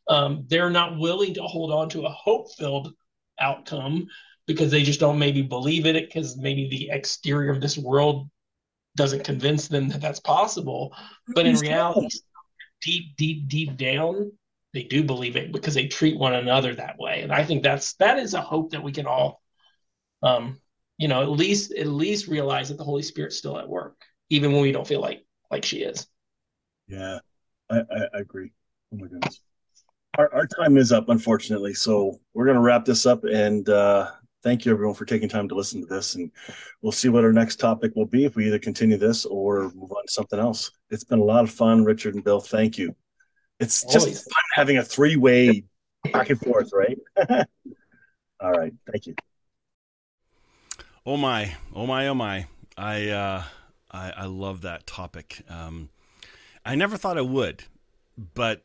Um, 0.08 0.44
they're 0.48 0.70
not 0.70 0.98
willing 0.98 1.34
to 1.34 1.42
hold 1.42 1.72
on 1.72 1.88
to 1.90 2.06
a 2.06 2.10
hope-filled 2.10 2.92
outcome 3.38 4.08
because 4.48 4.72
they 4.72 4.82
just 4.82 4.98
don't 4.98 5.20
maybe 5.20 5.42
believe 5.42 5.86
in 5.86 5.94
it 5.94 6.08
because 6.08 6.36
maybe 6.36 6.68
the 6.68 6.90
exterior 6.90 7.52
of 7.52 7.60
this 7.60 7.78
world 7.78 8.28
doesn't 8.96 9.22
convince 9.22 9.68
them 9.68 9.88
that 9.90 10.00
that's 10.00 10.18
possible. 10.18 10.92
But 11.32 11.46
in 11.46 11.56
reality, 11.58 12.08
deep, 12.82 13.16
deep, 13.16 13.46
deep 13.46 13.76
down, 13.76 14.32
they 14.72 14.84
do 14.84 15.02
believe 15.02 15.36
it 15.36 15.52
because 15.52 15.74
they 15.74 15.86
treat 15.86 16.18
one 16.18 16.34
another 16.34 16.74
that 16.74 16.98
way. 16.98 17.22
And 17.22 17.32
I 17.32 17.44
think 17.44 17.62
that's 17.62 17.94
that 17.94 18.18
is 18.18 18.34
a 18.34 18.40
hope 18.40 18.70
that 18.70 18.82
we 18.82 18.92
can 18.92 19.06
all, 19.06 19.42
um, 20.22 20.60
you 20.98 21.08
know, 21.08 21.22
at 21.22 21.30
least 21.30 21.72
at 21.72 21.86
least 21.86 22.28
realize 22.28 22.68
that 22.68 22.78
the 22.78 22.84
Holy 22.84 23.02
Spirit's 23.02 23.36
still 23.36 23.58
at 23.58 23.68
work, 23.68 23.96
even 24.28 24.52
when 24.52 24.62
we 24.62 24.72
don't 24.72 24.86
feel 24.86 25.00
like 25.00 25.24
like 25.50 25.64
she 25.64 25.78
is. 25.78 26.06
Yeah, 26.86 27.18
I, 27.68 27.78
I, 27.78 28.00
I 28.14 28.18
agree. 28.18 28.52
Oh 28.92 28.96
my 28.96 29.08
goodness. 29.08 29.40
Our, 30.18 30.32
our 30.34 30.46
time 30.46 30.76
is 30.76 30.92
up, 30.92 31.08
unfortunately. 31.08 31.74
So 31.74 32.20
we're 32.34 32.44
going 32.44 32.56
to 32.56 32.62
wrap 32.62 32.84
this 32.84 33.06
up. 33.06 33.22
And 33.24 33.68
uh, 33.68 34.10
thank 34.42 34.64
you, 34.64 34.72
everyone, 34.72 34.96
for 34.96 35.04
taking 35.04 35.28
time 35.28 35.48
to 35.48 35.54
listen 35.54 35.80
to 35.80 35.86
this. 35.86 36.16
And 36.16 36.32
we'll 36.82 36.90
see 36.90 37.08
what 37.08 37.22
our 37.22 37.32
next 37.32 37.56
topic 37.56 37.92
will 37.94 38.06
be 38.06 38.24
if 38.24 38.34
we 38.34 38.46
either 38.48 38.58
continue 38.58 38.96
this 38.96 39.24
or 39.24 39.70
move 39.74 39.92
on 39.92 40.04
to 40.06 40.12
something 40.12 40.40
else. 40.40 40.72
It's 40.90 41.04
been 41.04 41.20
a 41.20 41.24
lot 41.24 41.44
of 41.44 41.50
fun, 41.50 41.84
Richard 41.84 42.16
and 42.16 42.24
Bill. 42.24 42.40
Thank 42.40 42.76
you. 42.76 42.94
It's 43.60 43.82
just 43.84 44.06
Always. 44.06 44.22
fun 44.22 44.42
having 44.54 44.78
a 44.78 44.82
three 44.82 45.16
way 45.16 45.64
back 46.12 46.30
and 46.30 46.40
forth, 46.40 46.70
right? 46.72 46.98
All 48.40 48.52
right. 48.52 48.72
Thank 48.90 49.06
you. 49.06 49.14
Oh 51.04 51.16
my, 51.16 51.54
oh 51.74 51.86
my, 51.86 52.08
oh 52.08 52.14
my. 52.14 52.46
I 52.76 53.08
uh 53.08 53.42
I, 53.90 54.10
I 54.10 54.24
love 54.26 54.62
that 54.62 54.86
topic. 54.86 55.42
Um 55.48 55.90
I 56.64 56.74
never 56.74 56.96
thought 56.96 57.18
I 57.18 57.22
would, 57.22 57.64
but 58.34 58.62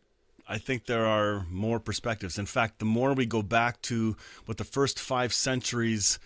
I 0.48 0.58
think 0.58 0.86
there 0.86 1.06
are 1.06 1.46
more 1.50 1.80
perspectives. 1.80 2.38
In 2.38 2.46
fact, 2.46 2.80
the 2.80 2.86
more 2.86 3.14
we 3.14 3.26
go 3.26 3.42
back 3.42 3.82
to 3.84 4.16
what 4.46 4.58
the 4.58 4.64
first 4.64 5.00
five 5.00 5.34
centuries 5.34 6.20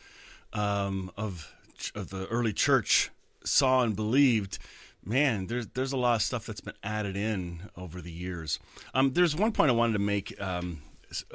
um, 0.53 1.11
of 1.15 1.53
of 1.95 2.09
the 2.09 2.28
early 2.28 2.51
church 2.51 3.09
saw 3.45 3.82
and 3.82 3.95
believed, 3.95 4.59
man, 5.03 5.47
there's 5.47 5.67
there's 5.67 5.91
a 5.91 5.97
lot 5.97 6.15
of 6.15 6.21
stuff 6.21 6.45
that's 6.45 6.61
been 6.61 6.75
added 6.83 7.15
in 7.15 7.69
over 7.75 8.01
the 8.01 8.11
years. 8.11 8.59
Um, 8.93 9.13
there's 9.13 9.35
one 9.35 9.51
point 9.51 9.69
I 9.69 9.73
wanted 9.73 9.93
to 9.93 9.99
make. 9.99 10.39
Um, 10.41 10.81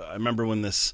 I 0.02 0.14
remember 0.14 0.46
when 0.46 0.62
this. 0.62 0.92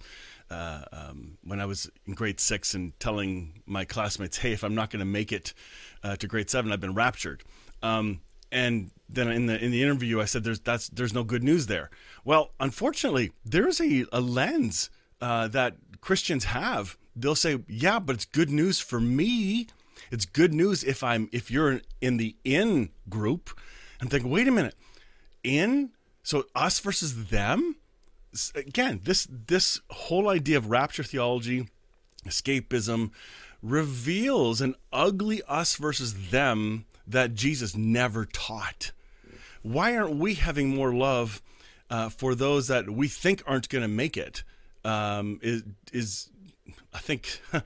Uh, 0.50 0.84
um, 0.92 1.38
when 1.44 1.60
I 1.60 1.64
was 1.64 1.88
in 2.08 2.14
grade 2.14 2.40
six 2.40 2.74
and 2.74 2.98
telling 2.98 3.62
my 3.66 3.84
classmates, 3.84 4.38
"Hey, 4.38 4.50
if 4.50 4.64
I'm 4.64 4.74
not 4.74 4.90
going 4.90 4.98
to 4.98 5.04
make 5.04 5.30
it 5.30 5.54
uh, 6.02 6.16
to 6.16 6.26
grade 6.26 6.50
seven, 6.50 6.72
I've 6.72 6.80
been 6.80 6.94
raptured." 6.94 7.44
Um, 7.84 8.20
and 8.50 8.90
then 9.08 9.30
in 9.30 9.46
the 9.46 9.62
in 9.62 9.70
the 9.70 9.82
interview, 9.82 10.20
I 10.20 10.24
said, 10.24 10.42
"There's 10.42 10.58
that's 10.58 10.88
there's 10.88 11.14
no 11.14 11.22
good 11.22 11.44
news 11.44 11.66
there." 11.66 11.88
Well, 12.24 12.50
unfortunately, 12.58 13.30
there 13.44 13.68
is 13.68 13.80
a, 13.80 14.04
a 14.12 14.20
lens 14.20 14.90
uh, 15.20 15.48
that 15.48 15.76
Christians 16.00 16.44
have. 16.46 16.96
They'll 17.14 17.36
say, 17.36 17.60
"Yeah, 17.68 18.00
but 18.00 18.16
it's 18.16 18.24
good 18.24 18.50
news 18.50 18.80
for 18.80 19.00
me." 19.00 19.68
It's 20.11 20.24
good 20.24 20.53
news 20.53 20.84
if 20.84 21.03
I'm 21.03 21.28
if 21.32 21.51
you're 21.51 21.80
in 22.01 22.16
the 22.16 22.36
in 22.44 22.90
group. 23.09 23.51
I'm 24.01 24.09
thinking, 24.09 24.30
wait 24.30 24.48
a 24.48 24.51
minute, 24.51 24.74
in 25.42 25.90
so 26.22 26.44
us 26.55 26.78
versus 26.80 27.26
them. 27.26 27.76
Again, 28.55 29.01
this 29.05 29.26
this 29.28 29.80
whole 29.90 30.28
idea 30.28 30.57
of 30.57 30.70
rapture 30.70 31.03
theology, 31.03 31.68
escapism, 32.26 33.11
reveals 33.62 34.61
an 34.61 34.74
ugly 34.92 35.42
us 35.48 35.76
versus 35.76 36.30
them 36.30 36.86
that 37.07 37.34
Jesus 37.34 37.76
never 37.76 38.24
taught. 38.24 38.92
Why 39.62 39.96
aren't 39.96 40.16
we 40.16 40.34
having 40.34 40.68
more 40.68 40.94
love 40.94 41.42
uh, 41.90 42.09
for 42.09 42.34
those 42.34 42.68
that 42.68 42.88
we 42.88 43.09
think 43.09 43.42
aren't 43.46 43.68
going 43.68 43.82
to 43.82 43.88
make 43.88 44.16
it? 44.16 44.44
Um, 44.84 45.40
is 45.42 45.62
is 45.92 46.30
I 46.94 46.98
think 46.98 47.40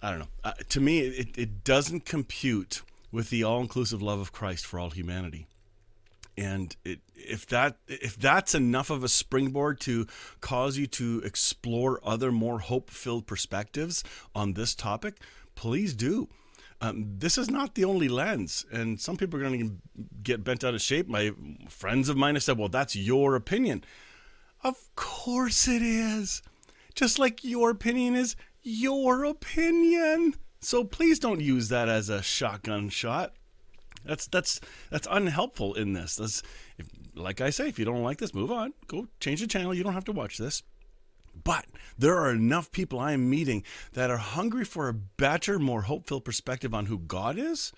I 0.00 0.10
don't 0.10 0.20
know. 0.20 0.28
Uh, 0.44 0.52
to 0.68 0.80
me, 0.80 1.00
it, 1.00 1.36
it 1.36 1.64
doesn't 1.64 2.04
compute 2.04 2.82
with 3.10 3.30
the 3.30 3.42
all-inclusive 3.42 4.02
love 4.02 4.20
of 4.20 4.32
Christ 4.32 4.66
for 4.66 4.78
all 4.78 4.90
humanity. 4.90 5.46
And 6.36 6.76
it, 6.84 7.00
if 7.16 7.46
that 7.48 7.78
if 7.88 8.16
that's 8.16 8.54
enough 8.54 8.90
of 8.90 9.02
a 9.02 9.08
springboard 9.08 9.80
to 9.80 10.06
cause 10.40 10.78
you 10.78 10.86
to 10.86 11.20
explore 11.24 12.00
other 12.04 12.30
more 12.30 12.60
hope-filled 12.60 13.26
perspectives 13.26 14.04
on 14.36 14.52
this 14.52 14.76
topic, 14.76 15.16
please 15.56 15.94
do. 15.94 16.28
Um, 16.80 17.16
this 17.18 17.38
is 17.38 17.50
not 17.50 17.74
the 17.74 17.84
only 17.84 18.08
lens, 18.08 18.64
and 18.70 19.00
some 19.00 19.16
people 19.16 19.40
are 19.40 19.42
going 19.42 19.80
to 19.96 20.04
get 20.22 20.44
bent 20.44 20.62
out 20.62 20.74
of 20.74 20.80
shape. 20.80 21.08
My 21.08 21.32
friends 21.68 22.08
of 22.08 22.16
mine 22.16 22.36
have 22.36 22.44
said, 22.44 22.56
"Well, 22.56 22.68
that's 22.68 22.94
your 22.94 23.34
opinion." 23.34 23.82
Of 24.62 24.76
course 24.94 25.66
it 25.66 25.82
is. 25.82 26.40
Just 26.94 27.18
like 27.18 27.42
your 27.42 27.70
opinion 27.70 28.14
is 28.14 28.36
your 28.62 29.24
opinion. 29.24 30.34
So 30.60 30.84
please 30.84 31.18
don't 31.18 31.40
use 31.40 31.68
that 31.68 31.88
as 31.88 32.08
a 32.08 32.22
shotgun 32.22 32.88
shot. 32.88 33.34
That's 34.04 34.26
that's 34.26 34.60
that's 34.90 35.08
unhelpful 35.10 35.74
in 35.74 35.92
this. 35.92 36.16
That's 36.16 36.42
if, 36.78 36.88
like 37.14 37.40
I 37.40 37.50
say, 37.50 37.68
if 37.68 37.78
you 37.78 37.84
don't 37.84 38.02
like 38.02 38.18
this, 38.18 38.34
move 38.34 38.50
on. 38.50 38.72
Go 38.86 39.08
change 39.20 39.40
the 39.40 39.46
channel. 39.46 39.74
You 39.74 39.82
don't 39.82 39.92
have 39.92 40.04
to 40.04 40.12
watch 40.12 40.38
this. 40.38 40.62
But 41.44 41.66
there 41.96 42.16
are 42.16 42.32
enough 42.32 42.72
people 42.72 42.98
I 42.98 43.12
am 43.12 43.30
meeting 43.30 43.62
that 43.92 44.10
are 44.10 44.16
hungry 44.16 44.64
for 44.64 44.88
a 44.88 44.94
better, 44.94 45.58
more 45.58 45.82
hopeful 45.82 46.20
perspective 46.20 46.74
on 46.74 46.86
who 46.86 46.98
God 46.98 47.38
is, 47.38 47.72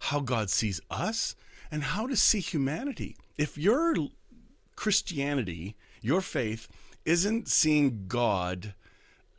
how 0.00 0.20
God 0.20 0.50
sees 0.50 0.80
us, 0.90 1.34
and 1.70 1.82
how 1.82 2.06
to 2.06 2.16
see 2.16 2.40
humanity. 2.40 3.16
If 3.36 3.56
your 3.56 3.94
Christianity, 4.76 5.76
your 6.02 6.20
faith, 6.20 6.68
isn't 7.04 7.48
seeing 7.48 8.06
God 8.08 8.74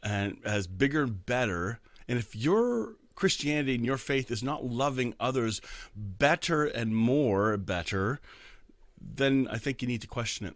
and 0.04 0.38
as 0.44 0.68
bigger 0.68 1.04
and 1.04 1.26
better. 1.26 1.80
And 2.08 2.18
if 2.18 2.36
your 2.36 2.96
Christianity 3.16 3.76
and 3.76 3.86
your 3.86 3.98
faith 3.98 4.32
is 4.32 4.42
not 4.42 4.66
loving 4.66 5.14
others 5.20 5.62
better 5.96 6.66
and 6.66 6.96
more 6.96 7.58
better, 7.58 8.20
then 9.00 9.48
I 9.52 9.58
think 9.58 9.82
you 9.82 9.88
need 9.88 10.02
to 10.02 10.08
question 10.08 10.48
it. 10.48 10.56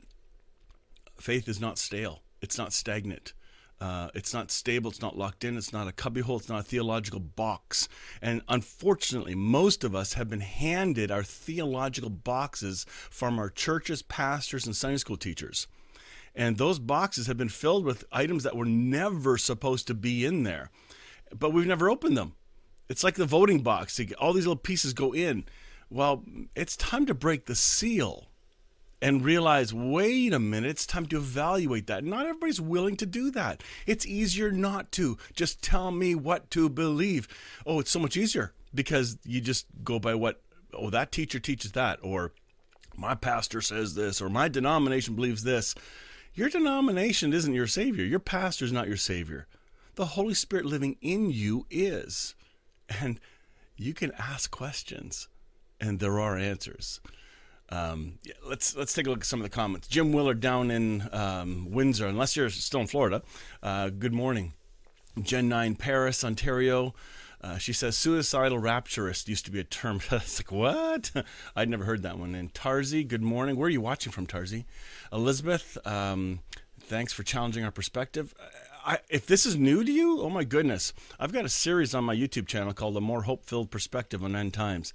Faith 1.20 1.48
is 1.48 1.60
not 1.60 1.78
stale. 1.78 2.22
It's 2.42 2.58
not 2.58 2.74
stagnant. 2.74 3.34
Uh, 3.82 4.10
it's 4.16 4.34
not 4.34 4.50
stable. 4.50 4.90
It's 4.90 5.02
not 5.02 5.18
locked 5.18 5.44
in. 5.44 5.58
It's 5.58 5.74
not 5.74 5.90
a 5.90 5.92
cubbyhole. 5.92 6.38
It's 6.38 6.48
not 6.48 6.62
a 6.62 6.64
theological 6.64 7.20
box. 7.20 7.90
And 8.22 8.42
unfortunately, 8.48 9.36
most 9.36 9.84
of 9.84 9.94
us 9.94 10.14
have 10.14 10.30
been 10.30 10.40
handed 10.40 11.12
our 11.12 11.24
theological 11.24 12.10
boxes 12.10 12.86
from 12.88 13.38
our 13.40 13.50
churches, 13.50 14.02
pastors, 14.02 14.66
and 14.66 14.76
Sunday 14.76 14.98
school 14.98 15.18
teachers. 15.18 15.68
And 16.36 16.58
those 16.58 16.80
boxes 16.80 17.28
have 17.28 17.38
been 17.38 17.50
filled 17.50 17.86
with 17.86 18.06
items 18.12 18.44
that 18.44 18.56
were 18.56 18.66
never 18.66 19.38
supposed 19.38 19.88
to 19.88 19.94
be 19.94 20.26
in 20.26 20.44
there, 20.44 20.72
but 21.38 21.52
we've 21.52 21.68
never 21.68 21.90
opened 21.90 22.18
them. 22.18 22.34
It's 22.90 23.04
like 23.04 23.16
the 23.16 23.26
voting 23.26 23.62
box. 23.62 24.00
All 24.20 24.34
these 24.34 24.46
little 24.46 24.56
pieces 24.56 24.94
go 24.94 25.14
in. 25.14 25.46
Well, 25.90 26.24
it's 26.56 26.76
time 26.76 27.06
to 27.06 27.14
break 27.14 27.46
the 27.46 27.56
seal 27.56 28.28
and 29.04 29.24
realize 29.24 29.74
wait 29.74 30.34
a 30.34 30.40
minute, 30.40 30.70
it's 30.70 30.86
time 30.86 31.06
to 31.08 31.18
evaluate 31.18 31.88
that. 31.88 32.04
Not 32.04 32.26
everybody's 32.26 32.62
willing 32.62 32.96
to 32.98 33.06
do 33.06 33.30
that. 33.32 33.62
It's 33.86 34.06
easier 34.06 34.50
not 34.50 34.92
to. 34.94 35.18
Just 35.36 35.62
tell 35.62 35.92
me 35.92 36.16
what 36.16 36.50
to 36.52 36.70
believe. 36.70 37.28
Oh, 37.66 37.80
it's 37.80 37.92
so 37.92 38.00
much 38.00 38.16
easier 38.16 38.54
because 38.74 39.18
you 39.26 39.42
just 39.42 39.66
go 39.84 40.00
by 40.00 40.16
what, 40.16 40.42
oh, 40.74 40.90
that 40.90 41.12
teacher 41.12 41.40
teaches 41.40 41.74
that, 41.74 42.00
or 42.02 42.32
my 42.96 43.14
pastor 43.14 43.60
says 43.60 43.94
this, 43.94 44.22
or 44.22 44.30
my 44.30 44.48
denomination 44.48 45.16
believes 45.16 45.44
this. 45.44 45.76
Your 46.36 46.50
denomination 46.50 47.32
isn't 47.32 47.54
your 47.54 47.68
Savior. 47.68 48.04
Your 48.04 48.20
pastor 48.20 48.66
is 48.66 48.72
not 48.72 48.88
your 48.88 48.98
Savior. 48.98 49.46
The 49.96 50.06
Holy 50.06 50.34
Spirit 50.34 50.66
living 50.66 50.98
in 51.00 51.30
you 51.30 51.68
is. 51.70 52.34
And 52.90 53.20
you 53.78 53.94
can 53.94 54.12
ask 54.18 54.50
questions, 54.50 55.28
and 55.80 56.00
there 56.00 56.20
are 56.20 56.36
answers. 56.36 57.00
Um, 57.70 58.20
yeah, 58.24 58.34
let's 58.48 58.76
let's 58.76 58.94
take 58.94 59.08
a 59.08 59.10
look 59.10 59.22
at 59.22 59.26
some 59.26 59.40
of 59.42 59.44
the 59.44 59.56
comments. 59.56 59.88
Jim 59.88 60.12
Willard 60.12 60.40
down 60.40 60.72
in 60.72 61.08
um, 61.12 61.72
Windsor, 61.72 62.08
unless 62.08 62.36
you're 62.36 62.50
still 62.50 62.82
in 62.82 62.88
Florida. 62.88 63.22
Uh, 63.62 63.90
good 63.90 64.14
morning. 64.14 64.54
Gen 65.22 65.48
9 65.48 65.76
Paris, 65.76 66.24
Ontario. 66.24 66.96
Uh, 67.44 67.58
she 67.58 67.74
says 67.74 67.98
suicidal 67.98 68.58
rapturist 68.58 69.28
used 69.28 69.44
to 69.44 69.52
be 69.52 69.60
a 69.60 69.66
term. 69.66 70.00
it's 70.12 70.40
like, 70.40 70.52
what? 70.52 71.12
I'd 71.56 71.70
never 71.70 71.84
heard 71.84 72.04
that 72.04 72.18
one. 72.18 72.36
And 72.36 72.54
Tarzi, 72.54 73.06
good 73.06 73.22
morning. 73.22 73.58
Where 73.58 73.68
are 73.68 73.72
you 73.72 73.82
watching 73.82 74.14
from, 74.14 74.26
Tarzi? 74.26 74.64
Elizabeth, 75.12 75.78
um, 75.86 76.40
thanks 76.80 77.12
for 77.12 77.24
challenging 77.24 77.66
our 77.66 77.72
perspective. 77.72 78.34
I, 78.86 79.00
if 79.10 79.26
this 79.26 79.46
is 79.46 79.58
new 79.58 79.84
to 79.84 79.92
you, 79.92 80.22
oh 80.22 80.30
my 80.30 80.46
goodness. 80.46 80.94
I've 81.20 81.34
got 81.34 81.44
a 81.44 81.50
series 81.50 81.94
on 81.94 82.06
my 82.06 82.16
YouTube 82.16 82.48
channel 82.48 82.74
called 82.74 82.96
The 82.96 83.02
More 83.02 83.24
Hope 83.24 83.46
Filled 83.46 83.72
Perspective 83.72 84.24
on 84.24 84.38
End 84.38 84.54
Times. 84.54 84.94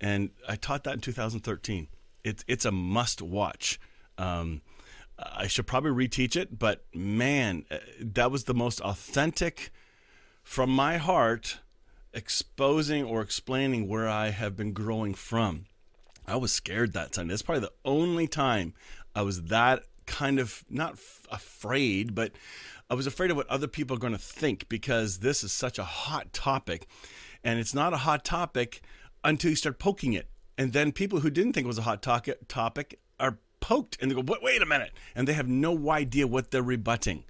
And 0.00 0.30
I 0.48 0.56
taught 0.56 0.82
that 0.84 0.94
in 0.94 1.00
2013. 1.00 1.86
It, 2.24 2.44
it's 2.48 2.64
a 2.64 2.72
must 2.72 3.22
watch. 3.22 3.78
Um, 4.18 4.62
I 5.16 5.46
should 5.46 5.68
probably 5.68 6.08
reteach 6.08 6.34
it, 6.34 6.58
but 6.58 6.84
man, 6.92 7.66
uh, 7.70 7.78
that 8.00 8.32
was 8.32 8.44
the 8.44 8.54
most 8.54 8.80
authentic 8.80 9.70
from 10.42 10.70
my 10.70 10.96
heart 10.96 11.60
exposing 12.14 13.04
or 13.04 13.20
explaining 13.20 13.88
where 13.88 14.08
I 14.08 14.30
have 14.30 14.56
been 14.56 14.72
growing 14.72 15.14
from. 15.14 15.66
I 16.26 16.36
was 16.36 16.52
scared 16.52 16.92
that 16.92 17.12
time. 17.12 17.28
That's 17.28 17.42
probably 17.42 17.60
the 17.60 17.72
only 17.84 18.26
time 18.26 18.72
I 19.14 19.22
was 19.22 19.44
that 19.44 19.82
kind 20.06 20.38
of 20.38 20.64
not 20.70 20.92
f- 20.92 21.26
afraid, 21.30 22.14
but 22.14 22.32
I 22.90 22.94
was 22.94 23.06
afraid 23.06 23.30
of 23.30 23.36
what 23.36 23.48
other 23.48 23.66
people 23.66 23.96
are 23.96 24.00
going 24.00 24.12
to 24.12 24.18
think 24.18 24.68
because 24.68 25.18
this 25.18 25.42
is 25.44 25.52
such 25.52 25.78
a 25.78 25.84
hot 25.84 26.32
topic. 26.32 26.86
And 27.42 27.58
it's 27.58 27.74
not 27.74 27.92
a 27.92 27.98
hot 27.98 28.24
topic 28.24 28.82
until 29.22 29.50
you 29.50 29.56
start 29.56 29.78
poking 29.78 30.12
it. 30.12 30.28
And 30.56 30.72
then 30.72 30.92
people 30.92 31.20
who 31.20 31.30
didn't 31.30 31.52
think 31.52 31.64
it 31.64 31.68
was 31.68 31.78
a 31.78 31.82
hot 31.82 32.02
to- 32.02 32.38
topic 32.48 33.00
are 33.18 33.38
poked 33.60 33.98
and 34.00 34.10
they 34.10 34.14
go, 34.14 34.38
wait 34.42 34.62
a 34.62 34.66
minute. 34.66 34.92
And 35.14 35.28
they 35.28 35.32
have 35.34 35.48
no 35.48 35.90
idea 35.90 36.26
what 36.26 36.50
they're 36.50 36.62
rebutting 36.62 37.24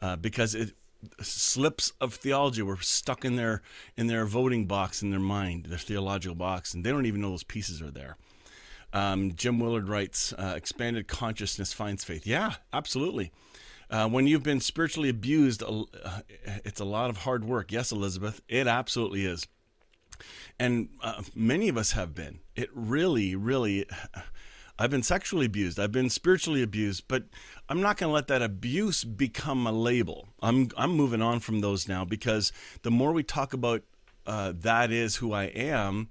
uh, 0.00 0.16
because 0.16 0.54
it, 0.54 0.72
slips 1.20 1.92
of 2.00 2.14
theology 2.14 2.62
were 2.62 2.78
stuck 2.78 3.24
in 3.24 3.36
their 3.36 3.62
in 3.96 4.06
their 4.06 4.26
voting 4.26 4.66
box 4.66 5.02
in 5.02 5.10
their 5.10 5.20
mind, 5.20 5.66
their 5.66 5.78
theological 5.78 6.34
box, 6.34 6.74
and 6.74 6.84
they 6.84 6.90
don't 6.90 7.06
even 7.06 7.20
know 7.20 7.30
those 7.30 7.44
pieces 7.44 7.80
are 7.82 7.90
there. 7.90 8.16
Um, 8.92 9.34
Jim 9.34 9.60
Willard 9.60 9.88
writes, 9.88 10.32
uh, 10.32 10.54
"Expanded 10.56 11.08
consciousness 11.08 11.72
finds 11.72 12.04
faith." 12.04 12.26
Yeah, 12.26 12.54
absolutely. 12.72 13.32
Uh, 13.90 14.08
when 14.08 14.26
you've 14.26 14.42
been 14.42 14.60
spiritually 14.60 15.08
abused, 15.08 15.62
uh, 15.64 15.84
it's 16.64 16.80
a 16.80 16.84
lot 16.84 17.10
of 17.10 17.18
hard 17.18 17.44
work. 17.44 17.72
Yes, 17.72 17.90
Elizabeth, 17.90 18.40
it 18.48 18.68
absolutely 18.68 19.26
is. 19.26 19.46
And 20.60 20.90
uh, 21.02 21.22
many 21.34 21.68
of 21.68 21.76
us 21.76 21.92
have 21.92 22.14
been. 22.14 22.40
It 22.54 22.68
really, 22.72 23.34
really 23.34 23.86
I've 24.80 24.90
been 24.90 25.02
sexually 25.02 25.44
abused. 25.44 25.78
I've 25.78 25.92
been 25.92 26.08
spiritually 26.08 26.62
abused, 26.62 27.04
but 27.06 27.24
I'm 27.68 27.82
not 27.82 27.98
going 27.98 28.08
to 28.08 28.14
let 28.14 28.28
that 28.28 28.40
abuse 28.40 29.04
become 29.04 29.66
a 29.66 29.72
label. 29.72 30.28
I'm 30.40 30.70
I'm 30.74 30.92
moving 30.92 31.20
on 31.20 31.40
from 31.40 31.60
those 31.60 31.86
now 31.86 32.06
because 32.06 32.50
the 32.80 32.90
more 32.90 33.12
we 33.12 33.22
talk 33.22 33.52
about 33.52 33.82
uh, 34.26 34.54
that 34.56 34.90
is 34.90 35.16
who 35.16 35.34
I 35.34 35.44
am, 35.44 36.08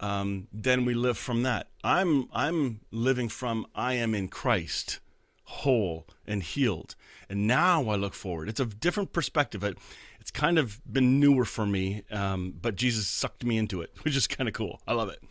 um, 0.00 0.48
then 0.50 0.86
we 0.86 0.94
live 0.94 1.18
from 1.18 1.42
that. 1.42 1.68
I'm 1.84 2.30
I'm 2.32 2.80
living 2.90 3.28
from 3.28 3.66
I 3.74 3.92
am 3.94 4.14
in 4.14 4.28
Christ, 4.28 4.98
whole 5.44 6.06
and 6.26 6.42
healed, 6.42 6.94
and 7.28 7.46
now 7.46 7.86
I 7.90 7.96
look 7.96 8.14
forward. 8.14 8.48
It's 8.48 8.60
a 8.60 8.64
different 8.64 9.12
perspective. 9.12 9.62
It, 9.62 9.76
it's 10.20 10.30
kind 10.30 10.56
of 10.56 10.80
been 10.90 11.20
newer 11.20 11.44
for 11.44 11.66
me, 11.66 12.02
um, 12.10 12.54
but 12.62 12.76
Jesus 12.76 13.06
sucked 13.06 13.44
me 13.44 13.58
into 13.58 13.82
it, 13.82 13.90
which 14.04 14.16
is 14.16 14.26
kind 14.26 14.48
of 14.48 14.54
cool. 14.54 14.80
I 14.88 14.94
love 14.94 15.10
it. 15.10 15.22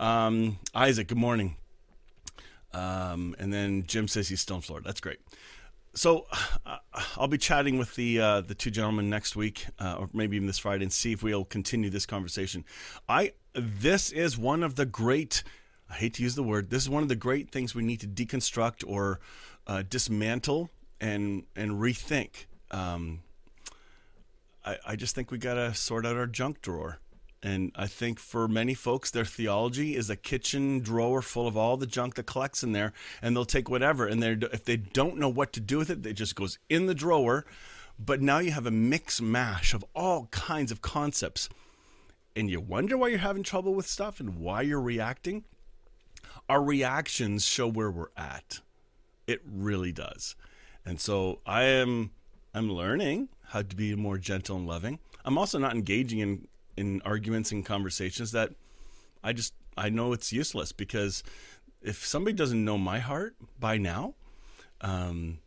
Um, 0.00 0.58
Isaac, 0.74 1.06
good 1.06 1.16
morning. 1.16 1.54
Um, 2.74 3.36
and 3.38 3.52
then 3.52 3.84
Jim 3.86 4.08
says 4.08 4.28
he's 4.28 4.40
still 4.40 4.56
in 4.56 4.62
Florida. 4.62 4.86
That's 4.86 5.00
great. 5.00 5.20
So 5.94 6.26
uh, 6.66 6.78
I'll 7.16 7.28
be 7.28 7.38
chatting 7.38 7.78
with 7.78 7.94
the 7.94 8.20
uh, 8.20 8.40
the 8.40 8.54
two 8.54 8.70
gentlemen 8.70 9.08
next 9.08 9.36
week, 9.36 9.66
uh, 9.78 9.96
or 10.00 10.08
maybe 10.12 10.36
even 10.36 10.48
this 10.48 10.58
Friday, 10.58 10.82
and 10.82 10.92
see 10.92 11.12
if 11.12 11.22
we'll 11.22 11.44
continue 11.44 11.88
this 11.88 12.04
conversation. 12.04 12.64
I 13.08 13.32
this 13.54 14.10
is 14.10 14.36
one 14.36 14.64
of 14.64 14.74
the 14.74 14.86
great. 14.86 15.44
I 15.88 15.94
hate 15.94 16.14
to 16.14 16.22
use 16.22 16.34
the 16.34 16.42
word. 16.42 16.70
This 16.70 16.82
is 16.82 16.90
one 16.90 17.04
of 17.04 17.08
the 17.08 17.16
great 17.16 17.50
things 17.50 17.74
we 17.74 17.84
need 17.84 18.00
to 18.00 18.08
deconstruct 18.08 18.82
or 18.86 19.20
uh, 19.68 19.84
dismantle 19.88 20.70
and 21.00 21.44
and 21.54 21.72
rethink. 21.72 22.46
Um, 22.72 23.20
I, 24.64 24.78
I 24.86 24.96
just 24.96 25.14
think 25.14 25.30
we 25.30 25.38
got 25.38 25.54
to 25.54 25.74
sort 25.74 26.06
out 26.06 26.16
our 26.16 26.26
junk 26.26 26.60
drawer. 26.60 26.98
And 27.44 27.72
I 27.76 27.86
think 27.86 28.18
for 28.18 28.48
many 28.48 28.72
folks, 28.72 29.10
their 29.10 29.26
theology 29.26 29.96
is 29.96 30.08
a 30.08 30.16
kitchen 30.16 30.80
drawer 30.80 31.20
full 31.20 31.46
of 31.46 31.58
all 31.58 31.76
the 31.76 31.86
junk 31.86 32.14
that 32.14 32.24
collects 32.24 32.62
in 32.62 32.72
there, 32.72 32.94
and 33.20 33.36
they'll 33.36 33.44
take 33.44 33.68
whatever. 33.68 34.06
And 34.06 34.24
if 34.24 34.64
they 34.64 34.78
don't 34.78 35.18
know 35.18 35.28
what 35.28 35.52
to 35.52 35.60
do 35.60 35.76
with 35.76 35.90
it, 35.90 36.06
it 36.06 36.14
just 36.14 36.36
goes 36.36 36.58
in 36.70 36.86
the 36.86 36.94
drawer. 36.94 37.44
But 37.98 38.22
now 38.22 38.38
you 38.38 38.50
have 38.52 38.64
a 38.64 38.70
mix 38.70 39.20
mash 39.20 39.74
of 39.74 39.84
all 39.94 40.26
kinds 40.30 40.72
of 40.72 40.80
concepts, 40.80 41.50
and 42.34 42.48
you 42.48 42.60
wonder 42.60 42.96
why 42.96 43.08
you're 43.08 43.18
having 43.18 43.42
trouble 43.42 43.74
with 43.74 43.86
stuff 43.86 44.20
and 44.20 44.38
why 44.38 44.62
you're 44.62 44.80
reacting. 44.80 45.44
Our 46.48 46.62
reactions 46.62 47.44
show 47.44 47.68
where 47.68 47.90
we're 47.90 48.08
at. 48.16 48.60
It 49.26 49.42
really 49.44 49.92
does. 49.92 50.34
And 50.86 50.98
so 50.98 51.40
I 51.44 51.64
am 51.64 52.10
I'm 52.54 52.72
learning 52.72 53.28
how 53.48 53.62
to 53.62 53.76
be 53.76 53.94
more 53.94 54.16
gentle 54.16 54.56
and 54.56 54.66
loving. 54.66 54.98
I'm 55.24 55.36
also 55.36 55.58
not 55.58 55.74
engaging 55.74 56.20
in 56.20 56.48
in 56.76 57.02
arguments 57.02 57.52
and 57.52 57.64
conversations 57.64 58.32
that 58.32 58.50
I 59.22 59.32
just 59.32 59.54
I 59.76 59.88
know 59.88 60.12
it's 60.12 60.32
useless 60.32 60.72
because 60.72 61.22
if 61.82 62.06
somebody 62.06 62.34
doesn't 62.34 62.64
know 62.64 62.78
my 62.78 62.98
heart 62.98 63.34
by 63.58 63.78
now, 63.78 64.14
um, 64.80 65.38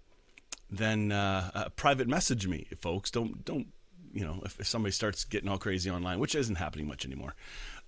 then 0.69 1.11
uh, 1.11 1.51
uh, 1.53 1.69
private 1.75 2.07
message 2.07 2.47
me, 2.47 2.67
folks. 2.78 3.11
Don't 3.11 3.43
don't 3.45 3.67
you 4.13 4.25
know 4.25 4.41
if, 4.45 4.59
if, 4.59 4.67
somebody 4.67 4.91
starts 4.91 5.23
getting 5.23 5.49
all 5.49 5.57
crazy 5.57 5.89
online, 5.89 6.19
which 6.19 6.36
isn't 6.36 6.55
happening 6.55 6.88
much 6.88 7.05
anymore. 7.05 7.36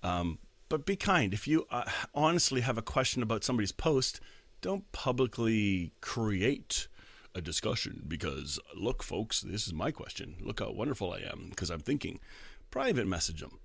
Um, 0.02 0.38
but 0.68 0.86
be 0.86 0.96
kind. 0.96 1.34
If 1.34 1.48
you 1.48 1.66
uh, 1.70 1.84
honestly 2.14 2.60
have 2.60 2.78
a 2.78 2.82
question 2.82 3.22
about 3.22 3.44
somebody's 3.44 3.72
post, 3.72 4.20
don't 4.60 4.90
publicly 4.92 5.92
create 6.00 6.88
a 7.34 7.40
discussion 7.40 8.02
because 8.06 8.58
look, 8.76 9.02
folks, 9.02 9.40
this 9.40 9.66
is 9.66 9.72
my 9.72 9.90
question. 9.90 10.36
Look 10.40 10.60
how 10.60 10.70
wonderful 10.70 11.12
I 11.12 11.18
am 11.18 11.48
because 11.50 11.70
I'm 11.70 11.80
thinking 11.80 12.20
private 12.70 13.06
message 13.06 13.40
them. 13.40 13.58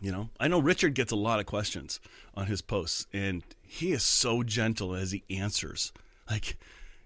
You 0.00 0.10
know, 0.10 0.30
I 0.40 0.48
know 0.48 0.58
Richard 0.58 0.94
gets 0.94 1.12
a 1.12 1.16
lot 1.16 1.38
of 1.38 1.46
questions 1.46 2.00
on 2.34 2.46
his 2.46 2.60
posts, 2.60 3.06
and 3.12 3.42
he 3.62 3.92
is 3.92 4.02
so 4.02 4.42
gentle 4.42 4.94
as 4.94 5.12
he 5.12 5.22
answers. 5.30 5.92
Like, 6.28 6.56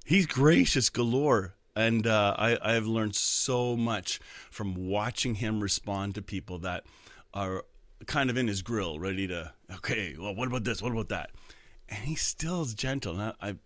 he's 0.04 0.26
gracious 0.26 0.88
galore. 0.88 1.54
And 1.74 2.06
uh, 2.06 2.34
I, 2.38 2.56
I 2.62 2.72
have 2.72 2.86
learned 2.86 3.14
so 3.14 3.76
much 3.76 4.18
from 4.50 4.88
watching 4.88 5.34
him 5.34 5.60
respond 5.60 6.14
to 6.14 6.22
people 6.22 6.58
that 6.60 6.84
are 7.34 7.66
kind 8.06 8.30
of 8.30 8.38
in 8.38 8.48
his 8.48 8.62
grill, 8.62 8.98
ready 8.98 9.26
to, 9.26 9.52
okay, 9.74 10.16
well, 10.18 10.34
what 10.34 10.48
about 10.48 10.64
this? 10.64 10.80
What 10.80 10.92
about 10.92 11.10
that? 11.10 11.32
And 11.90 11.98
he 12.04 12.14
still 12.14 12.62
is 12.62 12.72
gentle. 12.72 13.20
And 13.20 13.34
I, 13.42 13.48
I 13.48 13.56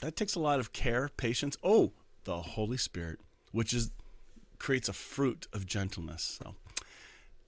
that 0.00 0.14
takes 0.14 0.36
a 0.36 0.40
lot 0.40 0.60
of 0.60 0.72
care, 0.72 1.10
patience. 1.16 1.56
Oh, 1.62 1.92
the 2.22 2.40
Holy 2.40 2.76
Spirit, 2.76 3.18
which 3.50 3.74
is 3.74 3.90
creates 4.60 4.88
a 4.88 4.92
fruit 4.92 5.48
of 5.52 5.66
gentleness. 5.66 6.38
So, 6.40 6.54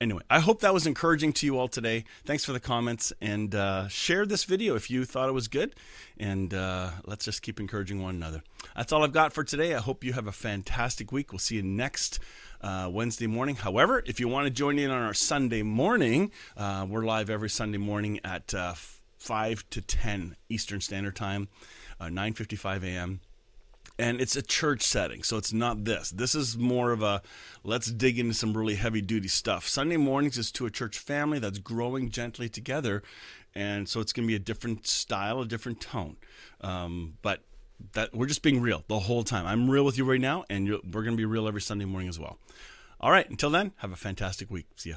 anyway, 0.00 0.22
I 0.28 0.40
hope 0.40 0.60
that 0.62 0.74
was 0.74 0.86
encouraging 0.86 1.32
to 1.34 1.46
you 1.46 1.58
all 1.58 1.68
today. 1.68 2.04
Thanks 2.24 2.44
for 2.44 2.52
the 2.52 2.58
comments 2.58 3.12
and 3.20 3.54
uh, 3.54 3.86
share 3.86 4.26
this 4.26 4.42
video 4.44 4.74
if 4.74 4.90
you 4.90 5.04
thought 5.04 5.28
it 5.28 5.32
was 5.32 5.46
good. 5.46 5.76
And 6.18 6.52
uh, 6.52 6.90
let's 7.06 7.24
just 7.24 7.42
keep 7.42 7.60
encouraging 7.60 8.02
one 8.02 8.16
another. 8.16 8.42
That's 8.74 8.92
all 8.92 9.04
I've 9.04 9.12
got 9.12 9.32
for 9.32 9.44
today. 9.44 9.74
I 9.74 9.78
hope 9.78 10.02
you 10.02 10.14
have 10.14 10.26
a 10.26 10.32
fantastic 10.32 11.12
week. 11.12 11.30
We'll 11.30 11.38
see 11.38 11.56
you 11.56 11.62
next. 11.62 12.18
Uh, 12.60 12.88
Wednesday 12.88 13.26
morning. 13.26 13.56
However, 13.56 14.04
if 14.06 14.20
you 14.20 14.28
want 14.28 14.44
to 14.44 14.50
join 14.52 14.78
in 14.78 14.88
on 14.88 15.02
our 15.02 15.14
Sunday 15.14 15.64
morning, 15.64 16.30
uh, 16.56 16.86
we're 16.88 17.04
live 17.04 17.28
every 17.28 17.50
Sunday 17.50 17.78
morning 17.78 18.20
at 18.22 18.54
uh, 18.54 18.74
5 19.18 19.68
to 19.70 19.80
10 19.80 20.36
Eastern 20.48 20.80
Standard 20.80 21.16
Time, 21.16 21.48
9:55 22.00 22.64
uh, 22.64 22.86
a.m 22.86 23.20
and 24.02 24.20
it's 24.20 24.34
a 24.34 24.42
church 24.42 24.82
setting 24.82 25.22
so 25.22 25.36
it's 25.36 25.52
not 25.52 25.84
this. 25.84 26.10
This 26.10 26.34
is 26.34 26.58
more 26.58 26.90
of 26.90 27.02
a 27.02 27.22
let's 27.62 27.86
dig 27.86 28.18
into 28.18 28.34
some 28.34 28.52
really 28.52 28.74
heavy 28.74 29.00
duty 29.00 29.28
stuff. 29.28 29.68
Sunday 29.68 29.96
mornings 29.96 30.36
is 30.36 30.50
to 30.52 30.66
a 30.66 30.70
church 30.70 30.98
family 30.98 31.38
that's 31.38 31.58
growing 31.58 32.10
gently 32.10 32.48
together 32.48 33.04
and 33.54 33.88
so 33.88 34.00
it's 34.00 34.12
going 34.12 34.26
to 34.26 34.28
be 34.28 34.34
a 34.34 34.40
different 34.40 34.88
style 34.88 35.40
a 35.40 35.46
different 35.46 35.80
tone. 35.80 36.16
Um, 36.62 37.14
but 37.22 37.44
that 37.92 38.12
we're 38.12 38.26
just 38.26 38.42
being 38.42 38.60
real 38.60 38.82
the 38.88 38.98
whole 38.98 39.22
time. 39.22 39.46
I'm 39.46 39.70
real 39.70 39.84
with 39.84 39.96
you 39.96 40.04
right 40.04 40.20
now 40.20 40.44
and 40.50 40.68
we're 40.68 41.04
going 41.04 41.16
to 41.16 41.16
be 41.16 41.24
real 41.24 41.46
every 41.46 41.62
sunday 41.62 41.84
morning 41.84 42.08
as 42.08 42.18
well. 42.18 42.38
All 43.00 43.12
right 43.12 43.30
until 43.30 43.50
then 43.50 43.70
have 43.76 43.92
a 43.92 43.96
fantastic 43.96 44.50
week. 44.50 44.66
See 44.74 44.90
ya 44.90 44.96